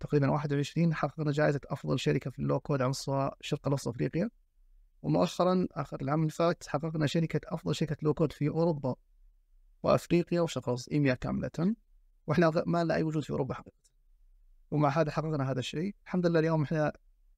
[0.00, 4.30] تقريبا 21 حققنا جائزة أفضل شركة في ال low code مستوى الشرق الأوسط أفريقيا.
[5.02, 8.94] ومؤخرا آخر العام اللي فات حققنا شركة أفضل شركة low code في أوروبا
[9.82, 11.74] وأفريقيا وشرق الأوسط EMEA كاملة.
[12.26, 13.76] وإحنا ما لنا أي وجود في أوروبا حقيقة.
[14.70, 15.94] ومع هذا حققنا هذا الشيء.
[16.04, 16.92] الحمد لله اليوم إحنا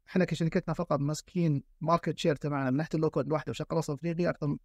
[0.08, 3.50] إحنا كشركتنا فقط ماسكين market share تبعنا من ناحية ال low code لوحده.
[3.50, 4.56] وشرق الأوسط أفريقيا أكثر من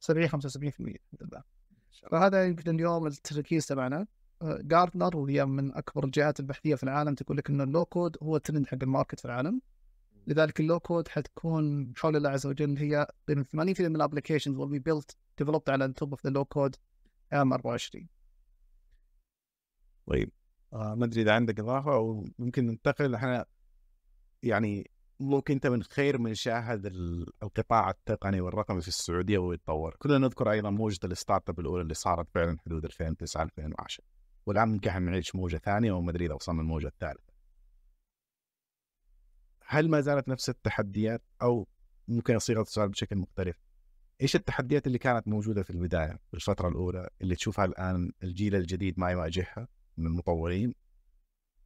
[0.00, 0.34] 70 75%
[0.68, 1.42] الحمد لله.
[2.10, 4.06] فهذا يمكن اليوم التركيز تبعنا.
[4.42, 8.36] جاردنر وهي من أكبر الجهات البحثية في العالم تقول لك ان ال low code هو
[8.36, 9.60] الترند حق ال market في العالم.
[10.26, 13.34] لذلك ال low code حتكون بحول الله عز وجل هي 80%
[13.80, 16.76] من ال applications will be built developed على top of the low code
[17.32, 18.08] ام 24
[20.06, 20.30] طيب
[20.72, 23.14] آه ما أدري إذا عندك إضافة أو ممكن ننتقل.
[23.14, 23.46] إحنا
[24.42, 24.90] يعني
[25.20, 26.86] ممكن أنت من خير من شاهد
[27.42, 32.28] القطاع التقني والرقمي في السعودية ويتطور، كلنا نذكر أيضا موجة ال startup الأولى اللي صارت
[32.34, 34.15] فعلا حدود 2009 2010
[34.46, 37.32] والآن ممكن إحنا نعيش موجة ثانية وما أدري إذا وصلنا الموجه الثالثة.
[39.66, 41.68] هل ما زالت نفس التحديات أو
[42.08, 43.56] ممكن صيغه السؤال بشكل مختلف؟
[44.20, 48.98] إيش التحديات اللي كانت موجودة في البداية في الفترة الأولى اللي تشوفها الآن الجيل الجديد
[48.98, 50.74] ما يواجهها من المطورين؟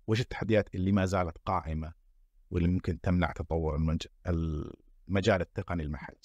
[0.07, 1.93] وإيش التحديات اللي ما زالت قائمة
[2.51, 4.07] واللي ممكن تمنع تطور المج...
[5.09, 6.17] المجال التقني المحلي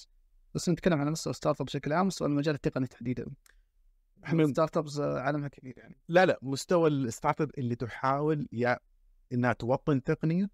[0.55, 3.25] بس نتكلم عن مستوى startup بشكل عام مستوى المجال التقني تحديدا
[4.23, 5.95] إحنا startups عالمها كبير يعني.
[6.07, 8.79] لا لا مستوى ال startup اللي تحاول يا
[9.33, 10.49] إنها توطن تقنية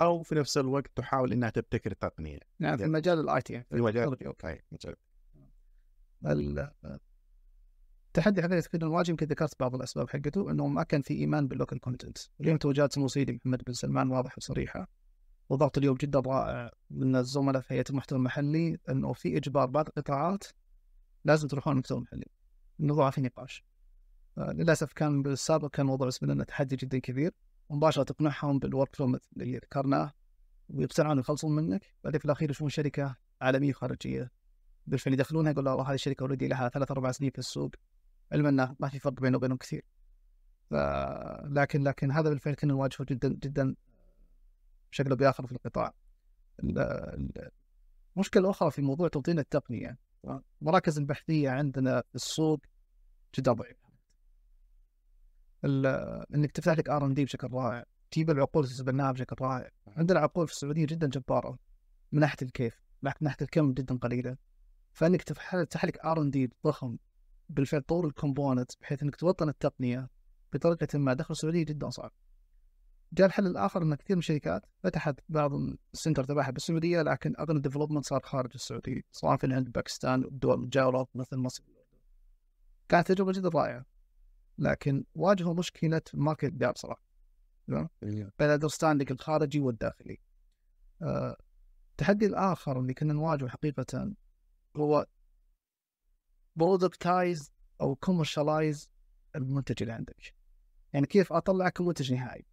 [0.00, 2.38] أو في نفس الوقت تحاول إنها تبتكر تقنية.
[2.60, 2.86] يعني في.
[2.86, 4.94] مجال ال IT في مجال okay okay مجال.
[6.26, 6.70] ال-
[8.08, 11.57] التحدي حقيقة كنا نواجه يمكن ذكرت بعض الأسباب حقته إنه ما كان في إيمان بال
[11.57, 14.88] local content اليوم توجهات سمو سيدي محمد بن سلمان واضحه وصريحه
[15.48, 20.44] وضغط اليوم جدا رائع من الزملاء في هيئة المحتوى المحلي إنه في إجبار بعض القطاعات
[21.24, 22.26] لازم تروحون المحتوى المحلي.
[22.80, 23.64] الموضوع في نقاش
[24.38, 27.32] آه، للأسف كان بالسابق كان الموضوع بالنسبة لنا تحدي جدا كبير.
[27.68, 30.12] ومباشره تقنعهم بال workflow اللي ذكرناه
[30.68, 31.94] ويقتنعون يخلصون منك.
[32.04, 34.30] بعدين في الأخير يشوفون شركة عالمية خارجية
[34.86, 37.70] بالفعل يدخلونها يقول والله هذه الشركة already لها ثلاث أربع سنين في السوق.
[38.32, 39.84] علما أنه ما في فرق بينه وبينهم كثير.
[40.70, 40.74] ف...
[41.44, 43.74] لكن لكن هذا بالفعل كنا نواجهه جدا جدا
[44.92, 45.94] بشكل أو بآخر في القطاع.
[46.64, 47.50] ال- ال-
[48.16, 49.98] المشكلة الاخرى في موضوع توطين التقنية.
[50.62, 52.60] المراكز البحثية عندنا في السوق
[53.38, 53.88] جدا ضعيفة.
[56.34, 59.70] إنك تفتح لك R&D بشكل رائع تجيب العقول تتبناها بشكل رائع.
[59.86, 61.58] عندنا عقول في السعودية جدا جبارة
[62.12, 64.36] من ناحية الكيف من ناحية الكم جدا قليلة.
[64.92, 66.96] فإنك تفتح لك R&D ضخم
[67.48, 70.08] بالفعل طور ال component بحيث إنك توطن التقنية
[70.52, 72.12] بطريقة ما داخل السعودية جدا صعب.
[73.12, 75.52] جاء الحل الآخر إن كثير من الشركات فتحت بعض
[75.94, 80.24] ال center تبعها بالسعودية لكن أغلب ال development صار خارج السعودية سواء في الهند باكستان
[80.24, 81.64] والدول المجاوره مثل مصر.
[82.88, 83.84] كانت تجربة جدا رائعة
[84.58, 87.02] لكن واجهوا مشكلة market gap صراحة
[87.66, 90.18] تمام؟ بين ال understanding الخارجي والداخلي.
[91.02, 91.36] آه،
[91.90, 94.14] التحدي الآخر اللي كنا نواجهه حقيقة
[94.76, 95.06] هو
[96.56, 98.90] productize أو commercialize
[99.36, 100.34] المنتج اللي عندك
[100.92, 102.46] يعني كيف اطلع كمنتج نهائي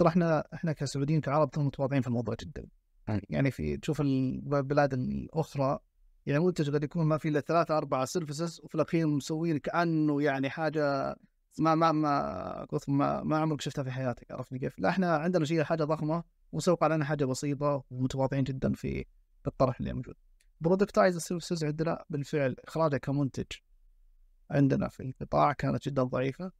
[0.00, 2.66] ترى إحنا إحنا كسعوديين كعرب ترى متواضعين في الموضوع جدا
[3.08, 3.20] أي.
[3.28, 5.78] يعني في تشوف البلاد الأخرى
[6.26, 10.50] يعني منتج قد يكون ما في إلا ثلاثة أربعة services وفي الأخير مسوين كأنه يعني
[10.50, 11.16] حاجة
[11.58, 15.62] ما ما ما ما, ما عمرك شفتها في حياتك عرفتني كيف؟ لا إحنا عندنا شيء
[15.62, 19.04] حاجة ضخمة وسوق علينا حاجة بسيطة ومتواضعين جدا في
[19.46, 20.14] الطرح اللي موجود.
[20.60, 23.46] productize ال services عندنا بالفعل إخراجها كمنتج
[24.50, 26.52] عندنا في القطاع كانت جدا ضعيفة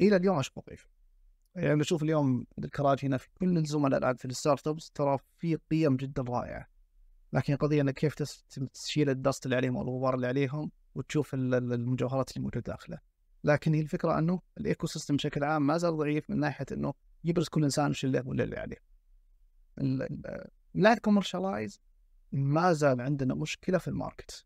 [0.00, 0.97] إلى اليوم اشوفها ضعيفه
[1.58, 5.96] يعني نشوف اليوم الكراج هنا في كل الزملاء الان في ال startups ترى في قيم
[5.96, 6.66] جدا رائعة.
[7.32, 8.14] لكن القضية إنك كيف
[8.74, 12.60] تشيل ال dust اللي عليهم أو الغبار اللي عليهم وتشوف ال- ال- المجوهرات اللي موجودة
[12.72, 12.98] داخله.
[13.44, 16.94] لكن هي الفكرة إنه ال ecosystem بشكل عام ما زال ضعيف من ناحية إنه
[17.24, 18.76] يبرز كل إنسان وش اللي واللي اللي عليه.
[19.78, 20.08] من
[20.74, 21.80] ناحيه commercialize
[22.32, 24.44] ما زال عندنا مشكلة في ال market.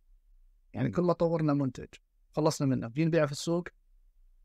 [0.74, 1.88] يعني كل ما طورنا منتج
[2.30, 3.68] خلصنا منه بجي نبيعه في السوق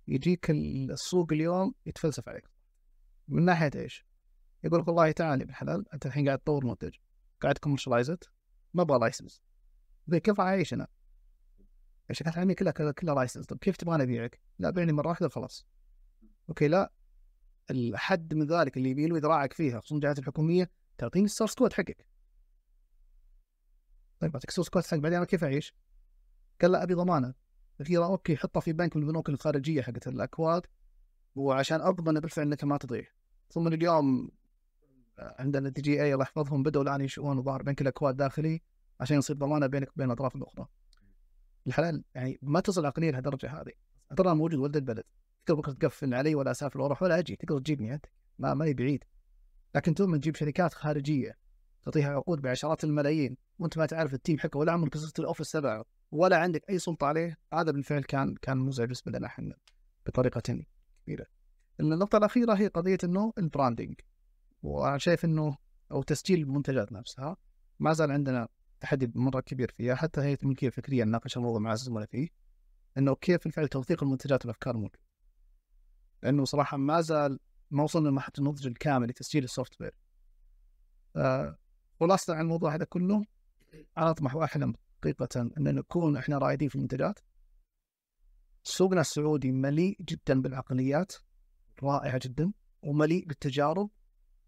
[0.08, 2.48] يجيك ال- السوق اليوم يتفلسف عليك.
[3.28, 4.06] من ناحية إيش؟
[4.64, 6.96] يقول لك والله تعال يا ابن الحلال أنت الحين قاعد تطور منتج
[7.42, 8.30] قاعد commercialized
[8.74, 9.42] ما أبغى license
[10.08, 10.88] زي كيف أعيش أنا؟
[12.10, 15.68] الشركات العالمية كلها كلها, license طيب كيف تبغاني أبيعك؟ لا بيعني مره واحدة وخلاص
[16.50, 16.92] okay لا
[17.72, 22.08] الحد من ذلك اللي يبي له فيها خصوصا الجهات الحكومية تعطيني ال source code حقك
[24.20, 25.76] طيب أعطيك ال source code حق بعدين أنا كيف أعيش؟
[26.62, 27.34] قال لا أبي ضمانة
[27.80, 30.66] الأخيرة okay حطها في بنك من البنوك الخارجية حقت الأكواد
[31.36, 33.17] وعشان أضمن بالفعل إنك ما تضيع
[33.50, 34.30] ثم اليوم
[35.20, 38.62] عندنا DGA الله يحفظهم بدأوا الآن ينشئون ظهر بنك الاكواد داخلي
[39.00, 40.68] عشان يصير ضمانة بينك وبين الأطراف الأخرى.
[41.68, 43.72] الحلال يعني ما تصل العقليه لهالدرجة هذه.
[44.18, 45.04] ترى موجود ولد البلد.
[45.46, 47.36] تقدر بكرة تقفل علي ولا أسافر وأروح ولا أجي.
[47.36, 48.06] تقدر تجيبني انت
[48.40, 49.04] ما ماني بعيد.
[49.76, 51.38] لكن تؤمن تجيب شركات خارجية
[51.84, 53.38] تعطيها عقود بعشرات الملايين.
[53.60, 56.80] وأنت ما تعرف ال team حقه ولا عمرك زرت ال office تبعه ولا عندك أي
[56.80, 57.38] سلطة عليه.
[57.54, 59.56] هذا بالفعل كان كان مزعج بالنسبة لنا إحنا
[60.06, 60.64] بطريقة
[61.06, 61.26] كبيرة.
[61.80, 63.96] النقطة الأخيرة هي قضية إنه ال branding
[64.64, 65.58] وأنا شايف إنه
[65.92, 67.38] أو تسجيل المنتجات نفسها
[67.80, 68.48] ما زال عندنا
[68.80, 72.30] تحدي مرة كبير فيها حتى هيئة الملكية الفكرية ناقش الموضوع مع الزملاء فيه
[72.98, 75.00] إنه كيف بالفعل توثيق المنتجات والأفكار الموجوده.
[76.24, 77.40] لأنه صراحة ما زال
[77.72, 79.96] ما وصلنا لمرحلة النضج الكامل لتسجيل ال software.
[81.16, 81.58] آه
[82.00, 83.26] خلاصة عن الموضوع هذا كله
[83.98, 87.20] أنا أطمح وأحلم حقيقة إن نكون إحنا رائدين في المنتجات.
[88.64, 91.14] سوقنا السعودي مليء جدا بالعقليات
[91.84, 92.52] رائعة جدا
[92.82, 93.90] ومليء بالتجارب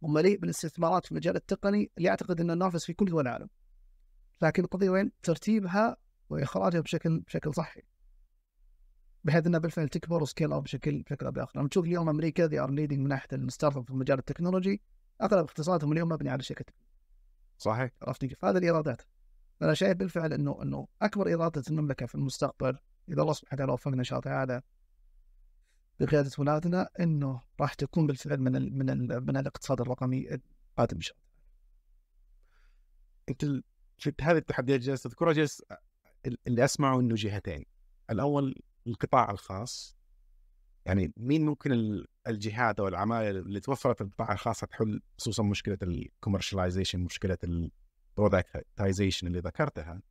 [0.01, 3.49] ومليء بالاستثمارات في المجال التقني اللي أعتقد أنه نافس في كل دول العالم.
[4.41, 5.97] لكن القضية وين؟ ترتيبها
[6.29, 7.81] وإخراجها بشكل بشكل صحي.
[9.23, 11.59] بحيث أنها بالفعل تكبر و scale up بشكل بشكل أو بآخر.
[11.59, 14.81] لما تشوف اليوم أمريكا they are leading من ناحية ال startup في مجال ال technology
[15.21, 16.73] أغلب اقتصادهم اليوم مبني على شركة
[17.57, 19.01] صحيح عرفت كيف؟ هذه الإيرادات.
[19.61, 22.77] أنا شايف بالفعل إنه إنه أكبر ايرادات المملكة في المستقبل
[23.09, 24.61] إذا الله سبحانه وتعالى وفقنا ان شاء الله تعالى
[25.99, 31.01] بقيادة اولادنا إنه راح تكون بالفعل من ال من ال من الاقتصاد الرقمي القادم إن
[31.01, 31.29] شاء الله.
[33.29, 33.45] انت
[33.97, 35.63] في هذه التحديات جالس تذكرها جالس
[36.25, 37.65] ال- اللي أسمعه إنه جهتين.
[38.09, 38.55] الأول
[38.87, 39.97] القطاع الخاص.
[40.85, 45.77] يعني مين ممكن ال- الجهات أو العوامل اللي توفرت في القطاع الخاص تحل خصوصا مشكلة
[45.83, 50.01] ال commercialization مشكلة ال productization اللي ذكرتها؟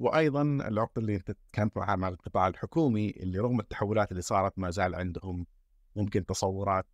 [0.00, 4.70] وأيضا العقد اللي انت كانت معها مع القطاع الحكومي اللي رغم التحولات اللي صارت ما
[4.70, 5.46] زال عندهم
[5.96, 6.86] ممكن تصورات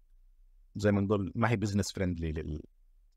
[0.77, 2.61] زي ما نقول ما هي business friendly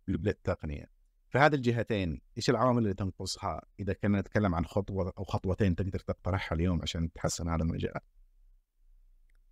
[0.08, 0.86] للتقنية.
[1.30, 6.56] فهذه الجهتين إيش العوامل اللي تنقصها؟ إذا كنا نتكلم عن خطوة أو خطوتين تقدر تقترحها
[6.56, 8.00] اليوم عشان تحسن هذا المجال.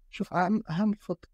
[0.10, 1.30] شوف أهم أهم خط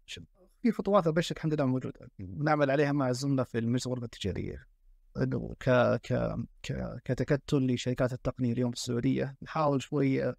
[0.62, 2.10] في خطوات ابشر الحمد لله موجودة.
[2.18, 4.66] نعمل عليها مع الزملاء في المجلس التجارية.
[5.16, 5.70] إنه ك
[6.02, 9.36] ك كتكتل لشركات التقنية اليوم في السعودية.
[9.42, 10.34] نحاول شوي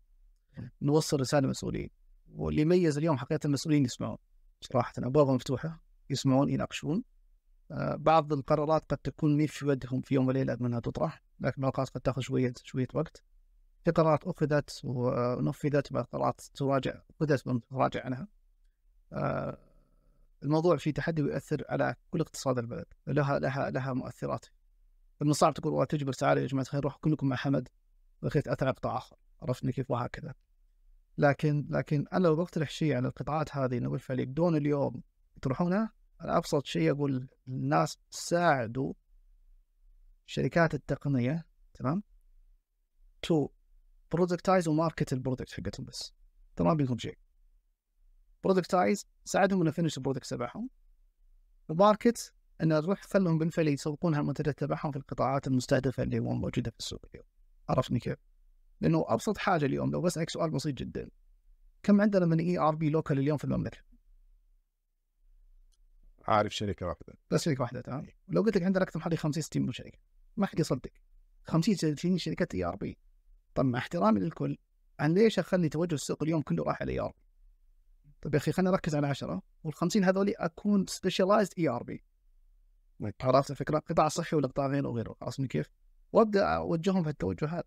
[0.81, 1.89] نوصل رسالة للمسؤولين.
[2.27, 4.17] واللي يميز اليوم حقيقة المسؤولين يسمعون.
[4.61, 7.03] صراحة أبوابهم مفتوحة يسمعون يناقشون.
[7.71, 11.89] آه، بعض القرارات قد تكون مي في ودهم في يوم وليلة منها تطرح لكن القرارات
[11.89, 13.23] قد تاخذ شوية شوية وقت.
[13.85, 18.27] في قرارات أخذت ونفذت بعض القرارات تراجع أخذت وتراجع عنها.
[19.13, 19.57] آه،
[20.43, 22.85] الموضوع فيه تحدي ويؤثر على كل اقتصاد البلد.
[23.07, 24.45] لها لها لها مؤثرات.
[25.21, 27.67] من الصعب تقول والله تجبر تعالوا يا جماعة الخير روحوا كلكم مع حمد.
[28.21, 29.15] تاثر على قطاع آخر.
[29.41, 30.33] عرفتني كيف وهكذا.
[31.17, 35.03] لكن لكن أنا لو بقترح شيء على القطاعات هذه انه بالفعل يبدون اليوم
[35.37, 38.93] يطرحونها أنا أبسط شيء أقول الناس ساعدوا
[40.25, 42.03] شركات التقنية تمام؟
[43.21, 43.49] to
[44.11, 46.13] productize و market ال product حقتهم بس.
[46.55, 47.17] تمام بيكون شيء.
[48.43, 50.69] productize ساعدهم إنه finish ال product تبعهم.
[51.69, 52.33] و market
[52.63, 57.05] انه نروح خلهم بالفعل يسوقون هالمنتجات تبعهم في القطاعات المستهدفة اللي هو موجودة في السوق
[57.13, 57.27] اليوم.
[57.69, 58.17] عرفني كيف؟
[58.81, 61.09] لأنه أبسط حاجة اليوم لو بسألك سؤال بسيط جدا
[61.83, 63.77] كم عندنا من ERP local اليوم في المملكة؟
[66.27, 67.13] عارف شركة واحدة.
[67.31, 69.99] بس شركة واحدة تمام؟ لو قلت لك عندنا أكثر من حوالي 50 60 شركه
[70.37, 70.91] ما حد يصدق.
[71.43, 72.97] 50 60 شركة ERP
[73.55, 74.57] طب مع احترامي للكل
[74.99, 77.25] أنا ليش أخلي توجه السوق اليوم كله راح على ERP؟
[78.21, 82.03] طيب يا أخي خلينا نركز على 10 وال 50 هذول أكون specialized ERP
[83.21, 85.69] عرفت الفكرة؟ قطاع صحي ولا قطاع غيره وغيره عرفتني كيف؟
[86.13, 87.65] وابدا اوجههم في التوجهات.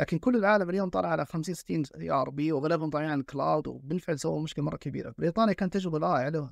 [0.00, 4.18] لكن كل العالم اليوم طالع على 50 60 ERP وغالبهم طالعين على ال cloud وبالفعل
[4.18, 6.50] سووا مشكلة مرة كبيرة، بريطانيا كانت تجربة رائعه لهم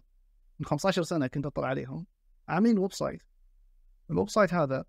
[0.58, 2.06] من 15 سنة كنت أطلع عليهم.
[2.48, 3.22] عاملين website.
[4.10, 4.84] ال website هذا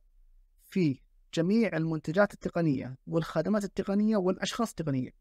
[0.69, 0.97] فيه
[1.33, 5.11] جميع المنتجات التقنية والخدمات التقنية والأشخاص التقنية.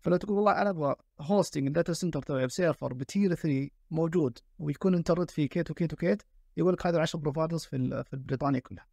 [0.00, 4.38] فلو تقول والله أنا أبغى hosting ال data center تبعي بسيرفر ب tier 3 موجود
[4.58, 6.22] ويكون انترنت فيه كيت وكيت وكيت
[6.56, 8.86] يقول لك هذا 10 providers في في بريطانيا كلها.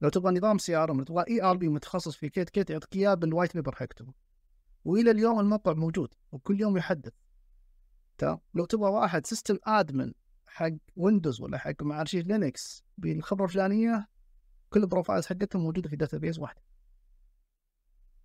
[0.00, 3.74] لو تبغى نظام CRM تبغى ERP متخصص في كيت كيت يعطيك إياه بال white paper
[3.74, 4.12] حقته.
[4.84, 7.12] وإلى اليوم الموقع موجود وكل يوم يحدث.
[8.18, 10.12] تمام لو تبغى واحد system admin
[10.46, 14.08] حق ويندوز ولا حق مع شيء لينكس بالخبرة الفلانية
[14.70, 16.62] كل ال profiles حقتهم موجودة في database واحدة.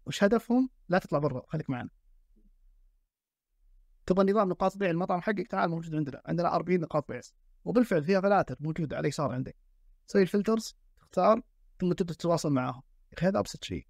[0.05, 1.89] وش هدفهم؟ لا تطلع برا خليك معنا.
[4.05, 7.21] تبغى نظام نقاط بيع المطعم حقك؟ تعال موجود عندنا عندنا 40 نقاط بيع.
[7.65, 9.55] وبالفعل فيها فلاتر موجودة على اليسار عندك.
[10.07, 11.41] تسوي ال filters تختار
[11.79, 12.81] ثم تبدأ تتواصل معاهم.
[13.11, 13.87] يا أخي هذا أبسط شيء.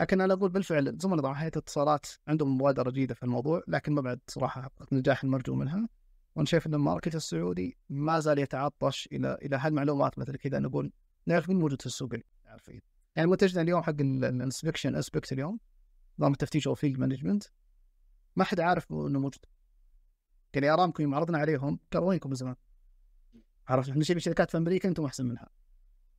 [0.00, 4.00] لكن أنا أقول بالفعل زملاء طبعا هيئه الاتصالات عندهم مبادرة جيده في الموضوع لكن ما
[4.00, 5.88] بعد صراحة حققت النجاح المرجو منها.
[6.34, 10.58] وأنا شايف إن ال market السعودي ما زال يتعطش إلى إلى هالمعلومات مثل كذا.
[10.58, 10.92] نقول
[11.26, 12.10] نعرف مين موجود في السوق
[12.46, 12.80] عارفين.
[13.16, 15.58] يعني منتجنا اليوم حق ال inspection inspect اليوم
[16.18, 17.44] نظام التفتيش أو field management
[18.36, 19.44] ما حد عارف إنه موجود.
[20.56, 22.56] يعني ارامكو يوم عرضنا عليهم قالوا وينكم من زمان؟
[23.68, 25.48] عرفت؟ إحنا نجيب شركات في أمريكا أنتم أحسن منها.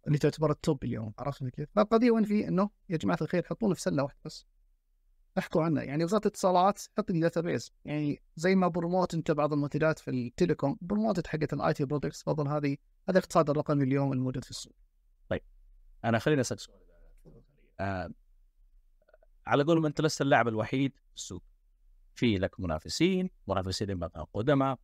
[0.07, 3.73] اللي تعتبر ال top اليوم عرفت كيف؟ فالقضية وين في؟ إنه يا جماعة الخير حطونا
[3.73, 4.45] في سلة واحدة بس.
[5.37, 9.99] احكوا عنا يعني وزارة الاتصالات حط لي database يعني زي ما promote أنت بعض المنتجات
[9.99, 12.77] في ال telecom promote حقت ال IT products تفضل هذه
[13.09, 14.75] هذا الاقتصاد الرقمي اليوم الموجود في السوق.
[16.05, 16.79] أنا خليني أسألك سؤال.
[17.79, 18.09] آه
[19.47, 21.43] على قولهم أنت لست اللاعب الوحيد في السوق.
[22.15, 24.79] في لك منافسين منافسين مثلا قدماء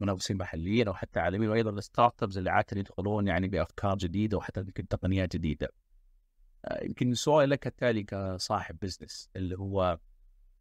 [0.00, 4.60] منافسين محليين أو حتى عالميين وأيضا ال startups اللي عاده يدخلون يعني بأفكار جديدة وحتى
[4.60, 5.68] يمكن تقنيات جديدة.
[6.64, 9.98] آه، يمكن سؤالي لك التالي كصاحب business اللي هو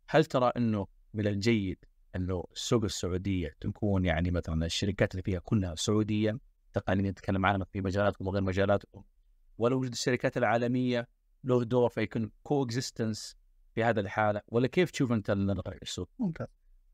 [0.10, 1.86] هل ترى إنه من الجيد
[2.16, 6.40] إنه السوق السعودية تكون يعني مثلا الشركات اللي فيها كلها سعودية
[6.74, 9.04] تقنيا نتكلم عنها في مجالاتكم وغير مجالاتكم
[9.58, 11.08] ولا وجود الشركات العالمية
[11.44, 13.38] له دور فيكون coexistence
[13.76, 15.30] في هذا الحالة ولا كيف تشوف أنت
[15.82, 16.48] السوق؟ ممتاز.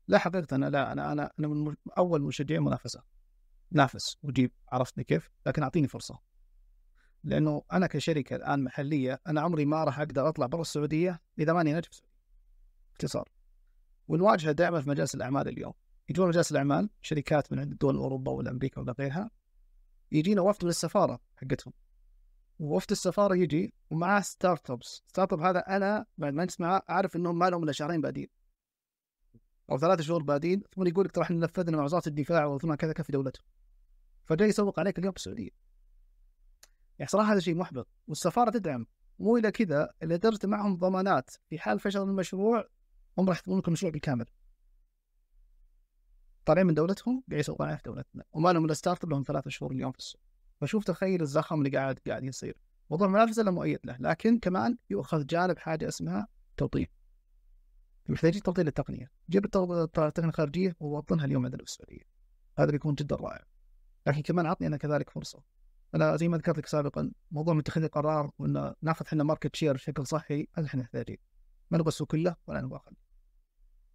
[0.08, 3.02] لا حقيقة أنا لا أنا أنا أنا من أول مشجعين منافسة.
[3.70, 6.18] نافس وجيب عرفتني كيف؟ لكن أعطيني فرصة.
[7.24, 11.72] لأنه أنا كشركة الآن محلية أنا عمري ما راح أقدر أطلع برا السعودية إذا ماني
[11.72, 12.12] ناجح السعودية
[12.90, 13.28] باختصار.
[14.08, 15.72] والواجهة دائما في مجالس الأعمال اليوم.
[16.08, 19.30] يجون مجالس الأعمال شركات من عند دول أوروبا ولا أمريكا ولا غيرها
[20.12, 21.72] يجينا وفد من السفارة حقتهم.
[22.62, 27.64] ووفد السفارة يجي ومعاه startups startup هذا أنا بعد ما نسمع أعرف إنهم ما لهم
[27.64, 28.28] إلا شهرين بادين
[29.70, 32.92] أو ثلاثة شهور بادين ثم يقول لك ترى إحنا نفذنا مع وزارة الدفاع وثم كذا
[32.92, 33.44] كذا في دولتهم
[34.24, 35.50] فجاي يسوق عليك اليوم بالسعوديه
[36.98, 37.88] يعني صراحة هذا شيء محبط.
[38.06, 38.86] والسفارة تدعم.
[39.18, 42.68] مو إلى كذا الا درت معهم ضمانات في حال فشل المشروع
[43.18, 44.26] هم راح يحفظون لك المشروع بالكامل.
[46.44, 48.24] طالعين من دولتهم قاعد يسوقون عليها في دولتنا.
[48.32, 50.31] وما لهم إلا startup لهم ثلاثة شهور اليوم في السوق
[50.62, 52.56] فشوف تخيل الزخم اللي قاعد قاعد يصير.
[52.90, 56.86] موضوع المنافسه لا مؤيد له لكن كمان يؤخذ جانب حاجة اسمها توطين.
[58.08, 59.10] محتاجين توطين للتقنية.
[59.30, 62.02] جيب التق- التقنية الخارجية ووطنها اليوم عندنا في السعودية.
[62.58, 63.44] هذا بيكون جدا رائع.
[64.06, 65.42] لكن كمان عطني أنا كذلك فرصة.
[65.94, 70.06] أنا زي ما ذكرت لك سابقا موضوع متخذ القرار وان ناخذ إحنا market share بشكل
[70.06, 71.16] صحي هذا إحنا محتاجين
[71.70, 72.96] ما نبغى السوق كله ولا نبغى أقل.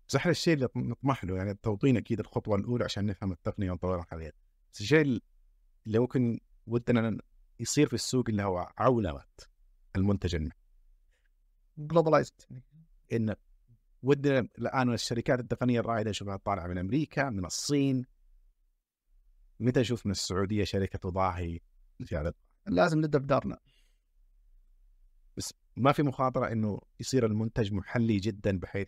[0.10, 4.04] بس إحنا الشيء اللي نطمح له يعني التوطين أكيد الخطوة الأولى عشان نفهم التقنية ونطورها
[4.04, 4.32] حاليا
[4.74, 5.02] بس الشيء
[5.88, 7.18] اللي ممكن ودنا
[7.60, 9.26] يصير في السوق اللي هو عولمه
[9.96, 10.50] المنتج
[11.78, 12.34] globalized
[13.14, 13.36] إن
[14.04, 18.06] ودنا الآن الشركات التقنية الرائدة نشوفها طالعه من أمريكا من الصين.
[19.60, 21.60] متى نشوف من السعودية شركة تضاهي
[22.06, 22.34] في هذا
[22.68, 23.58] لازم نبدأ بدارنا.
[25.38, 28.88] بس ما في مخاطرة إنه يصير المنتج محلي جدا بحيث؟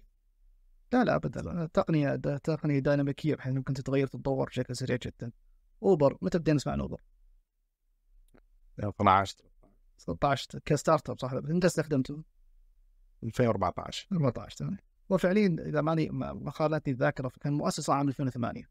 [0.93, 1.63] لا لا ابدا.
[1.63, 5.31] التقنيه دا تقنية ديناميكية بحيث ممكن تتغير تتطور بشكل سريع جدا.
[5.83, 7.01] اوبر متى بدينا نسمع عن اوبر؟
[8.79, 9.37] 12
[9.97, 12.23] 16 ك startup صح؟ انت استخدمته؟
[13.23, 14.77] 2014 14 تمام.
[15.09, 18.69] وفعليا إذا ماني ما خانتني الذاكرة فكان مؤسسة عام 2008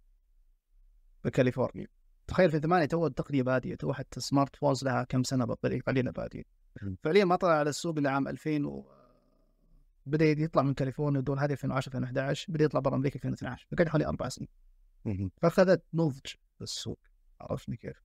[1.25, 1.87] بكاليفورنيا
[2.27, 6.43] تخيل 2008 تو التقنية بادية تو حتى smartphones لها كم سنة بالطريق قليلا بادية.
[6.83, 6.97] مم.
[7.03, 8.85] فعليا ما طلع على السوق إلا عام 2000 و
[10.07, 14.07] بدأ يطلع من كاليفورنيا والدول هذه 2010 2011 بدأ يطلع برا أمريكا 2012 فقعد حوالي
[14.07, 14.49] أربع سنين.
[15.43, 16.99] فأخذت نضج السوق.
[17.41, 18.03] عرفتني كيف؟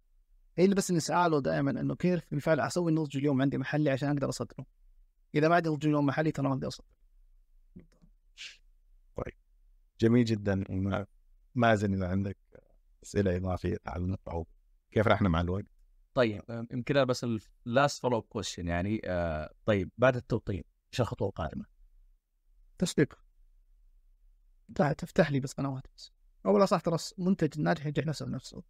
[0.58, 4.10] هي اللي بس نسعى له دائما إنه كيف بالفعل أسوي النضج اليوم عندي محلي عشان
[4.10, 4.66] أقدر أصدره.
[5.36, 6.94] إذا ما عندي نضج اليوم محلي ترى ما أقدر أصدره.
[10.00, 11.06] جميل جدا وما
[11.56, 12.38] ما زال إذا عندك
[13.04, 14.48] أسئلة إضافية تعلق أو
[14.92, 15.66] كيف رحنا مع الوقت
[16.14, 17.26] طيب يمكن بس
[17.68, 20.64] ال last follow up question يعني آه طيب بعد التوطين
[20.94, 21.66] إيش الخطوة القادمة؟
[22.78, 23.20] تسويق.
[24.98, 26.12] تفتح لي بس قنوات بس.
[26.46, 28.64] اول صح ترى منتج ناجح ينجح نفسه بنفسه.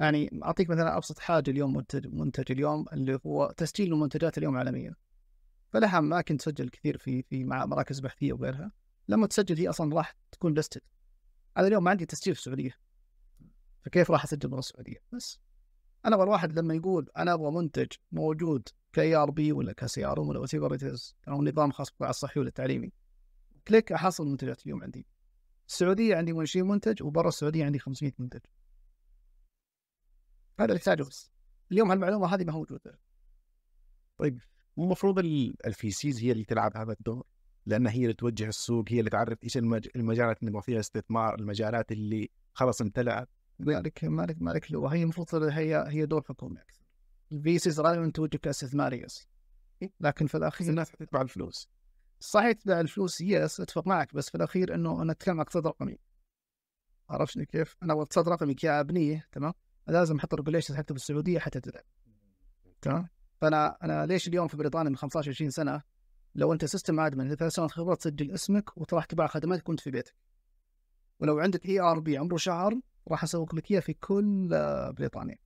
[0.00, 4.94] يعني أعطيك مثلا أبسط حاجة اليوم منتج منتج اليوم اللي هو تسجيل المنتجات اليوم عالميا.
[5.72, 8.72] فلها اماكن تسجل كثير في في مراكز بحثية وغيرها.
[9.08, 10.80] لما تسجل هي أصلا راح تكون listed.
[11.56, 12.70] أنا اليوم ما عندي تسجيل في السعودية.
[13.84, 15.38] فكيف راح أسجل برا السعودية؟ بس
[16.06, 20.38] أنا أبغى الواحد لما يقول أنا أبغى منتج موجود ك ERP ولا ك CR ولا
[20.38, 20.96] whatever
[21.28, 22.92] أو نظام خاص بالقطاع الصحي ولا التعليمي
[23.68, 25.06] click أحصل المنتجات اليوم عندي
[25.68, 28.40] السعودية عندي 20 منتج وبرا السعودية عندي 500 منتج
[30.60, 31.30] هذا اللي احتاجه بس.
[31.72, 32.98] اليوم هالمعلومة هذه ما موجودة.
[34.18, 34.40] طيب
[34.76, 35.18] مو المفروض
[35.66, 37.26] ال VCs هي اللي تلعب هذا الدور؟
[37.66, 39.88] لانها هي اللي توجه السوق هي اللي تعرف إيش المج...
[39.96, 43.28] المجالات اللي نبغى فيها استثمار المجالات اللي خلاص امتلأت.
[43.58, 44.86] مالك مالك مالك لو.
[44.86, 46.82] هي المفروض هي هي دور حكومي أكثر.
[47.32, 49.28] ال VCs غالبا توجه كاستثماري بس.
[50.00, 51.68] لكن في الأخير الناس حتتبع الفلوس.
[52.20, 55.98] صحيح تبع الفلوس yes أتفق معك بس في الأخير إنه أنا أتكلم اقتصاد رقمي.
[57.10, 59.52] عرفتني كيف؟ أنا اقتصاد رقمي كأبنية تمام؟
[59.86, 61.82] لازم أحط ال regulations حقته في السعوديه حتى تدعم
[62.82, 63.08] تمام؟
[63.40, 65.82] فأنا أنا ليش اليوم في بريطانيا من 15 20 سنة
[66.34, 70.14] لو أنت system admin ثلاث سنوات خبرة تسجل اسمك وتروح تباع خدمات كنت في بيتك
[71.20, 75.38] ولو عندك ERP عمره شهر راح أسوق لك إياه في كل آه، بريطانيا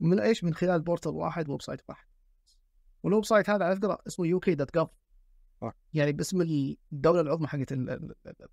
[0.00, 2.06] من إيش؟ من خلال portal واحد website واحد
[3.02, 4.90] وال website هذا على فكرة اسمه UK dot gov.
[5.92, 6.40] يعني باسم
[6.92, 7.72] الدولة العظمى حقت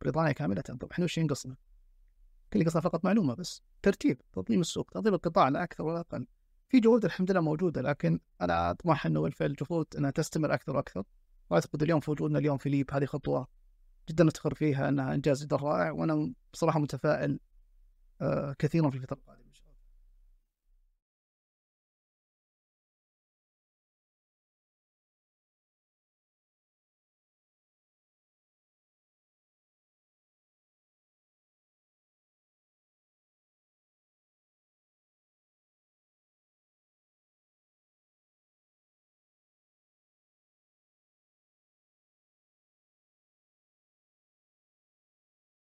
[0.01, 1.55] بريطانيا كاملة طب إحنا وش ينقصنا؟
[2.53, 6.27] كل قصة فقط معلومة بس ترتيب تنظيم السوق تنظيم القطاع لا أكثر ولا أقل.
[6.69, 11.03] في جهود الحمد لله موجودة لكن أنا اطمح إنه بالفعل جهود أنها تستمر أكثر وأكثر.
[11.49, 13.47] وأعتقد اليوم في وجودنا اليوم في LEAP هذه خطوة
[14.09, 17.39] جدا نفتخر فيها أنها إنجاز جدا رائع وأنا بصراحة متفائل
[18.21, 19.46] آه، كثيرا في الفترة القادمة.